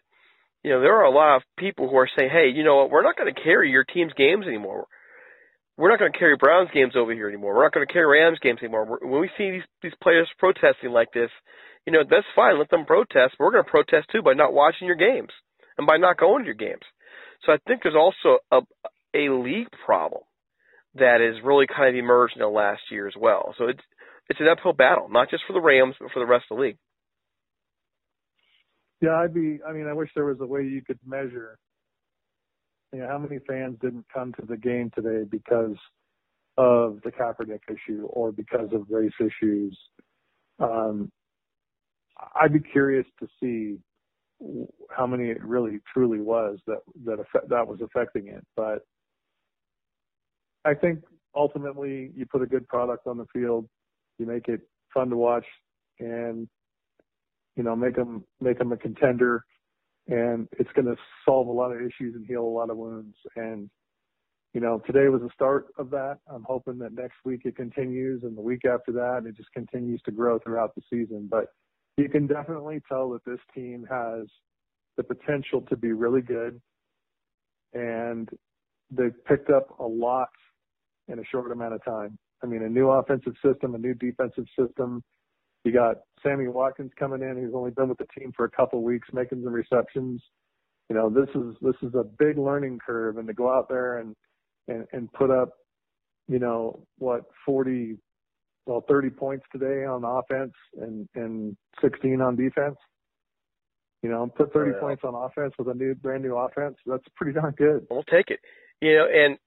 You 0.62 0.70
know, 0.70 0.80
there 0.80 0.97
are 0.97 1.05
a 1.05 1.11
lot 1.11 1.37
of 1.37 1.43
people 1.59 1.89
who 1.89 1.97
are 1.97 2.09
saying, 2.16 2.30
"Hey, 2.30 2.49
you 2.55 2.64
know 2.64 2.76
what? 2.76 2.91
We're 2.91 3.03
not 3.03 3.16
going 3.16 3.32
to 3.32 3.41
carry 3.41 3.70
your 3.70 3.85
team's 3.85 4.12
games 4.14 4.47
anymore. 4.47 4.87
We're 5.77 5.91
not 5.91 5.99
going 5.99 6.12
to 6.12 6.18
carry 6.18 6.37
Browns 6.37 6.70
games 6.72 6.95
over 6.97 7.12
here 7.12 7.29
anymore. 7.29 7.55
We're 7.55 7.64
not 7.64 7.72
going 7.72 7.87
to 7.87 7.93
carry 7.93 8.20
Rams 8.20 8.39
games 8.41 8.61
anymore. 8.62 8.99
When 9.03 9.20
we 9.20 9.31
see 9.37 9.51
these 9.51 9.66
these 9.83 9.93
players 10.03 10.29
protesting 10.39 10.91
like 10.91 11.12
this, 11.12 11.31
you 11.87 11.93
know, 11.93 12.05
that's 12.09 12.27
fine. 12.37 12.59
Let 12.59 12.70
them 12.70 12.87
protest. 12.87 13.35
But 13.39 13.45
we're 13.45 13.53
going 13.53 13.64
to 13.64 13.70
protest 13.70 14.09
too 14.12 14.22
by 14.22 14.35
not 14.35 14.53
watching 14.53 14.87
your 14.87 14.97
games 14.97 15.31
and 15.77 15.87
by 15.87 15.97
not 15.97 16.18
going 16.18 16.45
to 16.45 16.47
your 16.47 16.55
games. 16.55 16.85
So 17.45 17.53
I 17.53 17.57
think 17.66 17.83
there's 17.83 17.97
also 17.97 18.39
a 18.53 18.61
a 19.14 19.33
league 19.33 19.70
problem 19.85 20.22
that 20.95 21.20
has 21.20 21.43
really 21.45 21.66
kind 21.66 21.89
of 21.89 21.99
emerged 21.99 22.35
in 22.37 22.43
the 22.43 22.49
last 22.49 22.83
year 22.91 23.09
as 23.09 23.14
well. 23.18 23.55
So 23.59 23.66
it's 23.66 23.83
it's 24.29 24.41
an 24.41 24.49
uphill 24.49 24.72
battle, 24.72 25.09
not 25.11 25.31
just 25.31 25.43
for 25.47 25.53
the 25.53 25.61
Rams, 25.61 25.97
but 26.01 26.11
for 26.12 26.20
the 26.20 26.27
rest 26.27 26.47
of 26.51 26.57
the 26.57 26.62
league. 26.62 26.79
Yeah, 29.01 29.16
I'd 29.16 29.35
be. 29.35 29.59
I 29.68 29.72
mean, 29.72 29.87
I 29.87 29.93
wish 29.93 30.11
there 30.14 30.25
was 30.25 30.41
a 30.41 30.47
way 30.47 30.62
you 30.62 30.83
could 30.83 30.99
measure. 31.05 31.59
You 32.95 33.01
know, 33.01 33.09
how 33.09 33.18
many 33.18 33.40
fans 33.49 33.76
didn't 33.82 34.07
come 34.14 34.32
to 34.34 34.47
the 34.47 34.57
game 34.57 34.88
today 34.95 35.24
because 35.28 35.76
of 36.57 37.01
the 37.03 37.11
Kaepernick 37.11 37.62
issue 37.68 38.05
or 38.05 38.30
because 38.30 38.68
of 38.72 38.86
race 38.88 39.11
issues? 39.18 39.76
Um, 40.61 41.11
I'd 42.40 42.53
be 42.53 42.61
curious 42.61 43.05
to 43.18 43.26
see 43.42 43.78
how 44.97 45.09
many 45.09 45.30
it 45.30 45.42
really 45.42 45.80
truly 45.92 46.20
was 46.20 46.61
that 46.68 46.82
that 47.05 47.18
effect, 47.18 47.49
that 47.49 47.66
was 47.66 47.80
affecting 47.80 48.28
it. 48.28 48.47
But 48.55 48.86
I 50.64 50.74
think 50.74 51.01
ultimately 51.34 52.12
you 52.14 52.26
put 52.26 52.42
a 52.42 52.47
good 52.47 52.68
product 52.68 53.09
on 53.09 53.18
the 53.18 53.26
field, 53.32 53.68
you 54.20 54.26
make 54.26 54.47
it 54.47 54.61
fun 54.92 55.11
to 55.11 55.16
watch, 55.16 55.47
and 55.99 56.47
you 57.57 57.64
know 57.64 57.74
make 57.74 57.97
them 57.97 58.22
make 58.40 58.59
them 58.59 58.70
a 58.70 58.76
contender, 58.76 59.45
and 60.09 60.48
it's 60.59 60.70
going 60.74 60.86
to 60.86 60.96
solve 61.24 61.46
a 61.46 61.52
lot 61.52 61.70
of 61.70 61.80
issues 61.80 62.14
and 62.14 62.26
heal 62.26 62.42
a 62.42 62.44
lot 62.44 62.70
of 62.70 62.76
wounds. 62.76 63.16
And 63.36 63.70
you 64.52 64.61
know 64.61 64.80
today 64.86 65.09
was 65.09 65.22
the 65.22 65.30
start 65.34 65.66
of 65.78 65.90
that. 65.90 66.18
I'm 66.32 66.44
hoping 66.44 66.78
that 66.78 66.94
next 66.94 67.16
week 67.24 67.42
it 67.44 67.57
continues, 67.57 68.22
and 68.22 68.36
the 68.36 68.42
week 68.42 68.64
after 68.64 68.92
that 68.92 69.22
it 69.26 69.36
just 69.36 69.52
continues 69.52 70.00
to 70.02 70.12
grow 70.12 70.38
throughout 70.38 70.74
the 70.74 70.82
season. 70.90 71.28
But 71.30 71.46
you 71.96 72.09
can 72.09 72.26
definitely 72.26 72.80
tell 72.88 73.11
that 73.11 73.24
this 73.24 73.40
team 73.55 73.86
has 73.90 74.26
the 74.96 75.02
potential 75.02 75.62
to 75.68 75.76
be 75.76 75.92
really 75.92 76.22
good, 76.22 76.61
and 77.72 78.28
they've 78.90 79.24
picked 79.26 79.50
up 79.50 79.78
a 79.80 79.84
lot 79.84 80.28
in 81.09 81.18
a 81.18 81.24
short 81.24 81.50
amount 81.52 81.74
of 81.74 81.84
time. 81.84 82.18
I 82.42 82.46
mean, 82.46 82.62
a 82.62 82.68
new 82.68 82.90
offensive 82.90 83.34
system, 83.44 83.74
a 83.74 83.78
new 83.78 83.94
defensive 83.94 84.46
system. 84.59 85.02
You 85.65 85.73
got 85.73 85.97
Sammy 86.23 86.47
Watkins 86.47 86.93
coming 86.99 87.23
in, 87.23 87.37
who's 87.37 87.55
only 87.55 87.71
been 87.71 87.89
with 87.89 87.99
the 87.99 88.07
team 88.19 88.33
for 88.37 88.45
a 88.45 88.51
couple 88.51 88.79
of 88.79 88.85
weeks, 88.85 89.09
making 89.12 89.43
some 89.43 89.53
receptions. 89.53 90.23
You 90.91 90.97
know, 90.97 91.09
this 91.09 91.29
is 91.35 91.55
this 91.62 91.77
is 91.83 91.95
a 91.95 92.05
big 92.05 92.39
learning 92.39 92.79
curve, 92.85 93.17
and 93.17 93.27
to 93.27 93.35
go 93.35 93.51
out 93.51 93.69
there 93.69 93.99
and 93.99 94.15
and, 94.69 94.87
and 94.93 95.12
put 95.12 95.31
up, 95.31 95.51
you 96.29 96.39
know, 96.39 96.87
what 96.99 97.23
40, 97.45 97.97
well, 98.67 98.85
30 98.89 99.11
points 99.11 99.45
today 99.53 99.85
on 99.85 100.05
offense 100.05 100.53
and 100.81 101.09
and 101.15 101.57
16 101.83 102.21
on 102.21 102.37
defense. 102.37 102.77
You 104.03 104.11
know, 104.11 104.27
put 104.27 104.53
30 104.53 104.71
oh, 104.71 104.75
yeah. 104.75 104.81
points 104.81 105.03
on 105.03 105.15
offense 105.15 105.55
with 105.59 105.69
a 105.69 105.75
new 105.75 105.95
brand 105.95 106.23
new 106.23 106.37
offense. 106.37 106.77
That's 106.85 107.05
pretty 107.17 107.33
darn 107.33 107.55
good. 107.57 107.87
We'll 107.91 108.03
take 108.03 108.29
it. 108.29 108.41
You 108.83 108.97
know, 108.97 109.07
and 109.07 109.39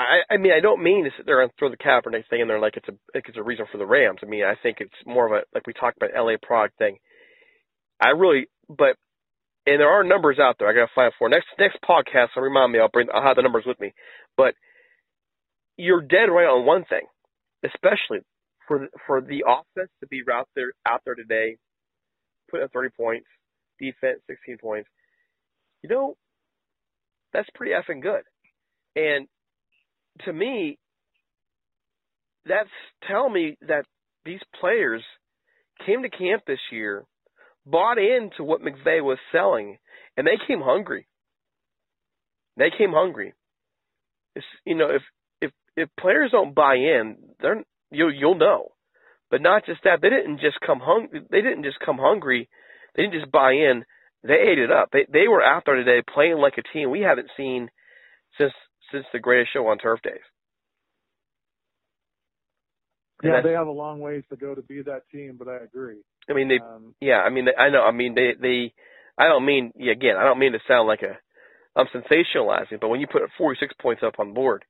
I, 0.00 0.34
I 0.34 0.36
mean, 0.36 0.52
I 0.52 0.60
don't 0.60 0.82
mean 0.82 1.04
to 1.04 1.10
sit 1.16 1.26
there 1.26 1.42
and 1.42 1.50
throw 1.58 1.70
the 1.70 1.76
Kaepernick 1.76 2.28
thing 2.28 2.40
in 2.40 2.48
there 2.48 2.60
like 2.60 2.76
it's 2.76 2.88
a 2.88 2.92
like 3.14 3.28
it's 3.28 3.38
a 3.38 3.42
reason 3.42 3.66
for 3.70 3.78
the 3.78 3.86
Rams. 3.86 4.20
I 4.22 4.26
mean, 4.26 4.44
I 4.44 4.54
think 4.62 4.78
it's 4.80 4.94
more 5.06 5.26
of 5.26 5.32
a 5.32 5.42
like 5.54 5.66
we 5.66 5.72
talked 5.72 5.96
about 5.96 6.10
LA 6.16 6.34
Prague 6.40 6.70
thing. 6.78 6.98
I 8.00 8.10
really, 8.10 8.46
but 8.68 8.96
and 9.66 9.80
there 9.80 9.90
are 9.90 10.04
numbers 10.04 10.38
out 10.38 10.56
there. 10.58 10.68
I 10.68 10.72
got 10.72 10.86
to 10.86 10.94
find 10.94 11.12
for 11.18 11.28
next 11.28 11.48
next 11.58 11.78
podcast. 11.82 12.28
So 12.34 12.40
remind 12.40 12.72
me, 12.72 12.78
I'll 12.78 12.88
bring 12.88 13.08
I'll 13.12 13.22
have 13.22 13.36
the 13.36 13.42
numbers 13.42 13.64
with 13.66 13.80
me. 13.80 13.92
But 14.36 14.54
you're 15.76 16.02
dead 16.02 16.30
right 16.30 16.46
on 16.46 16.66
one 16.66 16.84
thing, 16.84 17.06
especially 17.64 18.20
for 18.66 18.88
for 19.06 19.20
the 19.20 19.44
offense 19.46 19.90
to 20.00 20.06
be 20.06 20.22
out 20.32 20.48
there 20.54 20.72
out 20.88 21.02
there 21.04 21.14
today, 21.14 21.56
putting 22.50 22.64
up 22.64 22.72
30 22.72 22.90
points, 22.90 23.26
defense 23.78 24.20
16 24.28 24.58
points. 24.58 24.88
You 25.82 25.88
know, 25.88 26.16
that's 27.32 27.48
pretty 27.54 27.72
effing 27.72 28.02
good. 28.02 28.22
And 28.96 29.26
to 30.24 30.32
me, 30.32 30.78
that's 32.46 32.68
telling 33.06 33.32
me 33.32 33.56
that 33.68 33.84
these 34.24 34.40
players 34.60 35.02
came 35.86 36.02
to 36.02 36.10
camp 36.10 36.42
this 36.46 36.60
year, 36.70 37.04
bought 37.66 37.98
into 37.98 38.44
what 38.44 38.62
McVay 38.62 39.02
was 39.02 39.18
selling, 39.32 39.78
and 40.16 40.26
they 40.26 40.38
came 40.46 40.60
hungry. 40.60 41.06
They 42.56 42.70
came 42.76 42.92
hungry. 42.92 43.34
It's, 44.34 44.46
you 44.64 44.74
know, 44.74 44.90
if 44.90 45.02
if 45.40 45.50
if 45.76 45.88
players 45.98 46.30
don't 46.32 46.54
buy 46.54 46.74
in, 46.74 47.16
they're 47.40 47.62
you'll 47.90 48.12
you'll 48.12 48.38
know. 48.38 48.68
But 49.30 49.42
not 49.42 49.64
just 49.64 49.84
that, 49.84 50.00
they 50.02 50.10
didn't 50.10 50.40
just 50.40 50.58
come 50.64 50.80
hung. 50.80 51.08
They 51.30 51.40
didn't 51.40 51.64
just 51.64 51.78
come 51.84 51.98
hungry. 51.98 52.48
They 52.94 53.04
didn't 53.04 53.20
just 53.20 53.32
buy 53.32 53.52
in. 53.52 53.84
They 54.22 54.34
ate 54.34 54.58
it 54.58 54.70
up. 54.70 54.90
They 54.92 55.06
they 55.10 55.28
were 55.28 55.42
out 55.42 55.62
there 55.66 55.76
today 55.76 56.02
playing 56.12 56.38
like 56.38 56.58
a 56.58 56.72
team 56.72 56.90
we 56.90 57.00
haven't 57.00 57.30
seen 57.36 57.70
since 58.38 58.52
since 58.92 59.06
the 59.12 59.18
greatest 59.18 59.52
show 59.52 59.66
on 59.68 59.78
turf 59.78 60.00
days. 60.02 60.20
Yeah, 63.22 63.42
they 63.42 63.52
have 63.52 63.66
a 63.66 63.72
long 63.72 64.00
ways 64.00 64.24
to 64.30 64.36
go 64.36 64.54
to 64.54 64.62
be 64.62 64.82
that 64.82 65.02
team, 65.12 65.36
but 65.38 65.46
I 65.46 65.56
agree. 65.56 65.98
I 66.28 66.32
mean, 66.32 66.48
they, 66.48 66.58
um, 66.58 66.94
yeah, 67.00 67.18
I 67.18 67.28
mean, 67.28 67.48
I 67.58 67.68
know, 67.68 67.82
I 67.82 67.92
mean, 67.92 68.14
they, 68.14 68.32
they, 68.40 68.72
I 69.18 69.24
don't 69.24 69.44
mean, 69.44 69.72
again, 69.76 70.16
I 70.16 70.24
don't 70.24 70.38
mean 70.38 70.52
to 70.52 70.58
sound 70.66 70.88
like 70.88 71.02
a, 71.02 71.18
I'm 71.78 71.86
sensationalizing, 71.94 72.80
but 72.80 72.88
when 72.88 73.00
you 73.00 73.06
put 73.06 73.22
46 73.36 73.74
points 73.80 74.02
up 74.04 74.14
on 74.18 74.32
board, 74.32 74.64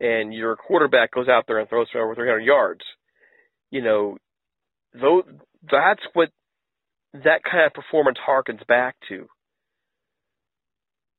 and 0.00 0.34
your 0.34 0.56
quarterback 0.56 1.12
goes 1.12 1.28
out 1.28 1.44
there 1.46 1.58
and 1.58 1.68
throws 1.68 1.86
for 1.90 2.02
over 2.02 2.14
300 2.14 2.40
yards, 2.40 2.82
you 3.70 3.82
know, 3.82 4.18
though 4.92 5.22
that's 5.70 6.02
what 6.12 6.28
that 7.12 7.42
kind 7.48 7.66
of 7.66 7.72
performance 7.72 8.18
harkens 8.26 8.66
back 8.66 8.96
to. 9.08 9.28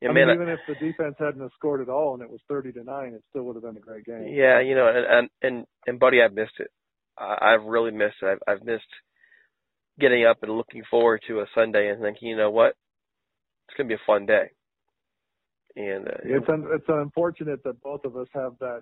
I 0.10 0.14
mean, 0.14 0.30
even 0.30 0.49
if 0.49 0.60
the 0.68 0.76
defense 0.76 1.16
hadn't 1.20 1.51
scored 1.54 1.82
at 1.82 1.89
all 1.89 2.14
and 2.14 2.24
it 2.24 2.30
was 2.30 2.41
thirty 2.47 2.72
to 2.74 2.84
nine, 2.84 3.14
it 3.14 3.24
still 3.30 3.43
would 3.43 3.56
have 3.56 3.64
been 3.64 3.78
a 3.78 3.80
great 3.80 4.06
game. 4.06 4.28
Yeah, 4.28 4.60
you 4.60 4.76
know, 4.76 4.88
and 4.88 5.06
and 5.06 5.30
and, 5.41 5.66
and 5.88 5.99
buddy, 5.99 6.22
I've 6.22 6.34
missed 6.34 6.60
it. 6.60 6.70
I, 7.18 7.54
I've 7.54 7.64
really 7.64 7.91
missed 7.91 8.16
it. 8.22 8.26
I've, 8.28 8.39
I've 8.47 8.66
missed 8.66 8.84
getting 9.99 10.26
up 10.26 10.38
and 10.41 10.51
looking 10.56 10.84
forward 10.89 11.22
to 11.28 11.39
a 11.39 11.45
Sunday 11.54 11.89
and 11.89 12.01
thinking, 12.01 12.30
you 12.30 12.38
know 12.38 12.49
what, 12.49 12.76
it's 13.68 13.78
gonna 13.78 13.88
be 13.88 13.95
a 13.95 14.06
fun 14.06 14.26
day. 14.26 14.49
And 15.76 16.08
uh, 16.08 16.12
it's 16.24 16.49
un, 16.49 16.66
it's 16.74 16.86
unfortunate 16.88 17.64
that 17.64 17.82
both 17.82 18.06
of 18.06 18.16
us 18.18 18.28
have 18.34 18.54
that 18.60 18.82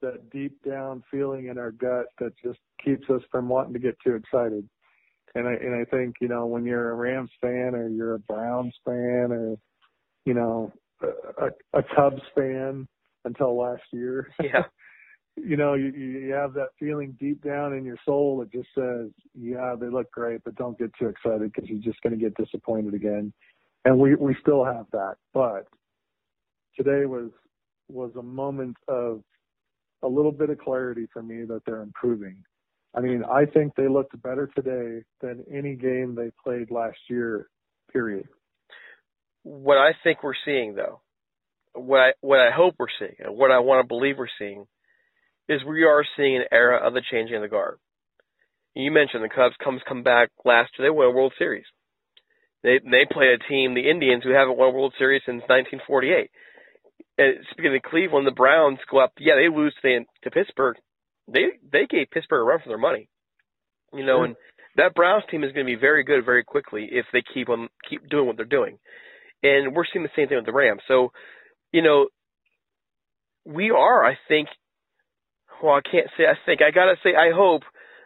that 0.00 0.30
deep 0.30 0.62
down 0.64 1.02
feeling 1.10 1.48
in 1.48 1.58
our 1.58 1.72
gut 1.72 2.06
that 2.20 2.32
just 2.44 2.60
keeps 2.84 3.08
us 3.10 3.22
from 3.30 3.48
wanting 3.48 3.72
to 3.72 3.80
get 3.80 3.96
too 4.04 4.14
excited. 4.14 4.68
And 5.34 5.48
I 5.48 5.52
and 5.52 5.74
I 5.74 5.84
think 5.90 6.16
you 6.20 6.28
know 6.28 6.46
when 6.46 6.64
you're 6.64 6.90
a 6.90 6.94
Rams 6.94 7.30
fan 7.40 7.74
or 7.74 7.88
you're 7.88 8.14
a 8.14 8.20
Browns 8.20 8.74
fan 8.84 9.28
or 9.30 9.56
you 10.24 10.34
know, 10.34 10.72
a, 11.02 11.78
a 11.78 11.82
Cubs 11.94 12.22
fan 12.34 12.86
until 13.24 13.56
last 13.56 13.82
year. 13.92 14.28
Yeah. 14.42 14.64
you 15.36 15.56
know, 15.56 15.74
you 15.74 15.92
you 15.92 16.32
have 16.32 16.52
that 16.54 16.70
feeling 16.80 17.16
deep 17.20 17.42
down 17.44 17.72
in 17.72 17.84
your 17.84 17.98
soul 18.04 18.38
that 18.38 18.50
just 18.52 18.68
says, 18.74 19.10
yeah, 19.34 19.76
they 19.78 19.86
look 19.88 20.10
great, 20.10 20.42
but 20.44 20.56
don't 20.56 20.78
get 20.78 20.90
too 20.98 21.08
excited 21.08 21.52
because 21.52 21.68
you're 21.68 21.82
just 21.82 22.00
going 22.02 22.12
to 22.12 22.18
get 22.18 22.34
disappointed 22.36 22.94
again. 22.94 23.32
And 23.84 23.98
we 23.98 24.16
we 24.16 24.36
still 24.40 24.64
have 24.64 24.86
that, 24.92 25.14
but 25.32 25.66
today 26.76 27.06
was 27.06 27.30
was 27.88 28.10
a 28.18 28.22
moment 28.22 28.76
of 28.88 29.22
a 30.02 30.08
little 30.08 30.32
bit 30.32 30.50
of 30.50 30.58
clarity 30.58 31.06
for 31.12 31.22
me 31.22 31.44
that 31.44 31.62
they're 31.66 31.82
improving. 31.82 32.36
I 32.96 33.00
mean, 33.00 33.22
I 33.24 33.44
think 33.44 33.74
they 33.76 33.86
looked 33.88 34.20
better 34.22 34.50
today 34.56 35.04
than 35.20 35.44
any 35.52 35.74
game 35.74 36.14
they 36.14 36.30
played 36.42 36.70
last 36.70 36.98
year, 37.08 37.48
period 37.92 38.28
what 39.48 39.78
I 39.78 39.92
think 40.04 40.22
we're 40.22 40.34
seeing, 40.44 40.74
though, 40.74 41.00
what 41.74 42.00
I 42.00 42.10
what 42.20 42.40
I 42.40 42.50
hope 42.54 42.74
we're 42.78 42.86
seeing, 42.98 43.16
and 43.18 43.36
what 43.36 43.50
I 43.50 43.60
want 43.60 43.82
to 43.82 43.88
believe 43.88 44.16
we're 44.18 44.26
seeing, 44.38 44.66
is 45.48 45.64
we 45.64 45.84
are 45.84 46.04
seeing 46.16 46.36
an 46.36 46.44
era 46.52 46.86
of 46.86 46.92
the 46.92 47.02
changing 47.10 47.36
of 47.36 47.42
the 47.42 47.48
guard. 47.48 47.78
You 48.74 48.90
mentioned 48.90 49.24
the 49.24 49.28
Cubs 49.28 49.56
comes 49.62 49.80
come 49.88 50.02
back 50.02 50.28
last 50.44 50.70
year. 50.78 50.86
They 50.86 50.94
won 50.94 51.06
a 51.06 51.10
World 51.10 51.32
Series. 51.38 51.64
They 52.62 52.78
they 52.78 53.06
play 53.10 53.28
a 53.34 53.48
team, 53.48 53.74
the 53.74 53.88
Indians, 53.88 54.22
who 54.22 54.30
haven't 54.30 54.58
won 54.58 54.68
a 54.68 54.72
World 54.72 54.94
Series 54.98 55.22
since 55.24 55.42
1948. 55.48 56.30
And 57.16 57.34
speaking 57.50 57.74
of 57.74 57.82
Cleveland, 57.82 58.26
the 58.26 58.32
Browns 58.32 58.78
go 58.90 58.98
up. 58.98 59.12
Yeah, 59.18 59.34
they 59.34 59.48
lose 59.48 59.74
to, 59.82 60.04
to 60.24 60.30
Pittsburgh. 60.30 60.76
They 61.26 61.56
they 61.72 61.86
gave 61.88 62.10
Pittsburgh 62.10 62.42
a 62.42 62.44
run 62.44 62.60
for 62.62 62.68
their 62.68 62.78
money. 62.78 63.08
You 63.94 64.04
know, 64.04 64.24
and 64.24 64.36
that 64.76 64.94
Browns 64.94 65.24
team 65.30 65.42
is 65.42 65.52
going 65.52 65.66
to 65.66 65.72
be 65.72 65.80
very 65.80 66.04
good 66.04 66.24
very 66.24 66.44
quickly 66.44 66.88
if 66.92 67.06
they 67.12 67.22
keep 67.34 67.48
on 67.48 67.68
keep 67.88 68.08
doing 68.08 68.26
what 68.26 68.36
they're 68.36 68.44
doing. 68.44 68.78
And 69.42 69.74
we're 69.74 69.84
seeing 69.92 70.02
the 70.02 70.10
same 70.16 70.28
thing 70.28 70.36
with 70.36 70.46
the 70.46 70.52
Rams. 70.52 70.82
So, 70.88 71.12
you 71.72 71.82
know, 71.82 72.08
we 73.44 73.70
are, 73.70 74.04
I 74.04 74.16
think. 74.28 74.48
Well, 75.62 75.74
I 75.74 75.80
can't 75.80 76.08
say 76.16 76.24
I 76.24 76.34
think. 76.46 76.60
I 76.62 76.70
gotta 76.70 76.96
say 77.02 77.10
I 77.16 77.30
hope 77.34 77.62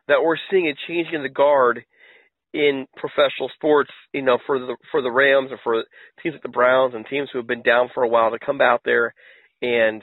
that 0.08 0.22
we're 0.22 0.36
seeing 0.50 0.68
a 0.68 0.74
changing 0.86 1.14
in 1.14 1.22
the 1.22 1.28
guard 1.28 1.84
in 2.54 2.86
professional 2.96 3.50
sports, 3.54 3.90
you 4.12 4.22
know, 4.22 4.38
for 4.46 4.58
the 4.58 4.76
for 4.90 5.02
the 5.02 5.10
Rams 5.10 5.50
and 5.50 5.60
for 5.62 5.84
teams 6.22 6.34
like 6.34 6.42
the 6.42 6.48
Browns 6.48 6.94
and 6.94 7.06
teams 7.06 7.28
who 7.32 7.38
have 7.38 7.46
been 7.46 7.62
down 7.62 7.90
for 7.92 8.02
a 8.02 8.08
while 8.08 8.30
to 8.30 8.38
come 8.38 8.60
out 8.60 8.82
there 8.84 9.14
and 9.60 10.02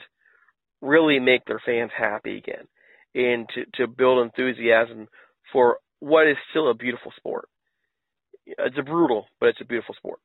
really 0.80 1.18
make 1.18 1.44
their 1.44 1.60
fans 1.64 1.90
happy 1.96 2.38
again 2.38 2.66
and 3.14 3.48
to 3.54 3.64
to 3.74 3.86
build 3.86 4.24
enthusiasm 4.24 5.08
for 5.52 5.78
what 6.00 6.26
is 6.26 6.36
still 6.50 6.70
a 6.70 6.74
beautiful 6.74 7.12
sport. 7.16 7.48
It's 8.46 8.78
a 8.78 8.82
brutal, 8.82 9.26
but 9.38 9.50
it's 9.50 9.60
a 9.60 9.66
beautiful 9.66 9.94
sport. 9.94 10.18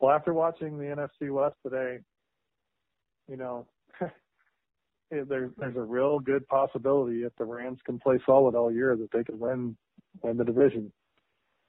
Well, 0.00 0.14
after 0.14 0.32
watching 0.32 0.78
the 0.78 0.84
NFC 0.84 1.30
West 1.30 1.56
today, 1.62 1.98
you 3.28 3.36
know, 3.36 3.66
there's 5.10 5.50
there's 5.58 5.76
a 5.76 5.82
real 5.82 6.18
good 6.18 6.46
possibility 6.48 7.22
if 7.22 7.32
the 7.36 7.44
Rams 7.44 7.78
can 7.84 7.98
play 7.98 8.18
solid 8.24 8.54
all 8.54 8.72
year 8.72 8.96
that 8.96 9.12
they 9.12 9.24
could 9.24 9.38
win 9.38 9.76
win 10.22 10.38
the 10.38 10.44
division. 10.44 10.90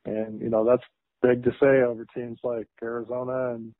And 0.06 0.42
you 0.42 0.50
know 0.50 0.66
that's 0.66 0.84
big 1.22 1.44
to 1.44 1.52
say 1.60 1.84
over 1.84 2.06
teams 2.16 2.40
like 2.44 2.68
Arizona 2.82 3.56
and 3.56 3.74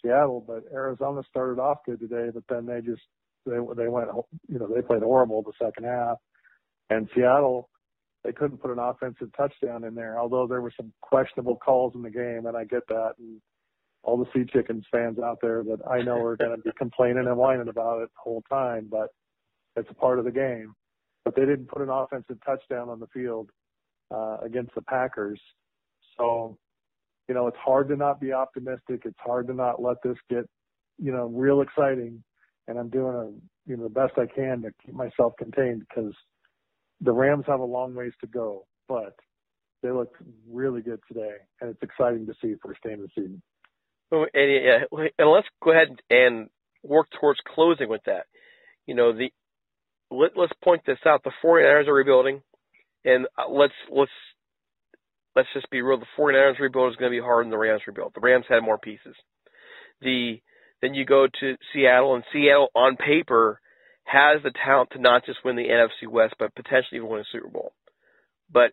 Seattle. 0.00 0.44
But 0.46 0.64
Arizona 0.72 1.22
started 1.28 1.60
off 1.60 1.78
good 1.84 1.98
today, 1.98 2.30
but 2.32 2.44
then 2.48 2.66
they 2.66 2.80
just 2.80 3.02
they 3.46 3.56
they 3.76 3.88
went 3.88 4.08
you 4.48 4.58
know 4.60 4.68
they 4.72 4.82
played 4.82 5.02
horrible 5.02 5.42
the 5.42 5.52
second 5.60 5.84
half. 5.84 6.18
And 6.90 7.08
Seattle 7.14 7.68
they 8.24 8.32
couldn't 8.32 8.58
put 8.58 8.70
an 8.70 8.78
offensive 8.78 9.28
touchdown 9.36 9.84
in 9.84 9.94
there, 9.94 10.18
although 10.18 10.46
there 10.46 10.60
were 10.60 10.72
some 10.76 10.92
questionable 11.00 11.56
calls 11.56 11.94
in 11.94 12.02
the 12.02 12.10
game, 12.10 12.46
and 12.46 12.56
I 12.56 12.64
get 12.64 12.86
that. 12.88 13.12
And 13.18 13.40
all 14.02 14.16
the 14.16 14.26
Sea 14.32 14.44
Chickens 14.50 14.84
fans 14.90 15.18
out 15.18 15.38
there 15.42 15.62
that 15.64 15.80
I 15.88 16.02
know 16.02 16.22
are 16.22 16.36
going 16.36 16.56
to 16.56 16.62
be 16.62 16.70
complaining 16.78 17.26
and 17.26 17.36
whining 17.36 17.68
about 17.68 18.02
it 18.02 18.08
the 18.08 18.22
whole 18.22 18.42
time, 18.48 18.88
but 18.90 19.08
it's 19.76 19.90
a 19.90 19.94
part 19.94 20.18
of 20.18 20.24
the 20.24 20.30
game. 20.30 20.74
But 21.24 21.34
they 21.36 21.42
didn't 21.42 21.68
put 21.68 21.82
an 21.82 21.90
offensive 21.90 22.38
touchdown 22.44 22.88
on 22.88 23.00
the 23.00 23.06
field 23.08 23.50
uh, 24.14 24.38
against 24.42 24.74
the 24.74 24.82
Packers. 24.82 25.40
So, 26.16 26.56
you 27.28 27.34
know, 27.34 27.46
it's 27.48 27.58
hard 27.58 27.88
to 27.88 27.96
not 27.96 28.20
be 28.20 28.32
optimistic. 28.32 29.02
It's 29.04 29.18
hard 29.18 29.46
to 29.48 29.54
not 29.54 29.82
let 29.82 29.98
this 30.02 30.16
get, 30.30 30.44
you 30.98 31.12
know, 31.12 31.26
real 31.26 31.60
exciting. 31.60 32.22
And 32.66 32.78
I'm 32.78 32.88
doing 32.88 33.14
a, 33.14 33.70
you 33.70 33.76
know, 33.76 33.84
the 33.84 33.90
best 33.90 34.14
I 34.16 34.26
can 34.26 34.62
to 34.62 34.70
keep 34.84 34.94
myself 34.94 35.34
contained 35.38 35.84
because 35.88 36.14
the 37.00 37.12
Rams 37.12 37.44
have 37.46 37.60
a 37.60 37.64
long 37.64 37.94
ways 37.94 38.12
to 38.20 38.26
go, 38.26 38.66
but 38.88 39.14
they 39.82 39.90
look 39.90 40.16
really 40.50 40.80
good 40.80 41.00
today, 41.06 41.36
and 41.60 41.70
it's 41.70 41.82
exciting 41.82 42.26
to 42.26 42.34
see 42.42 42.54
first 42.64 42.82
game 42.82 42.94
of 42.94 43.10
the 43.14 43.22
season. 43.22 43.42
And, 44.10 44.86
and 45.18 45.30
let's 45.30 45.48
go 45.62 45.72
ahead 45.72 45.88
and 46.10 46.48
work 46.82 47.08
towards 47.20 47.40
closing 47.54 47.88
with 47.88 48.02
that. 48.06 48.26
You 48.86 48.94
know, 48.94 49.12
the 49.12 49.30
let, 50.10 50.30
let's 50.36 50.52
point 50.64 50.82
this 50.86 50.98
out. 51.06 51.22
The 51.24 51.32
49ers 51.44 51.88
are 51.88 51.94
rebuilding, 51.94 52.42
and 53.04 53.26
uh, 53.36 53.50
let's 53.50 53.74
let's 53.90 54.10
let's 55.36 55.48
just 55.52 55.70
be 55.70 55.82
real. 55.82 55.98
The 55.98 56.06
49ers 56.18 56.58
rebuild 56.58 56.92
is 56.92 56.96
going 56.96 57.12
to 57.12 57.16
be 57.16 57.22
harder 57.22 57.44
than 57.44 57.50
the 57.50 57.58
Rams 57.58 57.82
rebuild. 57.86 58.12
The 58.14 58.20
Rams 58.20 58.46
had 58.48 58.62
more 58.62 58.78
pieces. 58.78 59.14
The 60.00 60.40
then 60.80 60.94
you 60.94 61.04
go 61.04 61.26
to 61.40 61.56
Seattle, 61.72 62.14
and 62.14 62.24
Seattle 62.32 62.68
on 62.74 62.96
paper 62.96 63.60
has 64.04 64.42
the 64.42 64.52
talent 64.64 64.90
to 64.92 65.00
not 65.00 65.26
just 65.26 65.44
win 65.44 65.56
the 65.56 65.68
NFC 65.68 66.08
West, 66.08 66.34
but 66.38 66.54
potentially 66.54 66.96
even 66.96 67.08
win 67.08 67.20
a 67.20 67.24
Super 67.30 67.48
Bowl. 67.48 67.72
But 68.50 68.72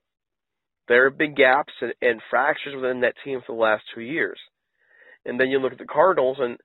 there 0.87 1.09
have 1.09 1.17
been 1.17 1.35
gaps 1.35 1.73
and, 1.81 1.93
and 2.01 2.21
fractures 2.29 2.75
within 2.75 3.01
that 3.01 3.15
team 3.23 3.41
for 3.45 3.53
the 3.53 3.61
last 3.61 3.83
two 3.93 4.01
years. 4.01 4.39
And 5.25 5.39
then 5.39 5.49
you 5.49 5.59
look 5.59 5.73
at 5.73 5.79
the 5.79 5.85
Cardinals, 5.85 6.37
and 6.39 6.57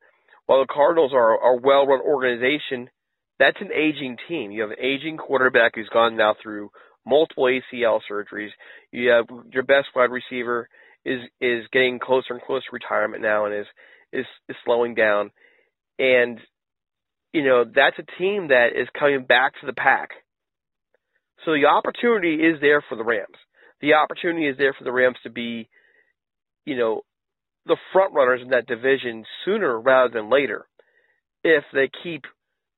while 0.46 0.60
the 0.60 0.72
Cardinals 0.72 1.12
are, 1.14 1.34
a 1.34 1.56
well-run 1.56 2.00
organization, 2.00 2.90
that's 3.38 3.60
an 3.60 3.70
aging 3.72 4.16
team. 4.28 4.50
You 4.50 4.62
have 4.62 4.70
an 4.70 4.84
aging 4.84 5.16
quarterback 5.16 5.72
who's 5.74 5.88
gone 5.92 6.16
now 6.16 6.34
through 6.42 6.70
multiple 7.06 7.44
ACL 7.44 8.00
surgeries. 8.10 8.50
You 8.92 9.08
have 9.10 9.26
your 9.52 9.62
best 9.62 9.88
wide 9.94 10.10
receiver 10.10 10.68
is 11.04 11.20
is 11.40 11.64
getting 11.72 11.98
closer 11.98 12.34
and 12.34 12.42
closer 12.42 12.66
to 12.68 12.74
retirement 12.74 13.22
now, 13.22 13.46
and 13.46 13.54
is 13.54 13.66
is 14.12 14.26
is 14.48 14.56
slowing 14.64 14.94
down. 14.94 15.30
And 15.98 16.38
you 17.32 17.44
know 17.44 17.64
that's 17.64 17.98
a 17.98 18.18
team 18.18 18.48
that 18.48 18.68
is 18.76 18.88
coming 18.98 19.24
back 19.24 19.54
to 19.60 19.66
the 19.66 19.72
pack. 19.72 20.10
So 21.44 21.52
the 21.52 21.66
opportunity 21.66 22.34
is 22.34 22.60
there 22.60 22.84
for 22.86 22.96
the 22.96 23.04
Rams. 23.04 23.36
The 23.80 23.94
opportunity 23.94 24.46
is 24.46 24.58
there 24.58 24.74
for 24.74 24.84
the 24.84 24.92
Rams 24.92 25.16
to 25.22 25.30
be, 25.30 25.70
you 26.66 26.76
know, 26.76 27.02
the 27.70 27.76
front 27.92 28.12
runners 28.12 28.40
in 28.42 28.48
that 28.48 28.66
division 28.66 29.24
sooner 29.44 29.80
rather 29.80 30.12
than 30.12 30.28
later 30.28 30.66
if 31.44 31.62
they 31.72 31.88
keep 32.02 32.22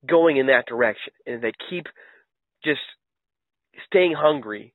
going 0.06 0.36
in 0.36 0.46
that 0.48 0.66
direction 0.66 1.14
and 1.26 1.42
they 1.42 1.52
keep 1.70 1.86
just 2.62 2.80
staying 3.86 4.12
hungry 4.14 4.74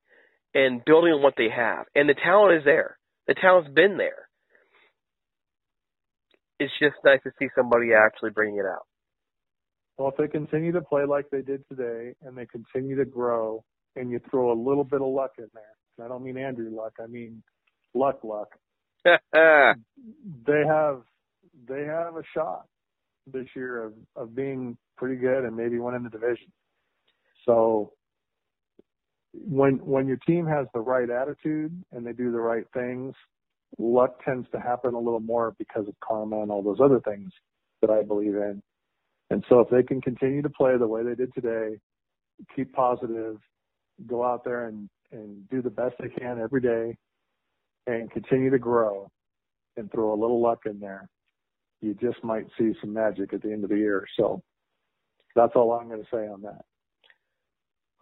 and 0.55 0.83
building 0.83 1.13
on 1.13 1.21
what 1.21 1.35
they 1.37 1.49
have. 1.55 1.85
And 1.93 2.09
the 2.09 2.15
talent 2.15 2.57
is 2.57 2.65
there. 2.65 2.97
The 3.27 3.35
talent's 3.35 3.69
been 3.69 3.97
there. 3.97 4.27
It's 6.59 6.73
just 6.81 6.95
nice 7.05 7.19
to 7.23 7.31
see 7.37 7.47
somebody 7.55 7.89
actually 7.93 8.31
bringing 8.31 8.57
it 8.57 8.65
out. 8.65 8.87
Well, 9.99 10.09
if 10.09 10.17
they 10.17 10.27
continue 10.27 10.71
to 10.71 10.81
play 10.81 11.05
like 11.05 11.29
they 11.31 11.43
did 11.43 11.63
today 11.69 12.15
and 12.23 12.35
they 12.35 12.47
continue 12.47 12.95
to 12.97 13.05
grow 13.05 13.63
and 13.95 14.09
you 14.09 14.19
throw 14.31 14.51
a 14.51 14.57
little 14.57 14.83
bit 14.83 15.01
of 15.01 15.07
luck 15.07 15.33
in 15.37 15.47
there, 15.53 15.63
and 15.97 16.05
I 16.05 16.07
don't 16.07 16.23
mean 16.23 16.37
Andrew 16.37 16.75
Luck, 16.75 16.93
I 16.99 17.05
mean 17.05 17.43
luck 17.93 18.23
luck. 18.23 18.47
they 19.05 20.63
have 20.67 21.01
they 21.67 21.85
have 21.85 22.15
a 22.15 22.23
shot 22.33 22.65
this 23.31 23.47
year 23.55 23.83
of, 23.83 23.93
of 24.15 24.35
being 24.35 24.77
pretty 24.97 25.15
good 25.15 25.45
and 25.45 25.55
maybe 25.55 25.79
winning 25.79 26.03
the 26.03 26.09
division. 26.09 26.47
So 27.45 27.93
when 29.33 29.75
when 29.85 30.07
your 30.07 30.17
team 30.27 30.45
has 30.47 30.67
the 30.73 30.81
right 30.81 31.09
attitude 31.09 31.83
and 31.91 32.05
they 32.05 32.13
do 32.13 32.31
the 32.31 32.39
right 32.39 32.65
things, 32.73 33.13
luck 33.77 34.23
tends 34.23 34.47
to 34.51 34.59
happen 34.59 34.93
a 34.93 34.99
little 34.99 35.19
more 35.19 35.55
because 35.57 35.87
of 35.87 35.95
karma 36.03 36.41
and 36.41 36.51
all 36.51 36.63
those 36.63 36.79
other 36.83 36.99
things 37.01 37.31
that 37.81 37.89
I 37.89 38.03
believe 38.03 38.35
in. 38.35 38.61
And 39.29 39.43
so 39.49 39.59
if 39.59 39.69
they 39.69 39.83
can 39.83 40.01
continue 40.01 40.41
to 40.41 40.49
play 40.49 40.77
the 40.77 40.87
way 40.87 41.03
they 41.03 41.15
did 41.15 41.33
today, 41.33 41.77
keep 42.55 42.73
positive, 42.73 43.37
go 44.07 44.23
out 44.23 44.43
there 44.45 44.67
and, 44.67 44.89
and 45.11 45.49
do 45.49 45.61
the 45.61 45.69
best 45.69 45.95
they 45.99 46.09
can 46.09 46.39
every 46.39 46.61
day 46.61 46.97
and 47.87 48.11
continue 48.11 48.51
to 48.51 48.59
grow 48.59 49.09
and 49.77 49.91
throw 49.91 50.13
a 50.13 50.19
little 50.19 50.41
luck 50.41 50.59
in 50.65 50.79
there, 50.79 51.09
you 51.81 51.95
just 51.95 52.23
might 52.23 52.45
see 52.57 52.73
some 52.81 52.93
magic 52.93 53.33
at 53.33 53.41
the 53.41 53.51
end 53.51 53.63
of 53.63 53.69
the 53.69 53.77
year. 53.77 54.05
So 54.17 54.41
that's 55.35 55.53
all 55.55 55.71
I'm 55.71 55.87
going 55.87 56.01
to 56.01 56.07
say 56.11 56.27
on 56.27 56.41
that. 56.43 56.61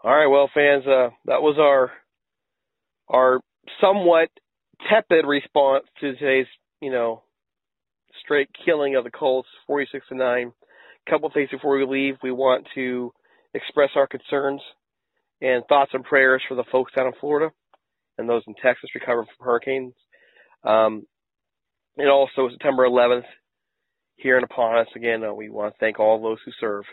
All 0.04 0.14
right, 0.14 0.28
well, 0.28 0.50
fans, 0.54 0.86
uh, 0.86 1.10
that 1.26 1.42
was 1.42 1.58
our 1.60 1.92
our 3.08 3.40
somewhat 3.82 4.30
tepid 4.90 5.26
response 5.26 5.86
to 6.00 6.16
today's, 6.16 6.48
you 6.82 6.92
know, 6.92 7.24
straight 8.24 8.50
killing 8.66 8.96
of 8.96 9.04
the 9.04 9.12
Colts, 9.12 9.48
46 9.68 10.08
to 10.10 10.16
nine. 10.16 10.52
A 11.08 11.10
couple 11.10 11.30
things 11.32 11.50
before 11.52 11.78
we 11.78 11.86
leave, 11.86 12.16
we 12.24 12.32
want 12.32 12.68
to 12.76 13.14
express 13.54 13.92
our 13.96 14.08
concerns 14.08 14.62
and 15.42 15.64
thoughts 15.68 15.92
and 15.94 16.04
prayers 16.04 16.42
for 16.48 16.56
the 16.56 16.64
folks 16.72 16.94
down 16.96 17.08
in 17.08 17.14
Florida 17.20 17.54
and 18.18 18.30
those 18.30 18.44
in 18.48 18.56
Texas 18.56 18.90
recovering 18.96 19.28
from 19.38 19.46
hurricanes. 19.46 19.94
Um, 20.64 21.06
and 21.98 22.10
also 22.10 22.50
September 22.50 22.88
11th, 22.88 23.26
here 24.16 24.36
and 24.36 24.44
upon 24.44 24.78
us 24.78 24.88
again, 24.96 25.24
uh, 25.24 25.34
we 25.34 25.50
want 25.50 25.74
to 25.74 25.80
thank 25.80 26.00
all 26.00 26.22
those 26.22 26.40
who 26.46 26.52
serve 26.60 26.84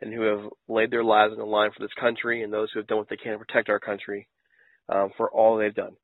and 0.00 0.12
who 0.12 0.22
have 0.22 0.50
laid 0.68 0.90
their 0.90 1.04
lives 1.04 1.32
on 1.32 1.38
the 1.38 1.44
line 1.44 1.70
for 1.76 1.84
this 1.84 1.94
country 1.98 2.42
and 2.42 2.52
those 2.52 2.68
who 2.72 2.80
have 2.80 2.86
done 2.86 2.98
what 2.98 3.08
they 3.08 3.16
can 3.16 3.32
to 3.32 3.38
protect 3.38 3.68
our 3.68 3.80
country 3.80 4.28
um, 4.88 5.10
for 5.16 5.30
all 5.30 5.56
they've 5.56 5.74
done. 5.74 5.96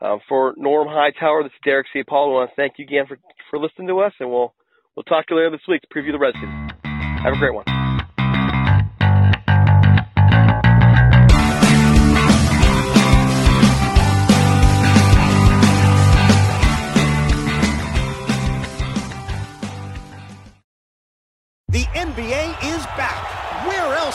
Uh, 0.00 0.18
for 0.28 0.54
Norm 0.56 0.88
Hightower, 0.88 1.42
this 1.42 1.52
is 1.52 1.58
Derek 1.64 1.86
Ciapala. 1.94 2.28
I 2.28 2.32
want 2.32 2.50
to 2.50 2.56
thank 2.56 2.74
you 2.78 2.84
again 2.84 3.06
for, 3.08 3.18
for 3.50 3.58
listening 3.58 3.88
to 3.88 4.00
us, 4.00 4.12
and 4.20 4.30
we'll 4.30 4.54
we'll 4.94 5.04
talk 5.04 5.26
to 5.26 5.34
you 5.34 5.40
later 5.40 5.52
this 5.52 5.66
week 5.66 5.80
to 5.80 5.88
preview 5.88 6.12
the 6.12 6.18
Redskins. 6.18 6.72
Have 6.84 7.32
a 7.32 7.38
great 7.38 7.54
one. 7.54 7.75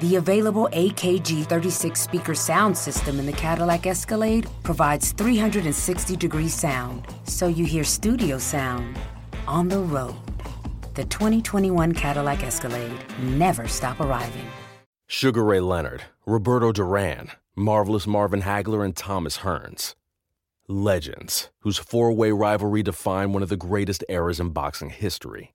The 0.00 0.16
available 0.16 0.68
AKG 0.72 1.46
36 1.46 2.00
speaker 2.00 2.34
sound 2.34 2.76
system 2.78 3.18
in 3.18 3.26
the 3.26 3.32
Cadillac 3.32 3.86
Escalade 3.86 4.46
provides 4.62 5.12
360 5.12 6.16
degree 6.16 6.48
sound, 6.48 7.06
so 7.24 7.48
you 7.48 7.64
hear 7.64 7.84
studio 7.84 8.38
sound 8.38 8.96
on 9.46 9.68
the 9.68 9.80
road. 9.80 10.14
The 10.94 11.04
2021 11.04 11.94
Cadillac 11.94 12.42
Escalade 12.42 12.98
never 13.20 13.66
stop 13.66 14.00
arriving. 14.00 14.46
Sugar 15.06 15.42
Ray 15.42 15.60
Leonard, 15.60 16.02
Roberto 16.26 16.70
Duran, 16.70 17.30
Marvelous 17.56 18.06
Marvin 18.06 18.42
Hagler, 18.42 18.84
and 18.84 18.94
Thomas 18.94 19.38
Hearns. 19.38 19.94
Legends, 20.68 21.48
whose 21.60 21.78
four 21.78 22.12
way 22.12 22.30
rivalry 22.30 22.82
defined 22.82 23.32
one 23.32 23.42
of 23.42 23.48
the 23.48 23.56
greatest 23.56 24.04
eras 24.08 24.38
in 24.38 24.50
boxing 24.50 24.90
history. 24.90 25.54